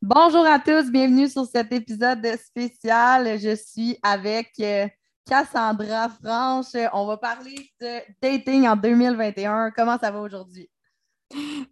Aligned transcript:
Bonjour 0.00 0.46
à 0.46 0.58
tous, 0.58 0.90
bienvenue 0.90 1.28
sur 1.28 1.44
cet 1.46 1.72
épisode 1.72 2.24
spécial. 2.36 3.38
Je 3.38 3.56
suis 3.56 3.98
avec 4.02 4.52
euh, 4.60 4.86
Cassandra 5.28 6.08
Franche. 6.08 6.74
On 6.92 7.06
va 7.06 7.16
parler 7.16 7.70
de 7.80 8.00
dating 8.22 8.68
en 8.68 8.76
2021. 8.76 9.72
Comment 9.72 9.98
ça 9.98 10.10
va 10.10 10.20
aujourd'hui? 10.20 10.70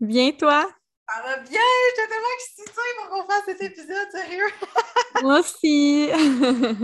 Bien, 0.01 0.33
toi? 0.33 0.69
Ça 1.09 1.23
va 1.23 1.37
bien! 1.39 1.61
J'étais 1.97 2.09
tellement 2.09 2.35
excitée 2.35 2.73
pour 2.99 3.09
qu'on 3.09 3.27
fasse 3.27 3.45
cet 3.47 3.63
épisode, 3.63 4.11
sérieux! 4.11 4.49
Moi 5.23 5.39
aussi! 5.39 6.09
vraiment, 6.11 6.83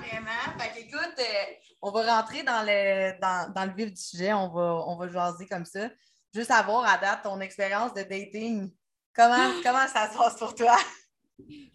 vraiment. 0.00 0.58
Fait 0.58 0.80
écoute, 0.80 1.14
euh, 1.18 1.69
on 1.82 1.90
va 1.90 2.16
rentrer 2.16 2.42
dans 2.42 2.62
le, 2.62 3.18
dans, 3.20 3.64
le 3.64 3.74
vif 3.74 3.90
du 3.90 4.00
sujet. 4.00 4.32
On 4.32 4.48
va, 4.48 4.84
on 4.86 4.96
va 4.96 5.08
jaser 5.08 5.46
comme 5.46 5.64
ça. 5.64 5.88
Juste 6.34 6.50
avoir 6.50 6.84
à 6.84 6.98
date 6.98 7.22
ton 7.22 7.40
expérience 7.40 7.94
de 7.94 8.02
dating. 8.02 8.70
Comment, 9.14 9.50
comment 9.64 9.86
ça 9.86 10.10
se 10.10 10.16
passe 10.16 10.36
pour 10.36 10.54
toi? 10.54 10.76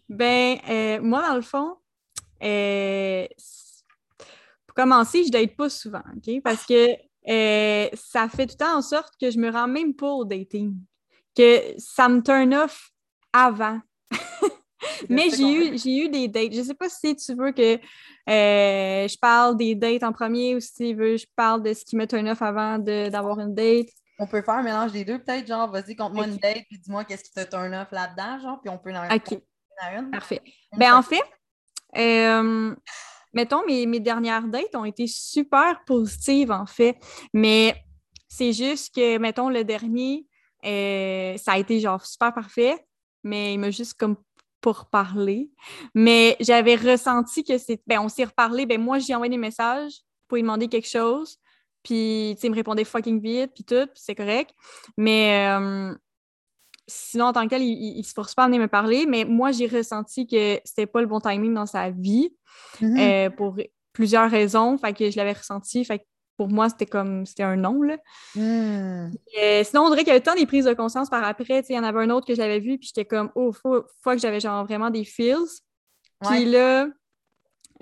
Ben, 0.08 0.58
euh, 0.68 1.00
moi, 1.00 1.26
dans 1.28 1.34
le 1.34 1.42
fond, 1.42 1.76
euh, 2.42 3.26
pour 4.66 4.74
commencer, 4.74 5.24
je 5.24 5.30
date 5.30 5.56
pas 5.56 5.68
souvent, 5.68 6.02
OK? 6.16 6.40
Parce 6.42 6.64
que 6.64 6.94
ça 7.96 8.28
fait 8.28 8.46
tout 8.46 8.54
le 8.54 8.64
temps 8.64 8.78
en 8.78 8.82
sorte 8.82 9.14
que 9.20 9.30
je 9.30 9.38
me 9.38 9.50
rends 9.50 9.66
même 9.66 9.94
pas 9.94 10.10
au 10.10 10.24
dating 10.24 10.76
que 11.36 11.74
ça 11.78 12.08
me 12.08 12.22
turn 12.22 12.54
off 12.54 12.90
avant. 13.32 13.80
Mais 15.08 15.30
j'ai 15.30 15.52
eu, 15.52 15.78
j'ai 15.78 16.04
eu 16.04 16.08
des 16.08 16.28
dates. 16.28 16.52
Je 16.52 16.60
ne 16.60 16.64
sais 16.64 16.74
pas 16.74 16.88
si 16.88 17.16
tu 17.16 17.34
veux 17.34 17.52
que 17.52 17.76
euh, 17.76 19.08
je 19.08 19.18
parle 19.18 19.56
des 19.56 19.74
dates 19.74 20.02
en 20.02 20.12
premier 20.12 20.54
ou 20.54 20.60
si 20.60 20.74
tu 20.74 20.94
veux 20.94 21.16
je 21.16 21.26
parle 21.34 21.62
de 21.62 21.72
ce 21.72 21.84
qui 21.84 21.96
me 21.96 22.06
turn 22.06 22.28
off 22.28 22.42
avant 22.42 22.78
d'avoir 22.78 23.40
une 23.40 23.54
date. 23.54 23.88
On 24.18 24.26
peut 24.26 24.42
faire 24.42 24.54
un 24.54 24.62
mélange 24.62 24.92
des 24.92 25.04
deux, 25.04 25.18
peut-être, 25.18 25.46
genre, 25.46 25.70
vas-y, 25.70 25.94
compte-moi 25.94 26.26
une 26.26 26.38
date, 26.38 26.64
puis 26.70 26.78
dis-moi 26.78 27.04
qu'est-ce 27.04 27.24
qui 27.24 27.32
te 27.32 27.44
turn 27.44 27.74
off 27.74 27.88
là-dedans, 27.92 28.38
genre, 28.40 28.60
puis 28.62 28.70
on 28.70 28.78
peut 28.78 28.94
en 28.94 29.14
OK. 29.14 29.38
Une. 29.94 30.10
Parfait. 30.10 30.40
Ben, 30.74 30.94
en 30.94 31.02
fait, 31.02 31.22
euh, 31.98 32.74
mettons, 33.34 33.66
mes, 33.66 33.84
mes 33.84 34.00
dernières 34.00 34.48
dates 34.48 34.74
ont 34.74 34.86
été 34.86 35.06
super 35.06 35.84
positives, 35.84 36.50
en 36.50 36.64
fait, 36.64 36.96
mais 37.34 37.76
c'est 38.26 38.54
juste 38.54 38.94
que, 38.94 39.18
mettons, 39.18 39.50
le 39.50 39.64
dernier, 39.64 40.26
euh, 40.64 41.36
ça 41.36 41.52
a 41.52 41.58
été 41.58 41.78
genre 41.78 42.04
super 42.04 42.32
parfait, 42.32 42.86
mais 43.22 43.54
il 43.54 43.58
m'a 43.58 43.70
juste 43.70 43.94
comme 43.94 44.16
pour 44.66 44.86
parler. 44.86 45.48
Mais 45.94 46.36
j'avais 46.40 46.74
ressenti 46.74 47.44
que 47.44 47.56
c'est. 47.56 47.80
Ben, 47.86 48.00
on 48.00 48.08
s'est 48.08 48.24
reparlé. 48.24 48.66
Ben, 48.66 48.80
moi, 48.82 48.98
j'ai 48.98 49.14
envoyé 49.14 49.30
des 49.30 49.36
messages 49.36 50.00
pour 50.26 50.34
lui 50.34 50.42
demander 50.42 50.66
quelque 50.66 50.88
chose. 50.88 51.38
Puis, 51.84 52.32
tu 52.34 52.40
sais, 52.40 52.46
il 52.48 52.50
me 52.50 52.56
répondait 52.56 52.82
fucking 52.82 53.20
vite, 53.20 53.52
puis 53.54 53.62
tout, 53.62 53.88
c'est 53.94 54.16
correct. 54.16 54.50
Mais 54.96 55.48
euh, 55.56 55.94
sinon, 56.88 57.26
en 57.26 57.32
tant 57.32 57.44
que 57.44 57.50
tel, 57.50 57.62
il, 57.62 58.02
se 58.02 58.12
force 58.12 58.34
pas 58.34 58.42
à 58.42 58.46
venir 58.46 58.60
me 58.60 58.66
parler. 58.66 59.06
Mais 59.06 59.24
moi, 59.24 59.52
j'ai 59.52 59.68
ressenti 59.68 60.26
que 60.26 60.60
c'était 60.64 60.86
pas 60.86 61.00
le 61.00 61.06
bon 61.06 61.20
timing 61.20 61.54
dans 61.54 61.66
sa 61.66 61.90
vie 61.90 62.34
euh, 62.82 63.30
pour 63.30 63.54
plusieurs 63.92 64.28
raisons. 64.28 64.78
Fait 64.78 64.94
que 64.94 65.08
je 65.08 65.16
l'avais 65.16 65.34
ressenti. 65.34 65.84
Fait 65.84 66.00
que 66.00 66.04
pour 66.36 66.48
moi, 66.48 66.68
c'était 66.68 66.86
comme 66.86 67.26
c'était 67.26 67.42
un 67.42 67.56
non. 67.56 67.82
Là. 67.82 67.96
Hmm. 68.34 69.10
Euh, 69.42 69.64
sinon, 69.64 69.82
on 69.82 69.90
dirait 69.90 70.02
qu'il 70.02 70.08
y 70.08 70.16
avait 70.16 70.20
tant 70.20 70.34
des 70.34 70.46
prises 70.46 70.66
de 70.66 70.74
conscience 70.74 71.08
par 71.08 71.24
après. 71.24 71.64
Il 71.68 71.74
y 71.74 71.78
en 71.78 71.84
avait 71.84 72.00
un 72.00 72.10
autre 72.10 72.26
que 72.26 72.34
j'avais 72.34 72.60
vu, 72.60 72.78
puis 72.78 72.88
j'étais 72.88 73.04
comme, 73.04 73.30
oh, 73.34 73.52
faut, 73.52 73.84
faut 74.02 74.10
que 74.10 74.18
j'avais 74.18 74.40
genre 74.40 74.64
vraiment 74.64 74.90
des 74.90 75.04
feels. 75.04 75.36
Puis 76.22 76.44
là, 76.44 76.88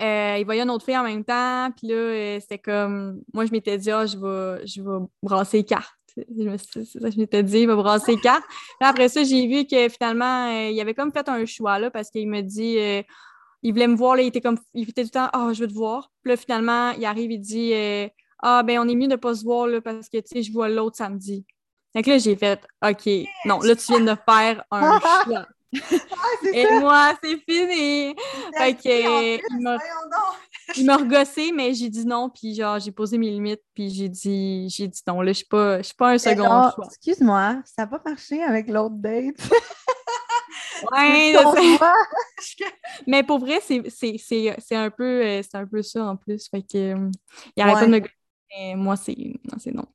euh, 0.01 0.37
il 0.39 0.45
voyait 0.45 0.63
une 0.63 0.69
autre 0.69 0.85
fille 0.85 0.97
en 0.97 1.03
même 1.03 1.23
temps, 1.23 1.71
puis 1.75 1.87
là, 1.87 1.95
euh, 1.95 2.39
c'était 2.39 2.59
comme, 2.59 3.21
moi, 3.33 3.45
je 3.45 3.51
m'étais 3.51 3.77
dit, 3.77 3.91
ah, 3.91 4.05
je 4.05 4.17
vais, 4.17 4.65
je 4.67 4.81
vais 4.81 5.05
brasser 5.23 5.63
cartes. 5.63 5.91
C'est 6.17 6.85
ça 6.85 6.99
que 6.99 7.11
je 7.11 7.19
m'étais 7.19 7.43
dit, 7.43 7.59
il 7.59 7.67
va 7.67 7.75
brasser 7.75 8.17
cartes. 8.17 8.45
après 8.81 9.09
ça, 9.09 9.23
j'ai 9.23 9.47
vu 9.47 9.65
que 9.65 9.89
finalement, 9.89 10.49
il 10.49 10.79
avait 10.79 10.93
comme 10.93 11.11
fait 11.11 11.27
un 11.27 11.45
choix 11.45 11.79
là, 11.79 11.91
parce 11.91 12.09
qu'il 12.09 12.27
me 12.29 12.41
dit, 12.41 12.77
il 13.63 13.73
voulait 13.73 13.87
me 13.87 13.95
voir, 13.95 14.15
là, 14.15 14.21
il 14.21 14.27
était 14.27 14.41
comme, 14.41 14.59
il 14.73 14.89
était 14.89 15.03
tout 15.03 15.09
le 15.13 15.19
temps, 15.19 15.29
ah, 15.33 15.51
je 15.53 15.61
veux 15.61 15.67
te 15.67 15.73
voir. 15.73 16.11
Puis 16.23 16.31
là, 16.31 16.37
finalement, 16.37 16.91
il 16.91 17.05
arrive, 17.05 17.31
il 17.31 17.39
dit, 17.39 17.73
ah, 18.39 18.63
ben, 18.63 18.79
on 18.79 18.87
est 18.87 18.95
mieux 18.95 19.07
de 19.07 19.13
ne 19.13 19.17
pas 19.17 19.35
se 19.35 19.43
voir 19.43 19.67
là, 19.67 19.81
parce 19.81 20.09
que, 20.09 20.17
tu 20.17 20.27
sais, 20.27 20.43
je 20.43 20.51
vois 20.51 20.69
l'autre 20.69 20.97
samedi. 20.97 21.45
Donc 21.93 22.07
là, 22.07 22.17
j'ai 22.17 22.35
fait, 22.35 22.61
OK, 22.83 23.09
non, 23.45 23.59
là, 23.61 23.75
tu 23.75 23.85
viens 23.87 24.01
de 24.01 24.17
faire 24.27 24.63
un 24.71 24.99
choix. 24.99 25.45
Ah, 25.83 26.47
Et 26.53 26.79
moi, 26.79 27.13
c'est 27.21 27.37
fini! 27.37 28.15
Fait 28.57 28.73
que, 28.75 29.37
il 30.77 30.85
m'a 30.85 30.97
regossé, 30.97 31.51
mais 31.51 31.73
j'ai 31.73 31.89
dit 31.89 32.05
non, 32.05 32.29
puis 32.29 32.55
genre, 32.55 32.79
j'ai 32.79 32.91
posé 32.91 33.17
mes 33.17 33.29
limites, 33.29 33.61
puis 33.73 33.89
j'ai 33.89 34.07
dit, 34.07 34.69
j'ai 34.69 34.87
dit 34.87 35.01
non, 35.07 35.21
là, 35.21 35.31
je 35.31 35.37
suis 35.37 35.45
pas, 35.45 35.83
suis 35.83 35.95
pas 35.95 36.11
un 36.11 36.17
second 36.17 36.43
choix. 36.43 36.87
Excuse-moi, 36.87 37.61
ça 37.65 37.83
n'a 37.83 37.87
pas 37.87 38.01
marché 38.05 38.41
avec 38.41 38.69
l'autre 38.69 38.95
date? 38.95 39.35
ouais, 40.91 41.35
mais 43.07 43.23
pour 43.23 43.39
vrai, 43.39 43.59
c'est 43.61 44.75
un, 44.75 44.89
peu, 44.89 45.25
euh, 45.25 45.41
un 45.53 45.65
peu 45.65 45.81
ça 45.81 46.05
en 46.05 46.15
plus. 46.15 46.47
Fait 46.49 46.61
que, 46.61 46.93
euh, 46.93 47.11
il 47.55 47.63
arrête 47.63 47.75
pas 47.75 47.85
de 47.85 47.91
me 47.91 48.01
moi, 48.75 48.95
c'est 48.95 49.15
non. 49.73 49.85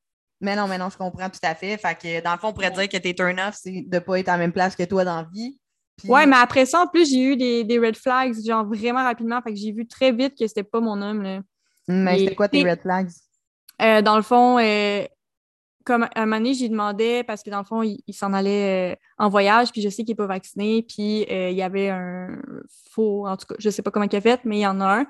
Mais 0.40 0.56
non, 0.56 0.66
mais 0.66 0.78
non, 0.78 0.88
je 0.88 0.96
comprends 0.96 1.28
tout 1.28 1.38
à 1.42 1.54
fait. 1.54 1.76
Fait 1.76 1.94
que 1.94 2.22
dans 2.22 2.32
le 2.32 2.38
fond, 2.38 2.48
on 2.48 2.52
pourrait 2.52 2.70
dire 2.70 2.88
que 2.88 2.96
tes 2.96 3.14
turn-off, 3.14 3.56
c'est 3.60 3.82
de 3.82 3.94
ne 3.94 3.98
pas 3.98 4.18
être 4.18 4.28
à 4.28 4.32
la 4.32 4.38
même 4.38 4.52
place 4.52 4.74
que 4.74 4.84
toi 4.84 5.04
dans 5.04 5.16
la 5.16 5.28
vie. 5.30 5.58
Ouais, 6.04 6.26
mais 6.26 6.36
après 6.36 6.64
ça, 6.64 6.82
en 6.82 6.86
plus, 6.86 7.10
j'ai 7.10 7.20
eu 7.20 7.36
des, 7.36 7.78
red 7.78 7.96
flags, 7.96 8.34
genre 8.44 8.64
vraiment 8.64 9.02
rapidement. 9.02 9.40
Fait 9.42 9.52
que 9.52 9.58
j'ai 9.58 9.72
vu 9.72 9.86
très 9.86 10.12
vite 10.12 10.34
que 10.38 10.46
c'était 10.46 10.62
pas 10.62 10.80
mon 10.80 11.00
homme. 11.02 11.22
Là. 11.22 11.40
Mais 11.88 12.18
c'était 12.18 12.34
quoi 12.34 12.48
tes 12.48 12.62
red 12.62 12.80
flags? 12.80 13.10
Euh, 13.82 14.00
dans 14.00 14.16
le 14.16 14.22
fond, 14.22 14.58
euh, 14.58 15.04
comme 15.90 16.08
un 16.14 16.26
moment 16.26 16.36
donné, 16.36 16.54
j'ai 16.54 16.68
demandé 16.68 17.24
parce 17.24 17.42
que 17.42 17.50
dans 17.50 17.58
le 17.58 17.64
fond, 17.64 17.82
il, 17.82 18.14
s'en 18.14 18.32
allait 18.32 18.92
euh, 18.92 18.96
en 19.18 19.28
voyage, 19.28 19.72
puis 19.72 19.82
je 19.82 19.88
sais 19.88 20.04
qu'il 20.04 20.12
n'est 20.12 20.16
pas 20.16 20.26
vacciné, 20.26 20.82
puis 20.82 21.26
il 21.28 21.52
y 21.52 21.62
avait 21.62 21.88
un 21.88 22.40
faux, 22.92 23.26
en 23.26 23.36
tout 23.36 23.46
cas, 23.46 23.54
je 23.58 23.70
sais 23.70 23.82
pas 23.82 23.90
comment 23.90 24.06
il 24.10 24.16
a 24.16 24.20
fait, 24.20 24.40
mais 24.44 24.58
il 24.58 24.62
y 24.62 24.66
en 24.66 24.80
a 24.80 25.00
un. 25.00 25.06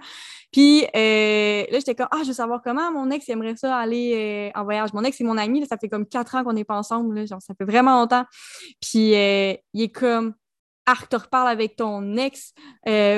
Puis 0.53 0.85
euh, 0.97 1.65
là, 1.71 1.79
j'étais 1.79 1.95
comme, 1.95 2.09
ah, 2.11 2.19
je 2.23 2.29
veux 2.29 2.35
savoir 2.35 2.61
comment 2.63 2.91
mon 2.91 3.11
ex 3.11 3.29
aimerait 3.29 3.57
ça 3.57 3.77
aller 3.77 4.51
euh, 4.55 4.59
en 4.59 4.65
voyage. 4.65 4.93
Mon 4.93 5.05
ex, 5.05 5.17
c'est 5.17 5.25
mon 5.25 5.39
ami, 5.39 5.65
ça 5.67 5.77
fait 5.77 5.89
comme 5.89 6.07
quatre 6.07 6.35
ans 6.35 6.45
qu'on 6.45 6.53
n'est 6.53 6.65
pas 6.65 6.77
ensemble, 6.77 7.15
là, 7.15 7.27
genre, 7.27 7.41
ça 7.41 7.55
fait 7.55 7.65
vraiment 7.65 8.01
longtemps. 8.01 8.25
Puis 8.81 9.15
euh, 9.15 9.55
il 9.73 9.83
est 9.83 9.93
comme, 9.93 10.35
ah, 10.87 10.97
te 11.09 11.17
reparle 11.17 11.49
avec 11.49 11.77
ton 11.77 12.17
ex, 12.17 12.53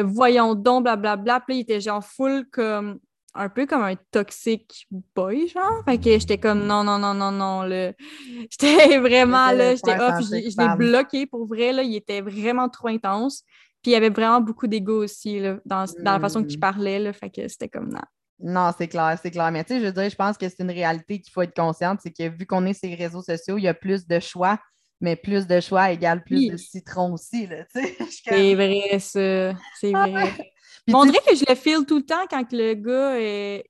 voyons 0.04 0.54
donc, 0.54 0.84
blablabla. 0.84 1.40
Puis 1.40 1.54
là, 1.54 1.58
il 1.58 1.60
était 1.62 1.80
genre 1.80 2.04
full 2.04 2.46
comme, 2.50 2.98
un 3.34 3.48
peu 3.48 3.66
comme 3.66 3.82
un 3.82 3.94
toxic 4.10 4.86
boy, 5.14 5.48
genre. 5.48 5.82
Fait 5.84 5.98
que 5.98 6.18
j'étais 6.18 6.38
comme, 6.38 6.66
non, 6.66 6.84
non, 6.84 6.98
non, 6.98 7.14
non, 7.14 7.32
non, 7.32 7.62
là. 7.62 7.92
J'étais 8.50 8.98
vraiment, 8.98 9.52
là, 9.52 9.74
j'étais 9.74 9.98
off, 9.98 10.20
je 10.20 10.34
l'ai 10.34 10.76
bloqué 10.76 11.26
pour 11.26 11.46
vrai, 11.46 11.72
là, 11.72 11.82
il 11.82 11.94
était 11.94 12.20
vraiment 12.20 12.68
trop 12.68 12.88
intense. 12.88 13.42
Puis 13.82 13.90
il 13.90 13.94
y 13.94 13.96
avait 13.96 14.10
vraiment 14.10 14.40
beaucoup 14.40 14.68
d'ego 14.68 15.02
aussi 15.02 15.40
dans, 15.64 15.86
la 15.98 16.20
façon 16.20 16.44
qu'il 16.44 16.58
mm. 16.58 16.60
parlait. 16.60 16.98
Là, 17.00 17.12
fait 17.12 17.30
que 17.30 17.48
c'était 17.48 17.68
comme 17.68 17.88
non. 17.88 18.00
Non, 18.38 18.70
c'est 18.76 18.88
clair, 18.88 19.18
c'est 19.20 19.30
clair. 19.30 19.50
Mais 19.50 19.64
tu 19.64 19.74
sais, 19.74 19.80
je 19.80 19.86
veux 19.86 19.92
dire, 19.92 20.10
je 20.10 20.16
pense 20.16 20.36
que 20.36 20.48
c'est 20.48 20.60
une 20.60 20.70
réalité 20.70 21.20
qu'il 21.20 21.32
faut 21.32 21.42
être 21.42 21.54
consciente, 21.54 22.00
c'est 22.02 22.12
que 22.12 22.28
vu 22.28 22.46
qu'on 22.46 22.66
est 22.66 22.80
les 22.84 22.94
réseaux 22.94 23.22
sociaux, 23.22 23.56
il 23.56 23.62
y 23.62 23.68
a 23.68 23.74
plus 23.74 24.06
de 24.06 24.18
choix, 24.20 24.58
mais 25.00 25.16
plus 25.16 25.46
de 25.46 25.60
choix 25.60 25.90
égale 25.90 26.22
plus 26.24 26.48
de 26.48 26.56
citron 26.56 27.12
aussi. 27.14 27.48
C'est 28.08 28.54
vrai, 28.54 28.98
ça. 28.98 29.54
C'est 29.80 29.92
vrai. 29.92 30.51
On 30.88 31.04
dirait 31.04 31.20
que 31.26 31.34
je 31.34 31.44
le 31.48 31.54
feel 31.54 31.84
tout 31.86 31.96
le 31.96 32.04
temps 32.04 32.26
quand 32.28 32.44
le 32.52 32.74
gars 32.74 33.20
est 33.20 33.64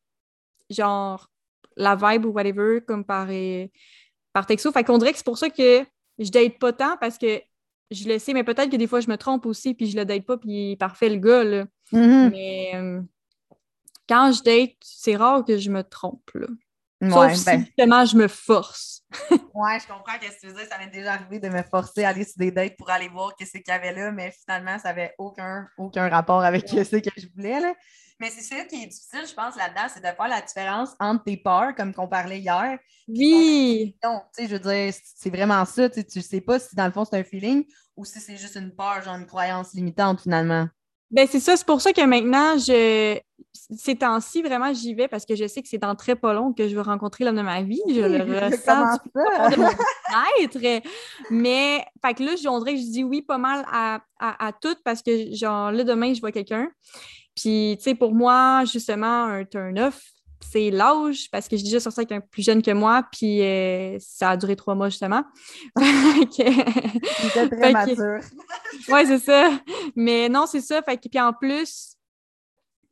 genre 0.70 1.28
la 1.76 1.96
vibe 1.96 2.26
ou 2.26 2.30
whatever, 2.30 2.80
comme 2.86 3.04
par, 3.04 3.28
euh, 3.30 3.66
par 4.32 4.46
texto. 4.46 4.70
Fait 4.72 4.84
qu'on 4.84 4.98
dirait 4.98 5.12
que 5.12 5.18
c'est 5.18 5.26
pour 5.26 5.38
ça 5.38 5.50
que 5.50 5.84
je 6.18 6.30
date 6.30 6.58
pas 6.58 6.72
tant 6.72 6.96
parce 6.98 7.18
que 7.18 7.40
je 7.90 8.08
le 8.08 8.18
sais, 8.18 8.32
mais 8.32 8.44
peut-être 8.44 8.70
que 8.70 8.76
des 8.76 8.86
fois, 8.86 9.00
je 9.00 9.08
me 9.08 9.16
trompe 9.16 9.46
aussi, 9.46 9.74
puis 9.74 9.86
je 9.86 9.96
le 9.96 10.04
date 10.04 10.24
pas, 10.24 10.38
puis 10.38 10.50
il 10.50 10.72
est 10.72 10.76
parfait 10.76 11.10
le 11.10 11.16
gars, 11.16 11.44
là. 11.44 11.66
Mm-hmm. 11.92 12.30
Mais 12.30 12.70
euh, 12.74 13.00
quand 14.08 14.32
je 14.32 14.42
date, 14.42 14.76
c'est 14.80 15.16
rare 15.16 15.44
que 15.44 15.58
je 15.58 15.70
me 15.70 15.82
trompe, 15.82 16.30
là. 16.34 16.46
Sauf 17.10 17.34
si, 17.34 17.44
ben. 17.44 17.64
justement, 17.64 18.04
je 18.04 18.16
me 18.16 18.28
force. 18.28 19.02
ouais, 19.30 19.78
je 19.80 19.86
comprends 19.86 20.12
ce 20.20 20.28
que 20.28 20.40
tu 20.40 20.46
veux 20.46 20.54
dire. 20.54 20.66
Ça 20.70 20.78
m'est 20.78 20.90
déjà 20.90 21.14
arrivé 21.14 21.38
de 21.38 21.48
me 21.48 21.62
forcer 21.62 22.04
à 22.04 22.10
aller 22.10 22.24
sur 22.24 22.38
des 22.38 22.50
dates 22.50 22.76
pour 22.76 22.90
aller 22.90 23.08
voir 23.08 23.34
qu'est-ce 23.36 23.52
qu'il 23.52 23.62
y 23.68 23.70
avait 23.70 23.92
là, 23.92 24.12
mais 24.12 24.32
finalement, 24.44 24.78
ça 24.78 24.88
n'avait 24.88 25.14
aucun, 25.18 25.68
aucun 25.76 26.08
rapport 26.08 26.42
avec 26.42 26.68
ce 26.68 26.96
que 26.96 27.10
je 27.16 27.26
voulais, 27.34 27.60
là. 27.60 27.74
Mais 28.20 28.30
c'est 28.30 28.42
ça 28.42 28.64
qui 28.66 28.76
est 28.76 28.86
difficile, 28.86 29.24
je 29.28 29.34
pense, 29.34 29.56
là-dedans, 29.56 29.88
c'est 29.92 30.00
de 30.00 30.06
faire 30.06 30.28
la 30.28 30.40
différence 30.40 30.90
entre 31.00 31.24
tes 31.24 31.36
peurs, 31.36 31.74
comme 31.74 31.92
qu'on 31.92 32.06
parlait 32.06 32.38
hier. 32.38 32.78
Oui! 33.08 33.96
tu 34.00 34.08
sais, 34.32 34.46
je 34.46 34.52
veux 34.52 34.60
dire, 34.60 34.94
c'est 35.16 35.30
vraiment 35.30 35.64
ça. 35.64 35.90
Tu 35.90 36.04
ne 36.14 36.22
sais 36.22 36.40
pas 36.40 36.60
si 36.60 36.76
dans 36.76 36.86
le 36.86 36.92
fond 36.92 37.04
c'est 37.04 37.18
un 37.18 37.24
feeling 37.24 37.64
ou 37.96 38.04
si 38.04 38.20
c'est 38.20 38.36
juste 38.36 38.54
une 38.54 38.74
peur, 38.74 39.02
genre 39.02 39.16
une 39.16 39.26
croyance 39.26 39.74
limitante 39.74 40.20
finalement. 40.20 40.68
Ben 41.12 41.28
c'est 41.30 41.40
ça, 41.40 41.56
c'est 41.56 41.66
pour 41.66 41.80
ça 41.80 41.92
que 41.92 42.04
maintenant, 42.04 42.58
je 42.58 43.20
ces 43.54 43.96
temps-ci, 43.96 44.42
vraiment, 44.42 44.72
j'y 44.72 44.94
vais 44.94 45.08
parce 45.08 45.24
que 45.24 45.34
je 45.34 45.46
sais 45.46 45.62
que 45.62 45.68
c'est 45.68 45.78
dans 45.78 45.94
très 45.94 46.16
pas 46.16 46.32
long 46.32 46.52
que 46.52 46.68
je 46.68 46.74
vais 46.74 46.82
rencontrer 46.82 47.24
l'homme 47.24 47.36
de 47.36 47.42
ma 47.42 47.62
vie. 47.62 47.80
Je 47.88 48.00
le 48.00 48.22
ressens 48.22 48.94
du 48.94 49.10
de 49.14 49.60
mon 49.60 49.68
être. 50.42 50.82
Mais, 51.30 51.84
fait 52.04 52.14
que 52.14 52.22
là, 52.22 52.32
on 52.50 52.58
dirait 52.58 52.74
que 52.74 52.80
je 52.80 52.90
dis 52.90 53.04
oui 53.04 53.22
pas 53.22 53.38
mal 53.38 53.64
à, 53.70 54.00
à, 54.18 54.46
à 54.46 54.52
tout 54.52 54.76
parce 54.84 55.02
que, 55.02 55.34
genre, 55.34 55.70
là, 55.70 55.84
demain, 55.84 56.14
je 56.14 56.20
vois 56.20 56.32
quelqu'un. 56.32 56.68
Puis, 57.34 57.76
tu 57.78 57.84
sais, 57.84 57.94
pour 57.94 58.14
moi, 58.14 58.64
justement, 58.70 59.24
un 59.24 59.44
turn-off, 59.44 60.02
c'est 60.44 60.70
l'âge, 60.70 61.28
parce 61.30 61.48
que 61.48 61.56
j'ai 61.56 61.64
déjà 61.64 61.80
sorti 61.80 62.00
avec 62.00 62.12
un 62.12 62.20
plus 62.20 62.42
jeune 62.42 62.62
que 62.62 62.70
moi, 62.70 63.06
puis 63.12 63.42
euh, 63.42 63.96
ça 63.98 64.30
a 64.30 64.36
duré 64.36 64.56
trois 64.56 64.74
mois 64.74 64.88
justement. 64.88 65.22
C'était 66.30 67.48
très 67.48 67.72
mature. 67.72 68.20
oui, 68.88 69.00
c'est 69.06 69.18
ça. 69.18 69.58
Mais 69.96 70.28
non, 70.28 70.46
c'est 70.46 70.60
ça. 70.60 70.82
Fait 70.82 70.96
que, 70.96 71.08
puis 71.08 71.20
en 71.20 71.32
plus, 71.32 71.96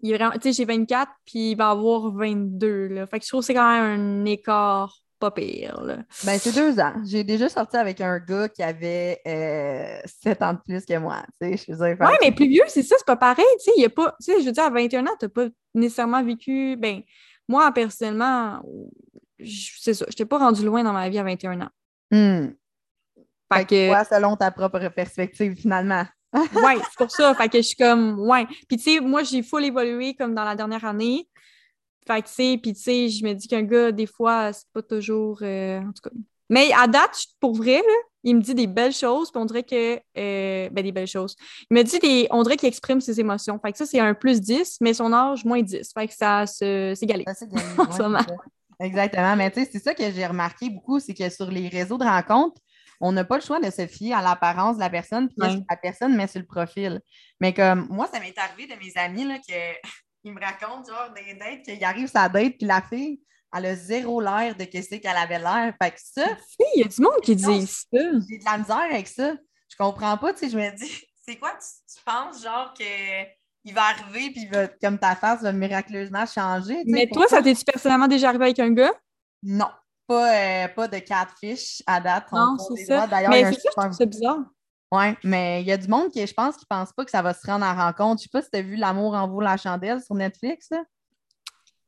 il 0.02 0.16
j'ai 0.44 0.64
24, 0.64 1.10
puis 1.24 1.52
il 1.52 1.54
va 1.56 1.70
avoir 1.70 2.10
22. 2.10 2.88
Là. 2.88 3.06
Fait 3.06 3.18
que 3.18 3.24
je 3.24 3.30
trouve 3.30 3.40
que 3.40 3.46
c'est 3.46 3.54
quand 3.54 3.70
même 3.70 4.00
un 4.00 4.24
écart 4.24 4.94
pas 5.20 5.30
pire. 5.30 5.80
Là. 5.82 5.98
Ben, 6.24 6.38
c'est 6.38 6.54
deux 6.54 6.80
ans. 6.80 6.94
J'ai 7.04 7.22
déjà 7.22 7.48
sorti 7.48 7.76
avec 7.76 8.00
un 8.00 8.18
gars 8.18 8.48
qui 8.48 8.62
avait 8.62 9.20
euh, 9.26 10.00
7 10.22 10.42
ans 10.42 10.54
de 10.54 10.58
plus 10.66 10.84
que 10.86 10.98
moi. 10.98 11.22
Je 11.40 11.46
ouais, 11.46 12.18
mais 12.22 12.32
plus 12.32 12.48
vieux, 12.48 12.64
c'est 12.68 12.82
ça, 12.82 12.96
c'est 12.98 13.06
pas 13.06 13.16
pareil. 13.16 13.44
Tu 13.62 13.70
sais, 13.78 13.88
pas. 13.90 14.16
Tu 14.24 14.32
sais, 14.32 14.40
je 14.40 14.46
veux 14.46 14.52
dire, 14.52 14.64
à 14.64 14.70
21 14.70 15.06
ans, 15.06 15.16
t'as 15.18 15.28
pas 15.28 15.46
nécessairement 15.74 16.24
vécu. 16.24 16.76
Ben, 16.76 17.02
moi, 17.50 17.72
personnellement, 17.72 18.62
c'est 19.78 19.92
ça, 19.92 20.06
je 20.08 20.14
t'ai 20.14 20.24
pas 20.24 20.38
rendu 20.38 20.64
loin 20.64 20.84
dans 20.84 20.92
ma 20.92 21.08
vie 21.08 21.18
à 21.18 21.24
21 21.24 21.62
ans. 21.62 21.68
Hmm. 22.12 22.50
Fait, 23.52 23.64
que. 23.64 23.88
Toi, 23.88 24.04
selon 24.04 24.36
ta 24.36 24.52
propre 24.52 24.88
perspective, 24.88 25.56
finalement. 25.56 26.04
oui, 26.32 26.74
c'est 26.76 26.96
pour 26.96 27.10
ça. 27.10 27.34
Fait 27.34 27.48
que 27.48 27.58
je 27.58 27.66
suis 27.66 27.76
comme, 27.76 28.20
ouais. 28.20 28.46
Puis, 28.68 28.76
tu 28.76 28.84
sais, 28.84 29.00
moi, 29.00 29.24
j'ai 29.24 29.42
full 29.42 29.64
évolué 29.64 30.14
comme 30.14 30.32
dans 30.32 30.44
la 30.44 30.54
dernière 30.54 30.84
année. 30.84 31.28
Fait 32.06 32.22
que, 32.22 32.28
tu 32.28 32.34
sais, 32.34 32.58
puis, 32.62 32.72
tu 32.72 32.82
sais, 32.82 33.08
je 33.08 33.24
me 33.24 33.32
dis 33.32 33.48
qu'un 33.48 33.62
gars, 33.62 33.90
des 33.90 34.06
fois, 34.06 34.52
c'est 34.52 34.70
pas 34.72 34.82
toujours. 34.82 35.40
Euh, 35.42 35.80
en 35.80 35.92
tout 35.92 36.08
cas. 36.08 36.14
Mais 36.48 36.70
à 36.72 36.86
date, 36.86 37.18
pour 37.40 37.54
vrai, 37.56 37.78
là, 37.78 37.94
il 38.22 38.36
me 38.36 38.40
dit 38.40 38.54
des 38.54 38.66
belles 38.66 38.92
choses, 38.92 39.30
puis 39.30 39.40
on 39.40 39.44
dirait 39.44 39.62
que. 39.62 39.96
Euh, 40.18 40.68
ben, 40.70 40.82
des 40.82 40.92
belles 40.92 41.06
choses. 41.06 41.36
Il 41.70 41.76
me 41.76 41.82
dit 41.82 41.98
des. 41.98 42.28
On 42.30 42.42
dirait 42.42 42.56
qu'il 42.56 42.68
exprime 42.68 43.00
ses 43.00 43.20
émotions. 43.20 43.58
Fait 43.64 43.72
que 43.72 43.78
ça, 43.78 43.86
c'est 43.86 44.00
un 44.00 44.14
plus 44.14 44.40
10, 44.40 44.78
mais 44.80 44.94
son 44.94 45.12
âge, 45.12 45.44
moins 45.44 45.62
10. 45.62 45.92
Fait 45.92 46.06
que 46.06 46.14
ça, 46.14 46.46
c'est 46.46 46.96
galé. 47.02 47.24
Ça, 47.90 48.08
Exactement. 48.80 49.36
Mais 49.36 49.50
tu 49.50 49.60
sais, 49.60 49.68
c'est 49.70 49.78
ça 49.78 49.94
que 49.94 50.10
j'ai 50.10 50.26
remarqué 50.26 50.70
beaucoup, 50.70 51.00
c'est 51.00 51.12
que 51.12 51.28
sur 51.28 51.50
les 51.50 51.68
réseaux 51.68 51.98
de 51.98 52.04
rencontres, 52.04 52.60
on 53.00 53.12
n'a 53.12 53.24
pas 53.24 53.36
le 53.36 53.42
choix 53.42 53.60
de 53.60 53.70
se 53.70 53.86
fier 53.86 54.14
à 54.14 54.22
l'apparence 54.22 54.76
de 54.76 54.80
la 54.80 54.90
personne, 54.90 55.28
puis 55.28 55.64
la 55.68 55.76
personne 55.76 56.16
met 56.16 56.26
sur 56.26 56.40
le 56.40 56.46
profil. 56.46 57.00
Mais 57.40 57.52
comme 57.52 57.86
moi, 57.90 58.08
ça 58.12 58.20
m'est 58.20 58.36
arrivé 58.38 58.66
de 58.66 58.78
mes 58.78 58.92
amis 58.96 59.24
là, 59.24 59.38
qu'ils 59.38 60.32
me 60.32 60.40
racontent 60.40 60.84
genre 60.84 61.12
des 61.14 61.34
dates, 61.34 61.62
qu'ils 61.62 61.84
arrivent 61.84 62.08
sa 62.08 62.28
date, 62.28 62.56
puis 62.58 62.66
la 62.66 62.82
fille, 62.82 63.20
elle 63.56 63.66
a 63.66 63.74
zéro 63.74 64.20
l'air 64.20 64.54
de 64.56 64.64
qu'est-ce 64.64 64.94
qu'elle 64.96 65.16
avait 65.16 65.38
l'air. 65.38 65.74
Fait 65.80 65.90
que 65.90 66.00
ça. 66.02 66.26
Il 66.74 66.82
y 66.82 66.84
a 66.84 66.88
du 66.88 67.00
monde 67.00 67.20
qui 67.22 67.36
dit 67.36 67.66
ça. 67.66 67.86
J'ai 67.92 68.38
de 68.38 68.44
la 68.44 68.58
misère 68.58 68.88
avec 68.90 69.08
ça. 69.08 69.34
Je 69.68 69.76
comprends 69.76 70.16
pas, 70.16 70.32
tu 70.32 70.40
sais, 70.40 70.50
je 70.50 70.58
me 70.58 70.76
dis, 70.76 70.90
c'est 71.26 71.36
quoi 71.36 71.52
tu, 71.52 72.02
penses, 72.04 72.42
genre, 72.42 72.74
qu'il 72.74 73.74
va 73.74 73.82
arriver, 73.82 74.30
puis 74.32 74.46
va, 74.46 74.68
comme 74.68 74.98
ta 74.98 75.14
face 75.14 75.42
va 75.42 75.52
miraculeusement 75.52 76.26
changer? 76.26 76.82
Mais 76.86 77.06
toi, 77.06 77.26
ça 77.28 77.42
t'est-tu 77.42 77.64
personnellement 77.64 78.08
déjà 78.08 78.28
arrivé 78.28 78.46
avec 78.46 78.58
un 78.58 78.72
gars? 78.72 78.92
Non. 79.42 79.70
Pas, 80.06 80.34
euh, 80.34 80.68
pas 80.68 80.88
de 80.88 80.98
catfish 80.98 81.82
à 81.86 82.00
date. 82.00 82.32
Non, 82.32 82.56
c'est 82.58 82.84
ça. 82.84 83.06
Mais 83.28 83.52
c'est 83.92 84.06
bizarre. 84.06 84.40
Oui, 84.92 85.14
mais 85.22 85.62
il 85.62 85.68
y 85.68 85.72
a 85.72 85.76
du 85.76 85.86
monde 85.86 86.10
qui, 86.10 86.26
je 86.26 86.34
pense, 86.34 86.56
qui 86.56 86.64
ne 86.68 86.76
pense 86.76 86.92
pas 86.92 87.04
que 87.04 87.12
ça 87.12 87.22
va 87.22 87.32
se 87.32 87.46
rendre 87.46 87.64
à 87.64 87.74
rencontre. 87.74 88.20
Je 88.20 88.24
sais 88.24 88.30
pas 88.32 88.42
si 88.42 88.50
tu 88.50 88.58
as 88.58 88.62
vu 88.62 88.74
L'amour 88.74 89.14
en 89.14 89.28
vaut 89.28 89.40
la 89.40 89.56
chandelle 89.56 90.02
sur 90.02 90.16
Netflix. 90.16 90.66
Là. 90.70 90.82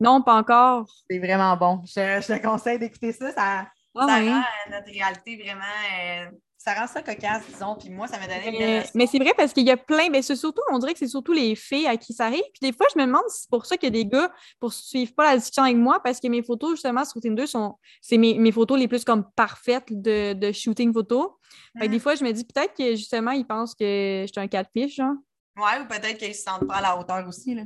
Non, 0.02 0.20
pas 0.20 0.34
encore. 0.34 0.87
C'est 1.08 1.19
vraiment 1.19 1.56
bon. 1.56 1.81
Je, 1.87 2.26
te 2.26 2.43
conseille 2.43 2.78
d'écouter 2.78 3.12
ça. 3.12 3.31
Ça, 3.32 3.66
ah 3.94 4.06
rend 4.06 4.08
euh, 4.08 4.70
notre 4.70 4.90
réalité 4.90 5.37
vraiment. 5.37 5.62
Euh, 5.62 6.31
ça 6.58 6.75
rend 6.75 6.87
ça 6.87 7.02
cocasse, 7.02 7.46
disons. 7.49 7.76
Puis 7.76 7.90
moi, 7.90 8.08
ça 8.08 8.19
m'a 8.19 8.26
donné. 8.26 8.50
Mais, 8.50 8.84
mais 8.94 9.06
c'est 9.06 9.19
vrai 9.19 9.32
parce 9.37 9.52
qu'il 9.52 9.66
y 9.66 9.70
a 9.70 9.76
plein. 9.76 10.08
Mais 10.10 10.22
c'est 10.22 10.34
surtout, 10.34 10.62
on 10.72 10.78
dirait 10.78 10.93
que 10.93 10.99
c'est 10.99 11.08
surtout 11.08 11.32
les 11.32 11.54
filles 11.54 11.87
à 11.87 11.96
qui 11.96 12.12
ça 12.14 12.26
arrive. 12.26 12.43
Puis 12.52 12.70
des 12.70 12.72
fois, 12.72 12.87
je 12.93 13.00
me 13.00 13.06
demande 13.06 13.22
si 13.28 13.43
c'est 13.43 13.50
pour 13.50 13.64
ça 13.64 13.76
que 13.76 13.87
des 13.87 14.04
gars 14.04 14.32
poursuivent 14.58 15.14
pas 15.14 15.31
la 15.31 15.37
discussion 15.37 15.62
avec 15.62 15.76
moi 15.76 16.00
parce 16.02 16.19
que 16.19 16.26
mes 16.26 16.43
photos, 16.43 16.72
justement, 16.72 17.05
sur 17.05 17.20
Tinder, 17.20 17.46
sont. 17.46 17.76
C'est 18.00 18.19
mes, 18.19 18.52
photos 18.52 18.78
les 18.78 18.88
plus 18.88 19.05
comme 19.05 19.25
parfaites 19.37 19.87
de, 19.88 20.52
shooting 20.52 20.93
photo. 20.93 21.38
Fait 21.78 21.88
des 21.88 21.96
mm. 21.96 22.00
fois, 22.00 22.14
je 22.16 22.25
me 22.25 22.32
dis 22.32 22.44
peut-être 22.44 22.75
que 22.76 22.96
justement, 22.96 23.31
ils 23.31 23.46
pensent 23.46 23.75
que 23.75 24.25
je 24.26 24.31
suis 24.32 24.40
un 24.40 24.48
catfish, 24.48 24.96
genre. 24.96 25.14
Ouais, 25.56 25.81
ou 25.82 25.87
peut-être 25.87 26.19
qu'ils 26.19 26.34
se 26.34 26.43
sentent 26.43 26.66
pas 26.66 26.76
à 26.76 26.81
la 26.81 26.98
hauteur 26.98 27.26
aussi, 27.28 27.55
là. 27.55 27.62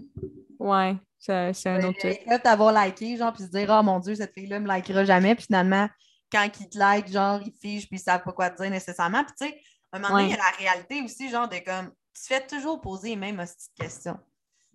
Ouais, 0.58 0.96
c'est 1.26 1.68
un 1.68 1.84
autre 1.84 1.98
truc. 1.98 2.24
Peut-être 2.24 2.42
t'avoir 2.42 2.72
liké, 2.72 3.16
genre, 3.16 3.32
puis 3.32 3.44
se 3.44 3.48
dire, 3.48 3.68
oh 3.70 3.82
mon 3.82 3.98
Dieu, 3.98 4.14
cette 4.14 4.32
fille-là 4.32 4.60
me 4.60 4.72
likera 4.72 5.04
jamais. 5.04 5.34
Puis 5.34 5.46
finalement, 5.46 5.88
quand 6.32 6.48
ils 6.60 6.68
te 6.68 6.78
like, 6.78 7.10
genre, 7.10 7.40
ils 7.44 7.52
fichent, 7.52 7.88
puis 7.88 7.98
ils 7.98 8.02
savent 8.02 8.22
pas 8.22 8.32
quoi 8.32 8.50
te 8.50 8.62
dire 8.62 8.70
nécessairement. 8.70 9.24
Puis 9.24 9.34
tu 9.40 9.46
sais, 9.46 9.60
à 9.92 9.96
un 9.96 10.00
moment 10.00 10.16
donné, 10.16 10.28
il 10.28 10.30
y 10.30 10.34
a 10.34 10.36
la 10.38 10.56
réalité 10.58 11.02
aussi, 11.02 11.28
genre, 11.30 11.48
de 11.48 11.58
comme, 11.58 11.90
tu 12.14 12.22
fais 12.26 12.46
toujours 12.46 12.80
poser 12.80 13.10
les 13.10 13.16
mêmes 13.16 13.36
petites 13.36 13.74
questions. 13.78 14.18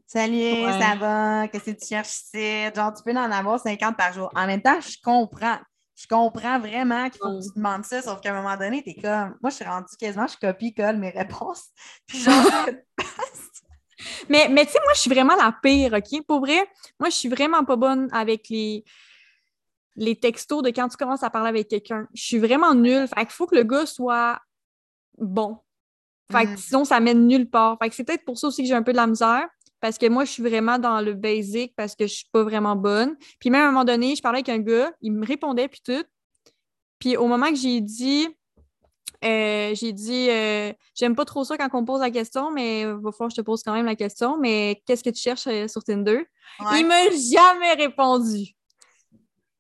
Salut, 0.06 0.64
ça 0.80 0.96
va? 0.96 1.48
Qu'est-ce 1.48 1.72
que 1.72 1.80
tu 1.80 1.88
cherches 1.88 2.10
ici? 2.10 2.64
Genre, 2.76 2.94
tu 2.94 3.02
peux 3.04 3.18
en 3.18 3.32
avoir 3.32 3.60
50 3.60 3.96
par 3.96 4.12
jour. 4.12 4.30
En 4.36 4.46
même 4.46 4.62
temps, 4.62 4.80
je 4.82 4.98
comprends. 5.02 5.58
Je 5.96 6.08
comprends 6.08 6.60
vraiment 6.60 7.10
qu'il 7.10 7.20
faut 7.20 7.40
que 7.40 7.44
tu 7.44 7.56
demandes 7.56 7.86
ça, 7.86 8.02
sauf 8.02 8.20
qu'à 8.20 8.32
un 8.36 8.42
moment 8.42 8.58
donné, 8.58 8.84
tu 8.84 8.90
es 8.90 9.02
comme. 9.02 9.38
Moi, 9.42 9.52
je 9.52 9.56
suis 9.56 9.66
rendue 9.66 9.86
quasiment, 10.00 10.28
je 10.28 10.36
copie-colle 10.36 10.98
mes 10.98 11.12
réponses. 11.12 11.70
Puis 12.08 12.20
genre. 12.20 12.66
Mais 14.30 14.48
mais 14.50 14.66
tu 14.66 14.72
sais, 14.72 14.80
moi, 14.84 14.94
je 14.96 15.02
suis 15.02 15.10
vraiment 15.10 15.36
la 15.36 15.56
pire, 15.62 15.94
OK? 15.94 16.26
Pour 16.26 16.40
vrai, 16.42 16.68
moi, 17.00 17.10
je 17.10 17.16
suis 17.16 17.30
vraiment 17.30 17.64
pas 17.64 17.76
bonne 17.76 18.08
avec 18.12 18.50
les 18.50 18.84
les 19.96 20.16
textos 20.16 20.64
de 20.64 20.70
quand 20.70 20.88
tu 20.88 20.98
commences 20.98 21.24
à 21.24 21.30
parler 21.30 21.50
avec 21.50 21.68
quelqu'un. 21.68 22.08
Je 22.14 22.24
suis 22.24 22.38
vraiment 22.40 22.74
nulle. 22.74 23.08
Fait 23.08 23.22
qu'il 23.22 23.32
faut 23.32 23.48
que 23.48 23.56
le 23.56 23.64
gars 23.64 23.86
soit 23.86 24.40
bon. 25.18 25.58
Fait 26.32 26.46
que 26.46 26.52
mm. 26.52 26.58
sinon, 26.58 26.86
ça 26.86 27.00
mène 27.00 27.28
nulle 27.28 27.50
part. 27.50 27.78
Fait 27.82 27.90
que 27.90 27.96
c'est 27.96 28.04
peut-être 28.04 28.26
pour 28.26 28.38
ça 28.38 28.48
aussi 28.48 28.62
que 28.62 28.68
j'ai 28.68 28.74
un 28.74 28.84
peu 28.84 28.94
de 28.94 28.98
la 28.98 29.08
misère. 29.08 29.48
Parce 29.82 29.98
que 29.98 30.08
moi, 30.08 30.26
je 30.26 30.32
suis 30.32 30.44
vraiment 30.44 30.78
dans 30.78 31.02
le 31.02 31.14
basic 31.14 31.76
parce 31.76 31.96
que 31.96 32.06
je 32.06 32.14
suis 32.14 32.30
pas 32.32 32.44
vraiment 32.44 32.76
bonne. 32.76 33.16
Puis 33.40 33.50
même 33.50 33.62
à 33.62 33.68
un 33.68 33.72
moment 33.72 33.84
donné, 33.84 34.16
je 34.16 34.22
parlais 34.22 34.38
avec 34.38 34.50
un 34.50 34.60
gars, 34.60 34.92
il 35.02 35.12
me 35.12 35.26
répondait 35.26 35.68
puis 35.68 35.82
tout. 35.84 36.04
Puis 37.00 37.18
au 37.18 37.28
moment 37.28 37.50
que 37.50 37.56
j'ai 37.56 37.82
dit, 37.82 38.28
euh, 39.24 39.76
j'ai 39.76 39.94
dit, 39.94 40.30
euh, 40.30 40.74
j'aime 40.96 41.16
pas 41.16 41.26
trop 41.26 41.44
ça 41.44 41.58
quand 41.58 41.70
on 41.74 41.86
pose 41.86 42.02
la 42.02 42.10
question, 42.10 42.52
mais 42.52 42.82
il 42.82 42.88
va 42.88 43.12
falloir 43.12 43.30
que 43.30 43.36
je 43.36 43.42
te 43.42 43.42
pose 43.42 43.62
quand 43.64 43.74
même 43.74 43.86
la 43.86 43.96
question. 43.96 44.38
Mais 44.38 44.82
qu'est-ce 44.86 45.04
que 45.04 45.10
tu 45.10 45.22
cherches 45.22 45.48
euh, 45.48 45.68
sur 45.68 45.84
Tinder? 45.84 46.26
Il 46.76 46.88
m'a 46.88 47.10
jamais 47.10 47.74
répondu. 47.74 48.54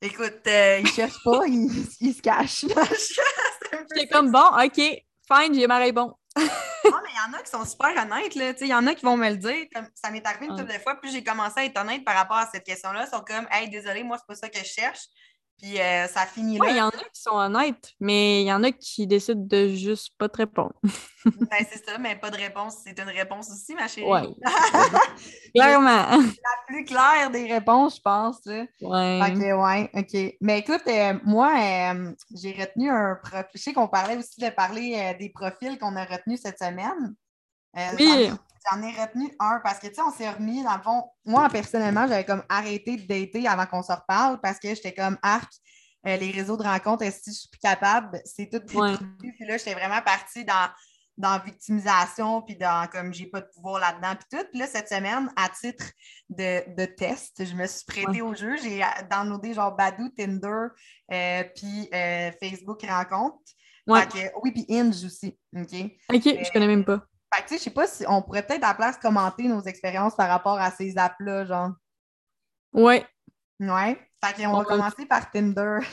Écoute, 0.01 0.41
il 0.45 0.87
cherche 0.87 1.23
pas, 1.23 1.41
il, 1.47 2.13
se 2.13 2.21
cache. 2.21 2.65
C'est 3.95 4.07
comme 4.07 4.31
bon, 4.31 4.45
OK, 4.63 4.75
fine, 4.75 5.53
j'ai 5.53 5.67
ma 5.67 5.77
réponse. 5.77 6.13
non, 6.37 6.43
mais 7.03 7.09
il 7.13 7.29
y 7.29 7.29
en 7.29 7.37
a 7.37 7.43
qui 7.43 7.51
sont 7.51 7.65
super 7.65 7.89
honnêtes. 7.89 8.35
Il 8.61 8.67
y 8.67 8.73
en 8.73 8.87
a 8.87 8.95
qui 8.95 9.05
vont 9.05 9.17
me 9.17 9.29
le 9.29 9.35
dire. 9.35 9.65
ça 9.93 10.09
m'est 10.11 10.25
arrivé 10.25 10.45
une 10.45 10.55
couple 10.55 10.73
de 10.73 10.79
fois. 10.79 10.95
Puis 10.95 11.11
j'ai 11.11 11.23
commencé 11.23 11.59
à 11.59 11.65
être 11.65 11.79
honnête 11.79 12.05
par 12.05 12.15
rapport 12.15 12.37
à 12.37 12.47
cette 12.51 12.63
question-là. 12.63 13.05
Ils 13.05 13.15
sont 13.15 13.23
comme, 13.23 13.45
hey, 13.51 13.69
désolé, 13.69 14.03
moi, 14.03 14.17
c'est 14.17 14.27
pas 14.27 14.35
ça 14.35 14.49
que 14.49 14.57
je 14.57 14.63
cherche. 14.63 15.07
Puis 15.61 15.79
euh, 15.79 16.07
ça 16.07 16.25
finit 16.25 16.57
là. 16.57 16.69
Il 16.69 16.77
y 16.77 16.81
en 16.81 16.89
a 16.89 16.91
qui 16.91 17.21
sont 17.21 17.35
honnêtes, 17.35 17.93
mais 17.99 18.41
il 18.41 18.47
y 18.47 18.53
en 18.53 18.63
a 18.63 18.71
qui 18.71 19.05
décident 19.05 19.45
de 19.45 19.67
juste 19.67 20.13
pas 20.18 20.27
te 20.27 20.37
répondre. 20.37 20.73
ben, 21.25 21.65
c'est 21.69 21.85
ça, 21.85 21.99
mais 21.99 22.15
pas 22.15 22.31
de 22.31 22.37
réponse, 22.37 22.77
c'est 22.83 22.97
une 22.97 23.09
réponse 23.09 23.51
aussi, 23.51 23.75
ma 23.75 23.87
chérie. 23.87 24.07
Oui. 24.09 24.35
Clairement. 25.56 26.18
La 26.18 26.65
plus 26.65 26.83
claire 26.85 27.30
des 27.31 27.51
réponses, 27.51 27.97
je 27.97 28.01
pense. 28.01 28.39
Oui. 28.45 28.65
OK, 28.81 29.59
ouais, 29.61 29.89
OK. 29.94 30.35
Mais 30.41 30.59
écoute, 30.59 30.83
euh, 30.87 31.13
moi, 31.25 31.53
euh, 31.56 32.11
j'ai 32.35 32.53
retenu 32.53 32.89
un 32.89 33.15
profil. 33.21 33.45
Je 33.53 33.61
sais 33.61 33.73
qu'on 33.73 33.87
parlait 33.87 34.18
aussi 34.18 34.41
de 34.41 34.49
parler 34.49 35.15
des 35.19 35.30
profils 35.30 35.77
qu'on 35.77 35.95
a 35.95 36.06
retenus 36.06 36.41
cette 36.41 36.57
semaine. 36.57 37.15
oui. 37.99 38.31
J'en 38.69 38.81
ai 38.83 38.91
retenu 38.91 39.33
un 39.39 39.59
parce 39.63 39.80
que, 39.80 39.87
tu 39.87 39.95
sais, 39.95 40.01
on 40.01 40.11
s'est 40.11 40.30
remis, 40.30 40.63
dans 40.63 40.75
le 40.75 40.81
fond, 40.81 41.03
moi, 41.25 41.49
personnellement, 41.49 42.07
j'avais 42.07 42.25
comme 42.25 42.44
arrêté 42.49 42.97
de 42.97 43.07
dater 43.07 43.47
avant 43.47 43.65
qu'on 43.65 43.81
se 43.81 43.91
reparle 43.91 44.39
parce 44.41 44.59
que 44.59 44.69
j'étais 44.69 44.94
comme 44.94 45.18
arc, 45.23 45.51
euh, 46.07 46.18
les 46.18 46.31
réseaux 46.31 46.57
de 46.57 46.63
rencontres, 46.63 47.03
est-ce 47.03 47.18
que 47.18 47.31
je 47.31 47.39
suis 47.39 47.49
plus 47.49 47.59
capable? 47.59 48.19
C'est 48.25 48.49
tout 48.49 48.61
ouais. 48.77 48.95
Puis 49.19 49.45
là, 49.47 49.57
j'étais 49.57 49.73
vraiment 49.73 50.01
partie 50.01 50.45
dans, 50.45 50.69
dans 51.18 51.39
victimisation, 51.39 52.41
puis 52.41 52.56
dans 52.56 52.87
comme 52.91 53.13
j'ai 53.13 53.27
pas 53.27 53.41
de 53.41 53.47
pouvoir 53.53 53.80
là-dedans, 53.80 54.15
puis 54.15 54.39
tout. 54.39 54.45
Puis 54.51 54.59
là, 54.59 54.68
cette 54.68 54.89
semaine, 54.89 55.31
à 55.35 55.49
titre 55.49 55.85
de, 56.30 56.85
test, 56.85 57.44
je 57.45 57.53
me 57.53 57.68
suis 57.68 57.85
prêtée 57.85 58.21
au 58.21 58.33
jeu. 58.33 58.57
J'ai 58.57 58.83
downloadé 59.09 59.53
genre 59.53 59.75
Badou, 59.75 60.09
Tinder, 60.09 60.68
euh, 61.11 61.44
puis 61.56 61.89
euh, 61.94 62.31
Facebook 62.39 62.83
Rencontre. 62.83 63.37
oui, 63.87 64.51
puis 64.51 64.65
Inge 64.69 65.03
aussi. 65.03 65.37
OK? 65.56 65.73
OK, 66.13 66.23
je 66.23 66.51
connais 66.51 66.68
même 66.68 66.85
pas. 66.85 67.06
Fait 67.33 67.44
que, 67.44 67.47
tu 67.47 67.54
sais, 67.54 67.59
je 67.59 67.64
sais 67.64 67.69
pas 67.71 67.88
si 67.88 68.04
on 68.07 68.21
pourrait 68.21 68.45
peut-être 68.45 68.64
à 68.64 68.69
la 68.69 68.73
place 68.73 68.97
commenter 68.97 69.44
nos 69.44 69.61
expériences 69.61 70.16
par 70.16 70.28
rapport 70.28 70.59
à 70.59 70.71
ces 70.71 70.97
apps-là, 70.97 71.45
genre. 71.45 71.71
Ouais. 72.73 73.06
Ouais. 73.59 73.97
Fait 74.23 74.44
qu'on 74.44 74.57
va 74.57 74.64
commencer 74.66 75.06
par 75.06 75.31
Tinder. 75.31 75.80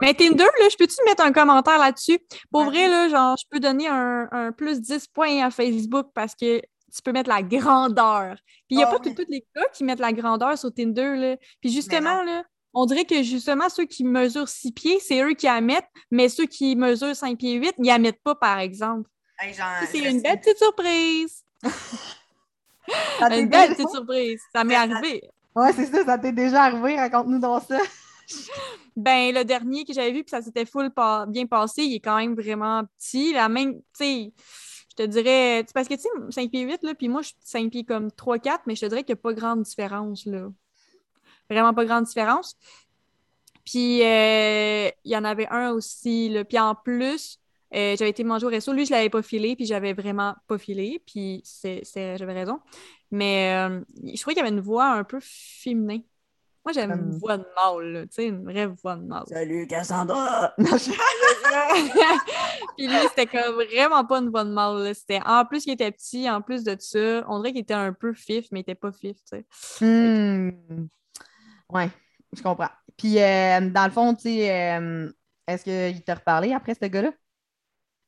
Mais 0.00 0.14
Tinder, 0.14 0.44
là, 0.44 0.68
je 0.70 0.76
peux-tu 0.76 0.96
mettre 1.04 1.22
un 1.22 1.32
commentaire 1.32 1.78
là-dessus? 1.78 2.18
Pour 2.50 2.64
vrai, 2.64 2.88
là, 2.88 3.08
genre, 3.08 3.36
je 3.36 3.44
peux 3.48 3.60
donner 3.60 3.86
un, 3.88 4.52
plus 4.56 4.80
10 4.80 5.06
points 5.08 5.44
à 5.44 5.50
Facebook 5.50 6.08
parce 6.14 6.34
que 6.34 6.58
tu 6.60 7.02
peux 7.04 7.12
mettre 7.12 7.28
la 7.28 7.42
grandeur. 7.42 8.34
Puis 8.66 8.70
il 8.70 8.76
n'y 8.78 8.84
a 8.84 8.88
ah 8.88 8.90
pas 8.90 8.98
tous 8.98 9.14
les 9.28 9.46
gars 9.54 9.68
qui 9.72 9.84
mettent 9.84 10.00
la 10.00 10.12
grandeur 10.12 10.58
sur 10.58 10.74
Tinder, 10.74 11.14
là. 11.16 11.36
Puis 11.60 11.70
justement, 11.70 12.22
là, 12.22 12.42
on 12.74 12.86
dirait 12.86 13.04
que 13.04 13.22
justement, 13.22 13.68
ceux 13.68 13.84
qui 13.84 14.04
mesurent 14.04 14.48
6 14.48 14.72
pieds, 14.72 15.00
c'est 15.00 15.22
eux 15.22 15.34
qui 15.34 15.46
la 15.46 15.60
mettent, 15.60 15.88
mais 16.10 16.28
ceux 16.28 16.46
qui 16.46 16.76
mesurent 16.76 17.16
5 17.16 17.38
pieds 17.38 17.54
8, 17.54 17.74
ils 17.78 17.86
la 17.86 17.98
mettent 17.98 18.22
pas, 18.22 18.34
par 18.34 18.58
exemple. 18.58 19.08
c'est 19.90 19.98
une 19.98 20.22
belle 20.22 20.40
petite 20.40 20.58
surprise. 20.58 21.44
Une 23.30 23.48
belle 23.48 23.74
petite 23.74 23.90
surprise. 23.90 24.40
Ça 24.54 24.64
m'est 24.64 24.74
arrivé. 24.74 25.22
Ouais, 25.54 25.72
c'est 25.72 25.86
ça, 25.86 26.04
ça 26.04 26.18
t'est 26.18 26.32
déjà 26.32 26.64
arrivé? 26.64 26.96
Raconte-nous 26.96 27.38
donc 27.38 27.62
ça. 27.68 27.78
ben, 28.96 29.34
le 29.34 29.44
dernier 29.44 29.84
que 29.84 29.92
j'avais 29.92 30.12
vu, 30.12 30.24
puis 30.24 30.30
ça 30.30 30.40
s'était 30.40 30.64
full 30.64 30.90
bien 31.28 31.46
passé, 31.46 31.82
il 31.82 31.96
est 31.96 32.00
quand 32.00 32.16
même 32.16 32.34
vraiment 32.34 32.82
petit. 32.98 33.32
La 33.32 33.48
même, 33.48 33.74
tu 33.74 33.82
sais, 33.92 34.32
je 34.90 34.96
te 34.96 35.02
dirais, 35.02 35.64
parce 35.74 35.88
que 35.88 35.94
tu 35.94 36.02
sais, 36.02 36.08
5 36.30 36.50
pieds 36.50 36.62
8, 36.62 36.82
là, 36.82 36.94
puis 36.94 37.08
moi, 37.08 37.22
je 37.22 37.28
suis 37.28 37.36
5 37.42 37.70
pieds 37.70 37.84
comme 37.84 38.08
3-4, 38.08 38.60
mais 38.66 38.74
je 38.74 38.80
te 38.82 38.86
dirais 38.86 39.04
qu'il 39.04 39.14
n'y 39.14 39.20
a 39.20 39.22
pas 39.22 39.32
grande 39.34 39.62
différence, 39.62 40.24
là. 40.26 40.48
Vraiment 41.52 41.74
pas 41.74 41.84
grande 41.84 42.04
différence. 42.04 42.56
Puis, 43.64 44.02
euh, 44.02 44.90
il 45.04 45.12
y 45.12 45.16
en 45.16 45.24
avait 45.24 45.48
un 45.48 45.70
aussi, 45.70 46.28
là. 46.28 46.44
Puis 46.44 46.58
en 46.58 46.74
plus, 46.74 47.38
euh, 47.74 47.96
j'avais 47.96 48.10
été 48.10 48.24
manger 48.24 48.46
au 48.46 48.50
resto. 48.50 48.72
Lui, 48.72 48.86
je 48.86 48.90
l'avais 48.90 49.10
pas 49.10 49.22
filé, 49.22 49.56
puis 49.56 49.66
j'avais 49.66 49.92
vraiment 49.92 50.34
pas 50.46 50.58
filé, 50.58 51.02
puis 51.06 51.42
j'avais 51.64 52.32
raison. 52.32 52.60
Mais 53.10 53.54
euh, 53.54 53.80
je 54.02 54.20
trouvais 54.20 54.34
qu'il 54.34 54.42
y 54.42 54.46
avait 54.46 54.54
une 54.54 54.60
voix 54.60 54.90
un 54.90 55.04
peu 55.04 55.18
féminin. 55.20 56.00
Moi, 56.64 56.72
j'aime 56.72 56.92
une 56.92 57.18
voix 57.18 57.38
de 57.38 57.46
mâle, 57.56 58.06
tu 58.08 58.14
sais, 58.14 58.26
une 58.26 58.44
vraie 58.44 58.66
voix 58.66 58.94
de 58.94 59.02
mâle. 59.02 59.24
Salut, 59.26 59.66
Cassandra! 59.66 60.54
puis 62.76 62.86
lui, 62.86 62.96
c'était 63.08 63.26
comme 63.26 63.56
vraiment 63.56 64.04
pas 64.04 64.18
une 64.18 64.30
voix 64.30 64.44
de 64.44 64.50
mâle. 64.50 64.94
C'était 64.94 65.20
en 65.26 65.44
plus 65.44 65.64
qu'il 65.64 65.72
était 65.72 65.90
petit, 65.90 66.30
en 66.30 66.40
plus 66.40 66.62
de 66.62 66.76
ça, 66.78 67.24
on 67.28 67.40
dirait 67.40 67.52
qu'il 67.52 67.62
était 67.62 67.74
un 67.74 67.92
peu 67.92 68.12
fif, 68.12 68.46
mais 68.52 68.60
il 68.60 68.62
était 68.62 68.76
pas 68.76 68.92
fif, 68.92 69.16
tu 69.24 69.38
sais. 69.38 69.44
Hmm. 69.84 70.86
Ouais, 71.72 71.90
je 72.32 72.42
comprends. 72.42 72.70
Puis, 72.96 73.18
euh, 73.18 73.70
dans 73.70 73.84
le 73.84 73.90
fond, 73.90 74.14
tu 74.14 74.22
sais, 74.22 74.78
est-ce 75.46 75.64
qu'il 75.64 76.02
t'a 76.04 76.14
reparlé 76.14 76.52
après, 76.52 76.74
ce 76.74 76.86
gars-là? 76.86 77.12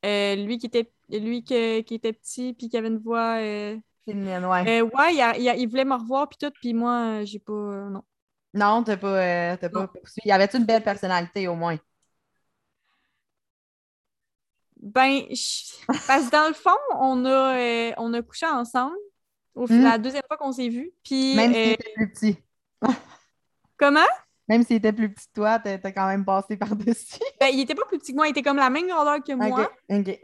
Euh, 0.05 0.35
lui 0.35 0.57
qui 0.57 0.67
était 0.67 0.91
lui 1.09 1.43
qui 1.43 1.55
était 1.55 2.13
petit 2.13 2.53
puis 2.53 2.69
qui 2.69 2.77
avait 2.77 2.89
une 2.89 2.99
voix 2.99 3.37
euh... 3.39 3.77
ouais. 4.07 4.81
Euh, 4.81 4.81
ouais, 4.83 5.57
il, 5.57 5.67
voulait 5.67 5.85
me 5.85 5.95
revoir 5.95 6.29
puis 6.29 6.37
tout, 6.39 6.51
puis 6.61 6.73
moi, 6.73 7.23
j'ai 7.23 7.39
pas. 7.39 7.53
Euh, 7.53 7.89
non. 7.89 8.03
Non, 8.53 8.83
t'as 8.83 8.97
pas, 8.97 9.57
t'as 9.57 9.69
pas 9.69 9.87
poursuivi. 9.87 10.29
Y 10.29 10.31
avait-tu 10.31 10.57
une 10.57 10.65
belle 10.65 10.83
personnalité 10.83 11.47
au 11.47 11.55
moins? 11.55 11.77
Ben, 14.77 15.23
parce 16.07 16.27
que 16.27 16.31
dans 16.31 16.47
le 16.47 16.53
fond, 16.53 16.77
on 16.99 17.25
a, 17.25 17.93
on 17.97 18.13
a 18.13 18.21
couché 18.21 18.45
ensemble. 18.45 18.95
Au 19.55 19.65
hmm. 19.67 19.83
La 19.83 19.97
deuxième 19.97 20.23
fois 20.27 20.37
qu'on 20.37 20.51
s'est 20.51 20.69
vus. 20.69 20.91
Puis, 21.03 21.35
Même 21.35 21.53
s'il 21.53 21.71
était 21.71 21.93
plus 21.95 22.11
petit. 22.11 22.37
Comment? 23.77 23.99
Même 24.47 24.63
s'il 24.63 24.75
était 24.77 24.93
plus 24.93 25.11
petit 25.11 25.27
que 25.27 25.33
toi, 25.33 25.59
t'as 25.59 25.91
quand 25.91 26.07
même 26.07 26.23
passé 26.23 26.57
par-dessus. 26.57 27.19
ben, 27.39 27.47
il 27.51 27.61
était 27.61 27.75
pas 27.75 27.85
plus 27.85 27.97
petit 27.97 28.11
que 28.11 28.17
moi, 28.17 28.27
il 28.27 28.31
était 28.31 28.43
comme 28.43 28.57
la 28.57 28.69
même 28.69 28.87
grandeur 28.87 29.23
que 29.23 29.33
moi. 29.33 29.71
OK. 29.89 30.19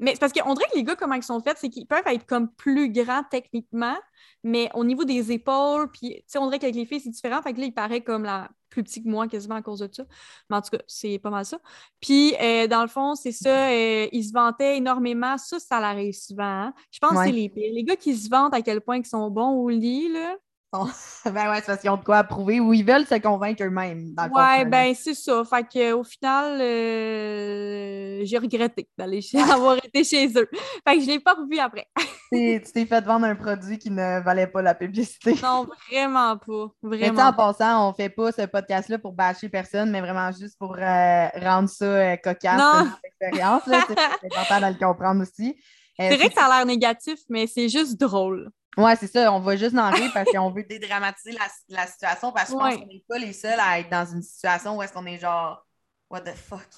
Mais 0.00 0.12
c'est 0.12 0.20
parce 0.20 0.32
qu'on 0.32 0.54
dirait 0.54 0.68
que 0.70 0.76
les 0.76 0.82
gars, 0.82 0.96
comment 0.96 1.14
ils 1.14 1.22
sont 1.22 1.40
faits, 1.40 1.56
c'est 1.58 1.68
qu'ils 1.68 1.86
peuvent 1.86 2.06
être 2.06 2.26
comme 2.26 2.50
plus 2.52 2.90
grands 2.90 3.22
techniquement, 3.30 3.96
mais 4.42 4.68
au 4.74 4.84
niveau 4.84 5.04
des 5.04 5.30
épaules, 5.30 5.90
puis 5.92 6.24
on 6.36 6.46
dirait 6.46 6.58
qu'avec 6.58 6.74
les 6.74 6.84
filles, 6.84 7.00
c'est 7.00 7.10
différent. 7.10 7.40
Fait 7.42 7.52
que 7.52 7.60
là, 7.60 7.66
il 7.66 7.72
paraît 7.72 8.00
comme 8.00 8.24
la 8.24 8.50
plus 8.70 8.82
petit 8.82 9.04
que 9.04 9.08
moi, 9.08 9.28
quasiment 9.28 9.54
à 9.54 9.62
cause 9.62 9.78
de 9.78 9.88
ça. 9.92 10.04
Mais 10.50 10.56
en 10.56 10.62
tout 10.62 10.70
cas, 10.70 10.82
c'est 10.88 11.20
pas 11.20 11.30
mal 11.30 11.44
ça. 11.44 11.60
Puis, 12.00 12.34
euh, 12.40 12.66
dans 12.66 12.82
le 12.82 12.88
fond, 12.88 13.14
c'est 13.14 13.30
ça, 13.30 13.68
euh, 13.68 14.08
ils 14.10 14.24
se 14.24 14.32
vantaient 14.32 14.78
énormément. 14.78 15.38
Ça, 15.38 15.60
ça 15.60 15.78
l'arrive 15.78 16.14
souvent. 16.14 16.42
Hein. 16.42 16.74
Je 16.90 16.98
pense 16.98 17.12
que 17.12 17.24
c'est 17.24 17.32
les 17.32 17.48
pires. 17.48 17.72
Les 17.72 17.84
gars 17.84 17.96
qui 17.96 18.16
se 18.16 18.28
vantent 18.28 18.54
à 18.54 18.62
quel 18.62 18.80
point 18.80 18.96
ils 18.96 19.06
sont 19.06 19.30
bons 19.30 19.50
au 19.50 19.68
lit, 19.68 20.12
là, 20.12 20.36
ben 21.24 21.50
ouais, 21.50 21.56
c'est 21.56 21.66
parce 21.66 21.80
qu'ils 21.80 21.90
ont 21.90 21.96
de 21.96 22.04
quoi 22.04 22.24
prouver 22.24 22.60
ou 22.60 22.72
ils 22.72 22.84
veulent 22.84 23.06
se 23.06 23.14
convaincre 23.16 23.62
eux-mêmes. 23.62 24.14
Ouais, 24.32 24.64
ben 24.64 24.94
c'est 24.94 25.14
ça. 25.14 25.42
Fait 25.44 25.62
qu'au 25.62 26.02
final, 26.04 26.60
euh, 26.60 28.20
j'ai 28.24 28.38
regretté 28.38 28.88
d'aller 28.98 29.20
avoir 29.50 29.76
été 29.76 30.04
chez 30.04 30.26
eux. 30.36 30.48
Fait 30.86 30.96
que 30.96 31.00
je 31.00 31.06
l'ai 31.06 31.20
pas 31.20 31.34
revu 31.34 31.58
après. 31.58 31.86
tu 32.32 32.72
t'es 32.72 32.86
fait 32.86 33.04
vendre 33.04 33.26
un 33.26 33.36
produit 33.36 33.78
qui 33.78 33.90
ne 33.90 34.22
valait 34.22 34.46
pas 34.46 34.62
la 34.62 34.74
publicité. 34.74 35.36
Non, 35.42 35.66
vraiment 35.90 36.36
pas. 36.36 36.66
Vraiment. 36.82 37.22
en 37.22 37.32
passant, 37.32 37.88
on 37.88 37.94
fait 37.94 38.10
pas 38.10 38.32
ce 38.32 38.42
podcast-là 38.46 38.98
pour 38.98 39.12
bâcher 39.12 39.48
personne, 39.48 39.90
mais 39.90 40.00
vraiment 40.00 40.30
juste 40.32 40.58
pour 40.58 40.76
euh, 40.76 41.28
rendre 41.36 41.68
ça 41.68 41.84
euh, 41.84 42.16
cocasse, 42.16 42.86
expérience. 43.04 43.62
C'est 43.66 44.36
important 44.36 44.60
de 44.60 44.72
le 44.74 44.78
comprendre 44.86 45.22
aussi. 45.22 45.56
c'est 45.98 46.16
vrai 46.16 46.28
que 46.28 46.34
ça 46.34 46.46
a 46.46 46.56
l'air 46.56 46.66
négatif, 46.66 47.20
mais 47.28 47.46
c'est 47.46 47.68
juste 47.68 48.00
drôle. 48.00 48.50
Ouais, 48.76 48.96
c'est 48.96 49.06
ça. 49.06 49.32
On 49.32 49.40
va 49.40 49.56
juste 49.56 49.76
en 49.76 49.90
rire 49.90 50.10
parce 50.12 50.30
qu'on 50.30 50.50
veut 50.50 50.64
dédramatiser 50.68 51.36
la, 51.68 51.86
situation 51.86 52.32
parce 52.32 52.50
que 52.50 52.56
je 52.56 52.58
pense 52.58 52.76
qu'on 52.76 52.86
n'est 52.86 53.04
pas 53.08 53.18
les 53.18 53.32
seuls 53.32 53.60
à 53.60 53.78
être 53.78 53.90
dans 53.90 54.06
une 54.06 54.22
situation 54.22 54.76
où 54.76 54.82
est-ce 54.82 54.92
qu'on 54.92 55.06
est 55.06 55.18
genre 55.18 55.64
What 56.10 56.22
the 56.22 56.34
fuck? 56.34 56.68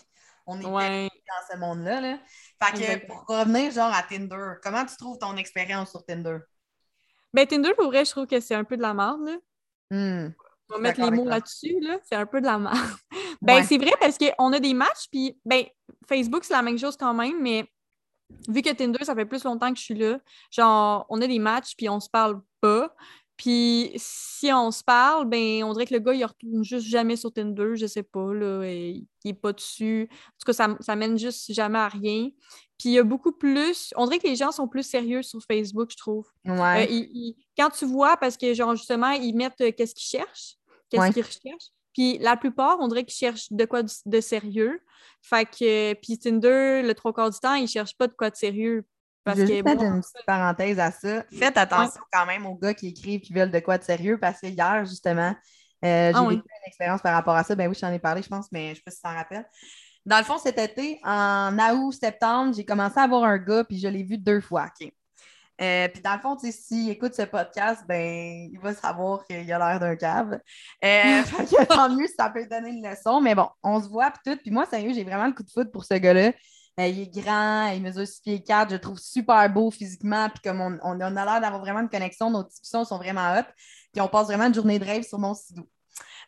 On 0.46 0.58
est 0.60 1.08
dans 1.08 1.52
ce 1.52 1.58
monde-là. 1.58 2.00
Là. 2.00 2.18
Fait 2.62 3.00
que 3.00 3.06
pour 3.06 3.24
revenir 3.26 3.72
genre 3.72 3.92
à 3.92 4.02
Tinder, 4.02 4.54
comment 4.62 4.84
tu 4.84 4.96
trouves 4.96 5.18
ton 5.18 5.36
expérience 5.36 5.90
sur 5.90 6.04
Tinder? 6.04 6.38
Ben 7.34 7.46
Tinder, 7.46 7.74
pour 7.76 7.86
vrai, 7.86 8.04
je 8.04 8.12
trouve 8.12 8.26
que 8.26 8.38
c'est 8.38 8.54
un 8.54 8.64
peu 8.64 8.76
de 8.76 8.82
la 8.82 8.94
merde. 8.94 9.20
Là. 9.26 9.36
Hmm. 9.90 10.32
On 10.68 10.74
va 10.74 10.80
mettre 10.80 11.00
les 11.00 11.10
mots 11.10 11.24
là-dessus, 11.24 11.78
là. 11.80 11.98
c'est 12.04 12.16
un 12.16 12.26
peu 12.26 12.40
de 12.40 12.46
la 12.46 12.58
merde. 12.58 12.76
ben, 13.42 13.62
c'est 13.64 13.78
vrai 13.78 13.92
parce 14.00 14.18
qu'on 14.18 14.52
a 14.52 14.60
des 14.60 14.74
matchs, 14.74 15.08
puis 15.10 15.38
ben, 15.44 15.64
Facebook, 16.08 16.44
c'est 16.44 16.54
la 16.54 16.62
même 16.62 16.78
chose 16.78 16.96
quand 16.96 17.14
même, 17.14 17.40
mais 17.40 17.68
vu 18.48 18.62
que 18.62 18.72
Tinder, 18.72 19.04
ça 19.04 19.14
fait 19.14 19.26
plus 19.26 19.44
longtemps 19.44 19.72
que 19.72 19.78
je 19.78 19.84
suis 19.84 19.94
là, 19.94 20.18
genre, 20.50 21.06
on 21.08 21.20
a 21.20 21.26
des 21.26 21.38
matchs, 21.38 21.74
puis 21.76 21.88
on 21.88 22.00
se 22.00 22.10
parle 22.10 22.40
pas. 22.60 22.94
Puis 23.36 23.92
si 23.96 24.50
on 24.50 24.70
se 24.70 24.82
parle, 24.82 25.28
ben 25.28 25.62
on 25.62 25.72
dirait 25.74 25.84
que 25.84 25.92
le 25.92 26.00
gars, 26.00 26.14
il 26.14 26.24
retourne 26.24 26.64
juste 26.64 26.86
jamais 26.86 27.16
sur 27.16 27.32
Tinder, 27.32 27.76
je 27.76 27.86
sais 27.86 28.02
pas, 28.02 28.32
là, 28.32 28.64
il 28.64 29.06
est 29.24 29.34
pas 29.34 29.52
dessus. 29.52 30.08
En 30.10 30.38
tout 30.38 30.46
cas, 30.46 30.52
ça, 30.54 30.76
ça 30.80 30.96
mène 30.96 31.18
juste 31.18 31.52
jamais 31.52 31.78
à 31.78 31.88
rien. 31.88 32.30
Puis 32.78 32.90
il 32.90 32.92
y 32.92 32.98
a 32.98 33.02
beaucoup 33.02 33.32
plus, 33.32 33.92
on 33.96 34.06
dirait 34.06 34.18
que 34.18 34.26
les 34.26 34.36
gens 34.36 34.52
sont 34.52 34.68
plus 34.68 34.86
sérieux 34.86 35.22
sur 35.22 35.40
Facebook, 35.42 35.90
je 35.90 35.96
trouve. 35.96 36.26
Ouais. 36.46 36.88
Euh, 36.90 37.32
quand 37.58 37.70
tu 37.70 37.84
vois, 37.84 38.16
parce 38.16 38.36
que 38.36 38.54
genre 38.54 38.74
justement, 38.74 39.10
ils 39.10 39.34
mettent 39.34 39.60
euh, 39.60 39.72
qu'est-ce 39.72 39.94
qu'ils 39.94 40.18
cherchent, 40.18 40.56
qu'est-ce 40.88 41.12
qu'ils 41.12 41.22
recherchent. 41.22 41.72
Puis 41.96 42.18
la 42.18 42.36
plupart, 42.36 42.76
on 42.80 42.88
dirait 42.88 43.04
qu'ils 43.04 43.16
cherchent 43.16 43.50
de 43.50 43.64
quoi 43.64 43.82
de, 43.82 44.20
sérieux. 44.20 44.82
Fait 45.22 45.46
que, 45.46 45.94
puis 45.94 46.18
Tinder, 46.18 46.82
le 46.84 46.92
trois 46.92 47.14
quarts 47.14 47.30
du 47.30 47.38
temps, 47.38 47.54
ils 47.54 47.68
cherchent 47.68 47.96
pas 47.96 48.06
de 48.06 48.12
quoi 48.12 48.28
de 48.28 48.36
sérieux. 48.36 48.84
Parce 49.24 49.38
que, 49.38 49.62
bon, 49.62 49.82
une 49.82 50.02
petite 50.02 50.26
parenthèse 50.26 50.78
à 50.78 50.90
ça. 50.90 51.24
Faites 51.32 51.56
attention 51.56 52.02
quand 52.12 52.26
même 52.26 52.44
aux 52.44 52.54
gars 52.54 52.74
qui 52.74 52.88
écrivent 52.88 53.22
qui 53.22 53.32
veulent 53.32 53.50
de 53.50 53.60
quoi 53.60 53.78
de 53.78 53.82
sérieux 53.82 54.18
parce 54.20 54.42
que 54.42 54.46
hier, 54.46 54.84
justement, 54.84 55.34
euh, 55.84 56.12
j'ai 56.12 56.14
ah 56.14 56.28
vécu 56.28 56.42
une 56.42 56.66
expérience 56.66 57.00
par 57.00 57.14
rapport 57.14 57.34
à 57.34 57.44
ça. 57.44 57.54
Ben 57.54 57.66
oui, 57.66 57.76
j'en 57.80 57.90
ai 57.90 57.98
parlé, 57.98 58.20
je 58.20 58.28
pense, 58.28 58.52
mais 58.52 58.70
je 58.70 58.74
sais 58.74 58.82
pas 58.84 58.90
si 58.90 58.98
tu 58.98 59.02
t'en 59.02 59.14
rappelles. 59.14 59.48
Dans 60.04 60.18
le 60.18 60.24
fond, 60.24 60.36
cet 60.36 60.58
été, 60.58 61.00
en 61.02 61.56
août, 61.72 61.92
septembre, 61.92 62.54
j'ai 62.54 62.66
commencé 62.66 63.00
à 63.00 63.04
avoir 63.04 63.24
un 63.24 63.38
gars, 63.38 63.64
puis 63.64 63.78
je 63.78 63.88
l'ai 63.88 64.02
vu 64.02 64.18
deux 64.18 64.42
fois. 64.42 64.68
Euh, 65.60 65.88
puis 65.88 66.02
dans 66.02 66.14
le 66.14 66.20
fond, 66.20 66.36
s'il 66.38 66.90
écoute 66.90 67.14
ce 67.14 67.22
podcast, 67.22 67.82
ben, 67.88 68.48
il 68.52 68.58
va 68.60 68.74
savoir 68.74 69.24
qu'il 69.24 69.50
a 69.50 69.58
l'air 69.58 69.80
d'un 69.80 69.96
cave. 69.96 70.38
Euh, 70.84 71.22
tant 71.68 71.88
mieux 71.88 72.06
si 72.06 72.14
ça 72.18 72.28
peut 72.30 72.46
donner 72.46 72.70
une 72.70 72.88
leçon. 72.88 73.20
Mais 73.20 73.34
bon, 73.34 73.48
on 73.62 73.82
se 73.82 73.88
voit, 73.88 74.10
puis 74.10 74.20
tout. 74.32 74.40
Puis 74.40 74.50
moi, 74.50 74.66
sérieux, 74.66 74.92
j'ai 74.94 75.04
vraiment 75.04 75.26
le 75.26 75.32
coup 75.32 75.42
de 75.42 75.50
foot 75.50 75.70
pour 75.72 75.84
ce 75.84 75.94
gars-là. 75.94 76.32
Euh, 76.78 76.86
il 76.88 77.00
est 77.00 77.22
grand, 77.22 77.68
il 77.68 77.82
mesure 77.82 78.06
6 78.06 78.20
pieds 78.20 78.42
4, 78.42 78.68
je 78.68 78.74
le 78.74 78.80
trouve 78.80 78.98
super 78.98 79.48
beau 79.50 79.70
physiquement. 79.70 80.28
Puis 80.28 80.42
comme 80.44 80.60
on, 80.60 80.78
on 80.82 81.00
a 81.00 81.10
l'air 81.10 81.40
d'avoir 81.40 81.60
vraiment 81.60 81.80
une 81.80 81.88
connexion, 81.88 82.30
nos 82.30 82.44
discussions 82.44 82.84
sont 82.84 82.98
vraiment 82.98 83.34
hot. 83.34 83.46
Puis 83.92 84.02
on 84.02 84.08
passe 84.08 84.26
vraiment 84.26 84.44
une 84.44 84.54
journée 84.54 84.78
de 84.78 84.84
rêve 84.84 85.02
sur 85.02 85.18
mon 85.18 85.32
sidou. 85.32 85.66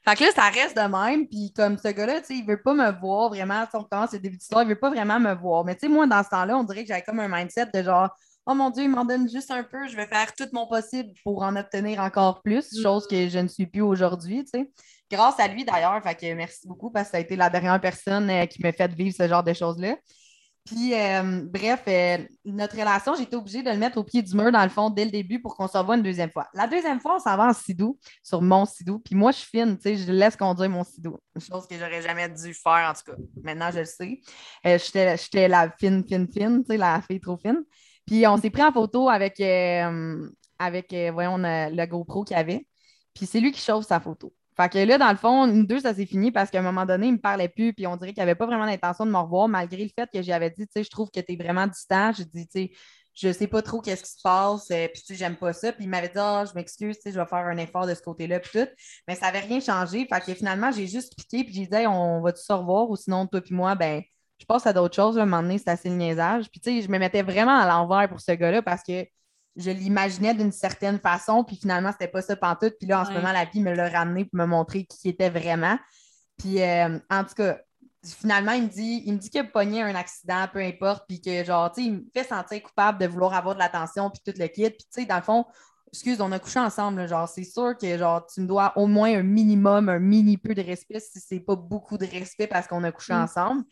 Fait 0.09 0.17
que 0.17 0.25
là, 0.25 0.31
ça 0.35 0.49
reste 0.49 0.75
de 0.75 0.83
même. 0.83 1.29
Puis 1.29 1.53
comme 1.55 1.77
ce 1.77 1.89
gars-là, 1.89 2.21
tu 2.21 2.29
sais, 2.29 2.37
il 2.37 2.47
veut 2.47 2.63
pas 2.63 2.73
me 2.73 2.91
voir 2.99 3.29
vraiment. 3.29 3.65
Si 3.69 3.77
on 3.77 3.85
commence 3.85 4.13
le 4.13 4.21
début 4.21 4.39
d'histoire, 4.39 4.63
il 4.63 4.69
veut 4.69 4.79
pas 4.79 4.89
vraiment 4.89 5.21
me 5.21 5.35
voir. 5.35 5.65
Mais 5.65 5.75
tu 5.75 5.81
sais, 5.81 5.89
moi, 5.89 6.07
dans 6.07 6.23
ce 6.23 6.31
temps-là, 6.31 6.57
on 6.57 6.65
dirait 6.65 6.83
que 6.83 6.89
j'avais 6.89 7.03
comme 7.03 7.21
un 7.21 7.29
mindset 7.29 7.67
de 7.75 7.83
genre, 7.83 8.09
oh 8.49 8.55
mon 8.55 8.71
Dieu, 8.71 8.85
il 8.85 8.91
m'en 8.91 9.05
donne 9.05 9.29
juste 9.29 9.51
un 9.51 9.63
peu, 9.63 9.87
je 9.87 9.95
vais 9.95 10.07
faire 10.07 10.35
tout 10.35 10.49
mon 10.53 10.67
possible 10.67 11.13
pour 11.23 11.43
en 11.43 11.55
obtenir 11.55 12.01
encore 12.01 12.41
plus, 12.43 12.73
mm. 12.73 12.83
chose 12.83 13.07
que 13.07 13.29
je 13.29 13.39
ne 13.39 13.47
suis 13.47 13.67
plus 13.67 13.83
aujourd'hui, 13.83 14.43
tu 14.45 14.59
sais. 14.59 14.71
Grâce 15.11 15.39
à 15.39 15.49
lui 15.49 15.65
d'ailleurs, 15.65 16.03
fait 16.03 16.15
que 16.15 16.35
merci 16.35 16.67
beaucoup 16.67 16.91
parce 16.91 17.07
que 17.07 17.11
ça 17.13 17.17
a 17.19 17.21
été 17.21 17.37
la 17.37 17.51
dernière 17.51 17.81
personne 17.81 18.29
euh, 18.31 18.47
qui 18.47 18.63
m'a 18.63 18.73
fait 18.73 18.93
vivre 18.93 19.15
ce 19.17 19.29
genre 19.29 19.45
de 19.45 19.53
choses-là. 19.53 19.97
Puis, 20.65 20.93
euh, 20.93 21.43
bref, 21.47 21.83
euh, 21.89 22.19
notre 22.45 22.77
relation, 22.77 23.15
été 23.15 23.37
obligée 23.37 23.63
de 23.63 23.71
le 23.71 23.79
mettre 23.79 23.97
au 23.97 24.05
pied 24.05 24.21
du 24.21 24.35
mur, 24.35 24.53
dans 24.53 24.63
le 24.63 24.69
fond, 24.69 24.91
dès 24.91 25.07
le 25.07 25.11
début 25.11 25.41
pour 25.41 25.57
qu'on 25.57 25.67
se 25.67 25.79
revoie 25.79 25.97
une 25.97 26.03
deuxième 26.03 26.31
fois. 26.31 26.47
La 26.53 26.67
deuxième 26.67 27.01
fois, 27.01 27.17
on 27.17 27.19
s'en 27.19 27.39
va 27.39 27.47
en 27.49 27.53
sidou, 27.55 27.99
sur 28.23 28.43
mon 28.43 28.67
sidou. 28.67 28.99
Puis 28.99 29.15
moi, 29.15 29.33
je 29.33 29.39
suis 29.39 29.49
fine, 29.49 29.79
tu 29.79 29.83
sais, 29.83 29.97
je 29.97 30.13
laisse 30.13 30.37
conduire 30.37 30.69
mon 30.69 30.85
sidou. 30.85 31.17
Chose 31.39 31.67
que 31.67 31.75
j'aurais 31.79 32.03
jamais 32.03 32.29
dû 32.29 32.53
faire, 32.53 32.91
en 32.91 32.93
tout 32.93 33.13
cas. 33.13 33.19
Maintenant, 33.43 33.71
je 33.73 33.79
le 33.79 33.85
sais. 33.87 34.21
J'étais 34.63 35.49
la 35.49 35.71
fine, 35.79 36.05
fine, 36.07 36.29
fine, 36.31 36.61
tu 36.61 36.73
sais, 36.73 36.77
la 36.77 37.01
fille 37.01 37.21
trop 37.21 37.39
fine. 37.39 37.65
Puis 38.09 38.27
on 38.27 38.39
s'est 38.39 38.49
pris 38.49 38.63
en 38.63 38.73
photo 38.73 39.11
avec, 39.11 39.39
euh, 39.39 40.31
avec 40.59 40.95
euh, 40.95 41.11
voyons, 41.13 41.37
le 41.37 41.87
GoPro 41.87 42.25
qu'il 42.25 42.37
avait. 42.37 42.67
Puis 43.15 43.27
c'est 43.27 43.39
lui 43.39 43.53
qui 43.53 43.61
chauffe 43.61 43.85
sa 43.85 44.01
photo. 44.01 44.33
Fait 44.57 44.71
que 44.71 44.79
là, 44.79 44.97
dans 44.97 45.11
le 45.11 45.17
fond, 45.19 45.47
nous 45.47 45.67
deux, 45.67 45.81
ça 45.81 45.93
s'est 45.93 46.07
fini 46.07 46.33
parce 46.33 46.51
qu'à 46.51 46.61
un 46.61 46.63
moment 46.63 46.87
donné, 46.87 47.09
il 47.09 47.11
ne 47.11 47.17
me 47.17 47.21
parlait 47.21 47.51
plus, 47.51 47.75
puis 47.75 47.87
on 47.87 47.97
dirait 47.97 48.15
qu'il 48.15 48.23
n'avait 48.23 48.35
pas 48.35 48.47
vraiment 48.47 48.65
l'intention 48.65 49.05
de 49.05 49.11
me 49.11 49.19
revoir, 49.19 49.47
malgré 49.47 49.85
le 49.85 49.91
fait 49.95 50.09
que 50.11 50.23
j'avais 50.23 50.49
dit, 50.49 50.67
tu 50.67 50.73
sais, 50.73 50.85
je 50.85 50.91
trouve 50.91 51.11
que 51.11 51.21
tu 51.21 51.35
es 51.35 51.37
vraiment 51.37 51.67
distant. 51.67 52.13
J'ai 52.13 52.25
dit, 52.25 52.49
tu 52.49 52.61
sais, 52.63 52.73
je 53.13 53.31
sais 53.31 53.47
pas 53.47 53.61
trop 53.61 53.83
qu'est-ce 53.83 54.05
qui 54.05 54.11
se 54.11 54.23
passe, 54.23 54.71
euh, 54.71 54.89
puis 54.89 55.03
tu 55.03 55.09
sais, 55.09 55.15
j'aime 55.15 55.37
pas 55.37 55.53
ça. 55.53 55.71
Puis 55.73 55.85
il 55.85 55.91
m'avait 55.91 56.09
dit, 56.09 56.17
ah, 56.17 56.45
je 56.49 56.55
m'excuse, 56.55 56.97
tu 56.97 57.03
sais, 57.03 57.13
je 57.13 57.21
vais 57.21 57.27
faire 57.27 57.47
un 57.47 57.59
effort 57.59 57.87
de 57.87 57.93
ce 57.93 58.01
côté-là, 58.01 58.41
puis 58.41 58.51
tout. 58.53 58.69
Mais 59.07 59.17
ça 59.17 59.27
n'avait 59.27 59.47
rien 59.47 59.61
changé. 59.61 60.09
Fait 60.11 60.25
que 60.25 60.33
finalement, 60.33 60.73
j'ai 60.73 60.87
juste 60.87 61.15
piqué, 61.15 61.45
puis 61.45 61.53
j'ai 61.53 61.67
dit, 61.67 61.87
on 61.87 62.23
va-tu 62.23 62.43
se 62.43 62.53
revoir, 62.53 62.89
ou 62.89 62.97
sinon, 62.97 63.27
toi 63.27 63.43
puis 63.43 63.55
moi, 63.55 63.75
ben, 63.75 64.03
je 64.39 64.45
pense 64.45 64.67
à 64.67 64.73
d'autres 64.73 64.95
choses. 64.95 65.19
à 65.19 65.23
un 65.23 65.27
moment 65.27 65.43
donné, 65.43 65.59
c'est 65.59 65.71
assez 65.71 65.89
le 65.89 65.97
niaisage. 65.97 66.49
Puis, 66.51 66.61
tu 66.61 66.71
sais, 66.71 66.83
je 66.83 66.91
me 66.91 66.99
mettais 66.99 67.23
vraiment 67.23 67.59
à 67.59 67.67
l'envers 67.67 68.09
pour 68.09 68.21
ce 68.21 68.33
gars-là 68.33 68.63
parce 68.63 68.83
que 68.83 69.05
je 69.57 69.71
l'imaginais 69.71 70.35
d'une 70.35 70.53
certaine 70.53 71.01
façon, 71.01 71.43
puis 71.43 71.57
finalement, 71.57 71.91
c'était 71.91 72.09
pas 72.09 72.23
ça 72.23 72.37
pantoute. 72.37 72.75
Puis 72.79 72.87
là, 72.89 73.03
en 73.03 73.05
ce 73.05 73.13
moment, 73.13 73.33
la 73.33 73.45
vie 73.45 73.61
me 73.61 73.75
l'a 73.75 73.89
ramené 73.89 74.25
pour 74.25 74.39
me 74.39 74.47
montrer 74.47 74.85
qui 74.85 74.99
il 75.05 75.11
était 75.11 75.31
vraiment. 75.31 75.77
Puis 76.39 76.63
euh, 76.63 76.99
en 77.11 77.25
tout 77.25 77.35
cas, 77.35 77.59
finalement, 78.05 78.53
il 78.53 78.65
me 78.65 78.69
dit, 78.69 79.03
il 79.05 79.15
me 79.15 79.19
dit 79.19 79.31
qu'il 79.31 79.41
a 79.41 79.45
pogné 79.45 79.83
un 79.83 79.95
accident, 79.97 80.47
peu 80.53 80.61
importe, 80.61 81.05
puis 81.09 81.21
que 81.21 81.43
genre, 81.45 81.73
tu 81.73 81.83
sais, 81.83 81.89
il 81.89 81.95
me 81.95 82.03
fait 82.15 82.25
sentir 82.25 82.63
coupable 82.63 82.99
de 82.99 83.07
vouloir 83.07 83.35
avoir 83.35 83.55
de 83.55 83.59
l'attention, 83.59 84.11
puis 84.11 84.21
tout 84.25 84.39
le 84.39 84.47
kit. 84.47 84.71
Puis 84.71 84.87
tu 84.93 85.03
sais, 85.03 85.05
dans 85.07 85.17
le 85.17 85.23
fond, 85.23 85.45
excuse, 85.89 86.21
on 86.21 86.31
a 86.33 86.39
couché 86.39 86.61
ensemble, 86.61 87.09
genre, 87.09 87.29
c'est 87.29 87.45
sûr 87.45 87.77
que 87.77 87.99
genre, 87.99 88.25
tu 88.27 88.41
me 88.43 88.47
dois 88.47 88.73
au 88.77 88.87
moins 88.87 89.13
un 89.19 89.23
minimum, 89.23 89.89
un 89.89 89.99
mini 89.99 90.37
peu 90.37 90.55
de 90.55 90.63
respect, 90.63 91.01
si 91.01 91.19
c'est 91.21 91.41
pas 91.41 91.57
beaucoup 91.57 91.99
de 91.99 92.07
respect 92.07 92.47
parce 92.47 92.69
qu'on 92.69 92.85
a 92.85 92.93
couché 92.93 93.15
mm. 93.15 93.23
ensemble. 93.23 93.65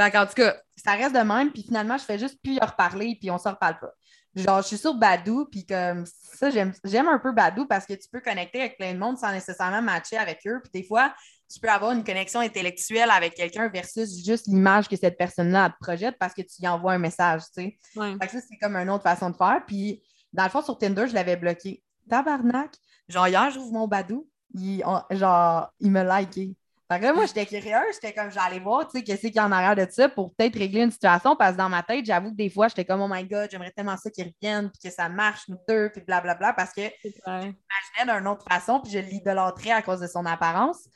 Fait 0.00 0.16
en 0.16 0.26
tout 0.26 0.34
cas, 0.34 0.56
ça 0.76 0.92
reste 0.92 1.14
de 1.14 1.20
même, 1.20 1.52
puis 1.52 1.62
finalement, 1.62 1.96
je 1.98 2.04
fais 2.04 2.18
juste 2.18 2.40
plus 2.42 2.58
leur 2.58 2.74
parler, 2.76 3.16
puis 3.20 3.30
on 3.30 3.38
se 3.38 3.48
reparle 3.48 3.78
pas. 3.78 3.92
Genre, 4.36 4.62
je 4.62 4.66
suis 4.66 4.78
sur 4.78 4.94
Badou, 4.94 5.46
puis 5.46 5.64
comme 5.64 6.04
ça, 6.06 6.50
j'aime 6.50 7.08
un 7.08 7.18
peu 7.20 7.32
Badou 7.32 7.66
parce 7.66 7.86
que 7.86 7.92
tu 7.92 8.08
peux 8.10 8.20
connecter 8.20 8.60
avec 8.60 8.76
plein 8.76 8.92
de 8.92 8.98
monde 8.98 9.16
sans 9.16 9.30
nécessairement 9.30 9.80
matcher 9.80 10.16
avec 10.16 10.40
eux. 10.46 10.60
Puis 10.60 10.82
des 10.82 10.86
fois, 10.86 11.14
tu 11.52 11.60
peux 11.60 11.68
avoir 11.68 11.92
une 11.92 12.02
connexion 12.02 12.40
intellectuelle 12.40 13.10
avec 13.10 13.34
quelqu'un 13.34 13.68
versus 13.68 14.24
juste 14.24 14.48
l'image 14.48 14.88
que 14.88 14.96
cette 14.96 15.16
personne-là 15.16 15.70
te 15.70 15.76
projette 15.80 16.16
parce 16.18 16.34
que 16.34 16.42
tu 16.42 16.62
y 16.62 16.66
envoies 16.66 16.94
un 16.94 16.98
message, 16.98 17.42
tu 17.42 17.62
sais. 17.62 17.78
Fait 18.20 18.26
que 18.26 18.32
ça, 18.32 18.38
c'est 18.40 18.56
comme 18.60 18.74
une 18.74 18.90
autre 18.90 19.04
façon 19.04 19.30
de 19.30 19.36
faire. 19.36 19.62
Puis 19.68 20.02
dans 20.32 20.42
le 20.42 20.50
fond, 20.50 20.62
sur 20.62 20.76
Tinder, 20.78 21.06
je 21.06 21.14
l'avais 21.14 21.36
bloqué. 21.36 21.84
Tabarnak! 22.10 22.74
Genre, 23.08 23.28
hier, 23.28 23.50
j'ouvre 23.50 23.72
mon 23.72 23.86
Badou, 23.86 24.28
il, 24.54 24.82
genre, 25.12 25.72
il 25.78 25.92
me 25.92 26.02
liké. 26.02 26.56
Fait 26.94 27.00
que 27.00 27.06
là, 27.06 27.12
moi, 27.12 27.26
j'étais 27.26 27.44
curieuse, 27.44 27.94
j'étais 27.94 28.12
comme, 28.12 28.30
j'allais 28.30 28.60
voir, 28.60 28.86
tu 28.86 28.98
sais, 28.98 29.02
qu'est-ce 29.02 29.22
qu'il 29.22 29.34
y 29.34 29.38
a 29.40 29.46
en 29.46 29.50
arrière 29.50 29.74
de 29.74 29.90
ça 29.90 30.08
pour 30.08 30.32
peut-être 30.32 30.56
régler 30.56 30.82
une 30.82 30.92
situation, 30.92 31.34
parce 31.34 31.52
que 31.52 31.58
dans 31.58 31.68
ma 31.68 31.82
tête, 31.82 32.04
j'avoue 32.04 32.30
que 32.30 32.36
des 32.36 32.48
fois, 32.48 32.68
j'étais 32.68 32.84
comme, 32.84 33.00
oh 33.00 33.08
my 33.10 33.24
God, 33.24 33.48
j'aimerais 33.50 33.72
tellement 33.72 33.96
ça 33.96 34.10
qu'ils 34.10 34.26
reviennent, 34.26 34.70
puis 34.70 34.88
que 34.88 34.94
ça 34.94 35.08
marche, 35.08 35.48
nous 35.48 35.56
deux, 35.68 35.90
puis 35.90 36.02
blablabla, 36.06 36.52
parce 36.52 36.72
que 36.72 36.82
je 37.02 37.10
m'imaginais 37.26 38.18
d'une 38.18 38.28
autre 38.28 38.44
façon, 38.48 38.78
puis 38.78 38.92
je 38.92 39.00
l'idolâtrais 39.00 39.72
à 39.72 39.82
cause 39.82 39.98
de 39.98 40.06
son 40.06 40.24
apparence. 40.24 40.88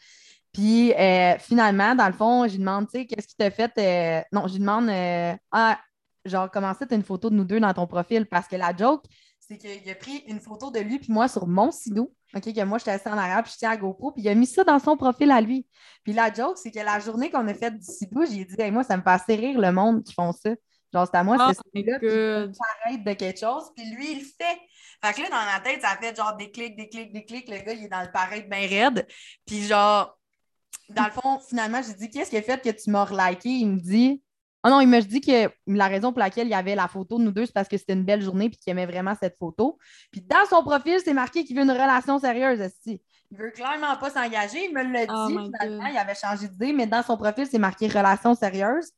Puis 0.53 0.95
euh, 0.95 1.37
finalement, 1.39 1.97
dans 1.97 2.07
le 2.07 2.13
fond, 2.13 2.47
je 2.47 2.53
lui 2.53 2.59
demande, 2.61 2.87
tu 2.89 3.01
sais, 3.01 3.07
qu'est-ce 3.07 3.27
qui 3.27 3.37
t'a 3.37 3.51
fait. 3.51 3.73
Euh, 3.79 4.23
non, 4.31 4.47
je 4.47 4.53
lui 4.53 4.61
demande, 4.61 4.89
euh, 4.89 5.35
ah, 5.51 5.81
genre, 6.25 6.49
comment 6.49 6.75
ça, 6.75 6.87
tu 6.87 6.95
une 6.95 7.03
photo 7.03 7.29
de 7.29 7.35
nous 7.35 7.45
deux 7.45 7.59
dans 7.59 7.75
ton 7.75 7.89
profil? 7.89 8.25
Parce 8.25 8.47
que 8.47 8.55
la 8.55 8.75
joke, 8.77 9.05
c'est 9.41 9.59
qu'il 9.59 9.91
a 9.91 9.95
pris 9.97 10.23
une 10.29 10.39
photo 10.39 10.71
de 10.71 10.79
lui 10.79 11.01
puis 11.01 11.13
moi 11.13 11.27
sur 11.27 11.49
mon 11.49 11.73
sidou. 11.73 12.13
OK, 12.35 12.53
que 12.53 12.65
moi, 12.65 12.79
j'étais 12.79 12.91
assis 12.91 13.09
en 13.09 13.17
arabe, 13.17 13.45
puis 13.45 13.53
je 13.55 13.59
tiens 13.59 13.71
à 13.71 13.77
GoPro, 13.77 14.13
puis 14.13 14.23
il 14.23 14.29
a 14.29 14.35
mis 14.35 14.47
ça 14.47 14.63
dans 14.63 14.79
son 14.79 14.97
profil 14.97 15.31
à 15.31 15.41
lui. 15.41 15.67
Puis 16.05 16.13
la 16.13 16.33
joke, 16.33 16.59
c'est 16.59 16.71
que 16.71 16.81
la 16.81 17.01
journée 17.01 17.31
qu'on 17.31 17.47
a 17.49 17.55
faite 17.55 17.79
du 17.79 17.87
sidou, 17.87 18.25
j'ai 18.27 18.45
dit, 18.45 18.55
hey, 18.59 18.71
moi, 18.71 18.85
ça 18.85 18.97
me 18.97 19.03
fait 19.03 19.11
assez 19.11 19.35
rire 19.35 19.59
le 19.59 19.73
monde 19.73 20.05
qui 20.05 20.13
font 20.13 20.33
ça. 20.33 20.51
Genre, 20.93 21.07
c'est 21.07 21.17
à 21.17 21.25
moi, 21.25 21.37
oh, 21.39 21.53
c'est 21.75 21.83
là 21.83 21.99
puis 21.99 22.99
de 22.99 23.13
quelque 23.13 23.41
chose, 23.41 23.65
puis 23.77 23.91
lui, 23.91 24.13
il 24.13 24.19
le 24.19 24.25
fait. 24.25 24.59
Fait 25.05 25.15
que 25.15 25.23
là, 25.23 25.29
dans 25.31 25.53
ma 25.53 25.61
tête, 25.61 25.83
ça 25.83 25.97
fait 26.01 26.17
genre 26.17 26.37
des 26.37 26.51
clics, 26.51 26.77
des 26.77 26.89
clics, 26.89 27.13
des 27.13 27.25
clics. 27.25 27.49
Le 27.49 27.59
gars, 27.59 27.73
il 27.73 27.85
est 27.85 27.89
dans 27.89 28.03
le 28.03 28.11
pareil 28.11 28.43
bien 28.49 28.67
raide. 28.67 29.07
Puis 29.47 29.65
genre, 29.65 30.19
dans 30.89 31.05
le 31.05 31.11
fond, 31.11 31.39
finalement, 31.41 31.81
j'ai 31.83 31.95
dit, 31.95 32.11
qu'est-ce 32.11 32.31
qui 32.31 32.37
a 32.37 32.43
fait 32.43 32.63
que 32.63 32.71
tu 32.71 32.91
m'as 32.91 33.05
reliké? 33.05 33.49
Il 33.51 33.69
me 33.69 33.81
dit, 33.81 34.23
Oh 34.69 34.71
non, 34.71 34.81
il 34.83 34.87
m'a 34.87 35.01
dit 35.01 35.23
que 35.23 35.51
la 35.67 35.89
raison 35.89 36.13
pour 36.13 36.19
laquelle 36.19 36.47
il 36.47 36.51
y 36.51 36.55
avait 36.55 36.75
la 36.75 36.89
photo 36.89 37.19
de 37.19 37.25
nous 37.25 37.33
deux, 37.33 37.47
c'est 37.47 37.55
parce 37.55 37.69
que 37.69 37.79
c'était 37.79 37.95
une 37.95 38.05
belle 38.05 38.21
journée 38.21 38.47
et 38.47 38.51
qu'il 38.51 38.71
aimait 38.71 38.85
vraiment 38.85 39.15
cette 39.19 39.39
photo. 39.39 39.79
Puis 40.13 40.21
dans 40.21 40.45
son 40.51 40.63
profil, 40.63 40.99
c'est 41.03 41.15
marqué 41.15 41.43
qu'il 41.45 41.57
veut 41.57 41.63
une 41.63 41.71
relation 41.71 42.19
sérieuse. 42.19 42.61
Aussi. 42.61 43.01
Il 43.31 43.39
veut 43.39 43.51
clairement 43.51 43.97
pas 43.97 44.11
s'engager. 44.11 44.67
Il 44.67 44.75
me 44.75 44.83
l'a 44.83 45.07
oh 45.09 45.29
dit. 45.29 45.33
finalement, 45.33 45.87
il 45.87 45.97
avait 45.97 46.15
changé 46.15 46.49
d'idée, 46.49 46.75
mais 46.75 46.87
dans 46.87 47.03
son 47.03 47.17
profil, 47.17 47.47
c'est 47.51 47.59
marqué 47.59 47.89
relation 47.89 48.35
sérieuse. 48.35 48.91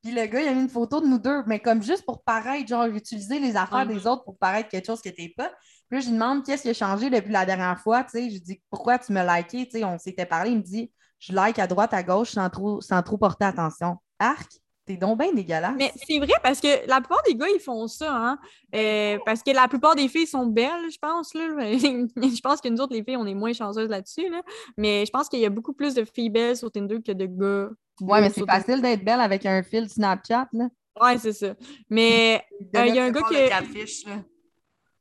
Puis 0.00 0.14
le 0.14 0.26
gars, 0.26 0.40
il 0.42 0.46
a 0.46 0.54
mis 0.54 0.60
une 0.60 0.68
photo 0.68 1.00
de 1.00 1.06
nous 1.06 1.18
deux, 1.18 1.42
mais 1.46 1.58
comme 1.58 1.82
juste 1.82 2.04
pour 2.04 2.22
paraître, 2.22 2.68
genre 2.68 2.86
utiliser 2.86 3.40
les 3.40 3.56
affaires 3.56 3.86
des 3.86 4.06
autres 4.06 4.22
pour 4.22 4.38
paraître 4.38 4.68
quelque 4.68 4.86
chose 4.86 5.02
que 5.02 5.08
t'es 5.08 5.34
pas. 5.36 5.50
Puis 5.88 5.98
là, 5.98 6.00
je 6.00 6.06
lui 6.06 6.12
demande 6.12 6.44
qu'est-ce 6.44 6.62
qui 6.62 6.68
a 6.68 6.74
changé 6.74 7.10
depuis 7.10 7.32
la 7.32 7.44
dernière 7.44 7.80
fois. 7.80 8.04
Tu 8.04 8.10
sais, 8.10 8.28
je 8.28 8.34
lui 8.34 8.40
dis 8.40 8.62
pourquoi 8.70 9.00
tu 9.00 9.12
me 9.12 9.22
liké. 9.26 9.66
Tu 9.66 9.78
sais, 9.78 9.84
on 9.84 9.98
s'était 9.98 10.26
parlé. 10.26 10.50
Il 10.50 10.58
me 10.58 10.62
dit 10.62 10.92
je 11.18 11.32
like 11.32 11.58
à 11.58 11.66
droite, 11.66 11.94
à 11.94 12.02
gauche 12.02 12.30
sans 12.30 12.48
trop, 12.50 12.80
sans 12.80 13.02
trop 13.02 13.18
porter 13.18 13.46
attention. 13.46 13.96
Arc, 14.18 14.50
T'es 14.86 14.96
donc 14.96 15.18
bien 15.18 15.32
dégueulasse. 15.32 15.74
Mais 15.76 15.92
c'est 16.06 16.18
vrai 16.18 16.34
parce 16.44 16.60
que 16.60 16.88
la 16.88 17.00
plupart 17.00 17.20
des 17.26 17.34
gars, 17.34 17.48
ils 17.52 17.60
font 17.60 17.88
ça, 17.88 18.14
hein? 18.14 18.38
Euh, 18.72 19.18
parce 19.26 19.42
que 19.42 19.50
la 19.50 19.66
plupart 19.66 19.96
des 19.96 20.06
filles 20.06 20.28
sont 20.28 20.46
belles, 20.46 20.88
je 20.92 20.98
pense. 20.98 21.34
Là. 21.34 21.42
je 21.72 22.40
pense 22.40 22.60
que 22.60 22.68
nous 22.68 22.80
autres, 22.80 22.94
les 22.94 23.02
filles, 23.02 23.16
on 23.16 23.26
est 23.26 23.34
moins 23.34 23.52
chanceuses 23.52 23.88
là-dessus. 23.88 24.30
Là. 24.30 24.42
Mais 24.76 25.04
je 25.04 25.10
pense 25.10 25.28
qu'il 25.28 25.40
y 25.40 25.46
a 25.46 25.50
beaucoup 25.50 25.72
plus 25.72 25.94
de 25.94 26.04
filles 26.04 26.30
belles 26.30 26.56
sur 26.56 26.70
Tinder 26.70 27.02
que 27.04 27.10
de 27.10 27.26
gars. 27.26 27.68
Ouais, 28.00 28.20
mais 28.20 28.30
c'est 28.30 28.46
facile 28.46 28.80
d'être 28.80 29.04
belle 29.04 29.20
avec 29.20 29.44
un 29.44 29.64
fil 29.64 29.88
Snapchat, 29.88 30.48
là. 30.52 30.68
Ouais, 31.00 31.18
c'est 31.18 31.32
ça. 31.32 31.54
Mais 31.90 32.44
euh, 32.76 32.86
il 32.86 32.94
y 32.94 33.00
a 33.00 33.04
un 33.04 33.10
gars 33.10 33.22
qui. 33.22 33.34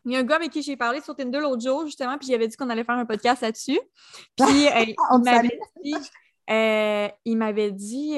Il 0.08 0.12
y 0.12 0.16
a 0.16 0.20
un 0.20 0.24
gars 0.24 0.36
avec 0.36 0.52
qui 0.52 0.64
j'ai 0.64 0.78
parlé 0.78 1.02
sur 1.02 1.16
Tinder 1.16 1.40
l'autre 1.40 1.62
jour, 1.62 1.86
justement, 1.86 2.18
puis 2.18 2.28
j'avais 2.28 2.48
dit 2.48 2.56
qu'on 2.56 2.70
allait 2.72 2.84
faire 2.84 2.96
un 2.96 3.06
podcast 3.06 3.44
là-dessus. 3.44 3.80
Puis 4.36 4.68
euh, 4.68 4.86
il 5.12 5.22
m'avait 5.24 5.60
dit, 5.84 5.96
il 7.26 7.38
m'avait 7.38 7.72
dit 7.72 8.16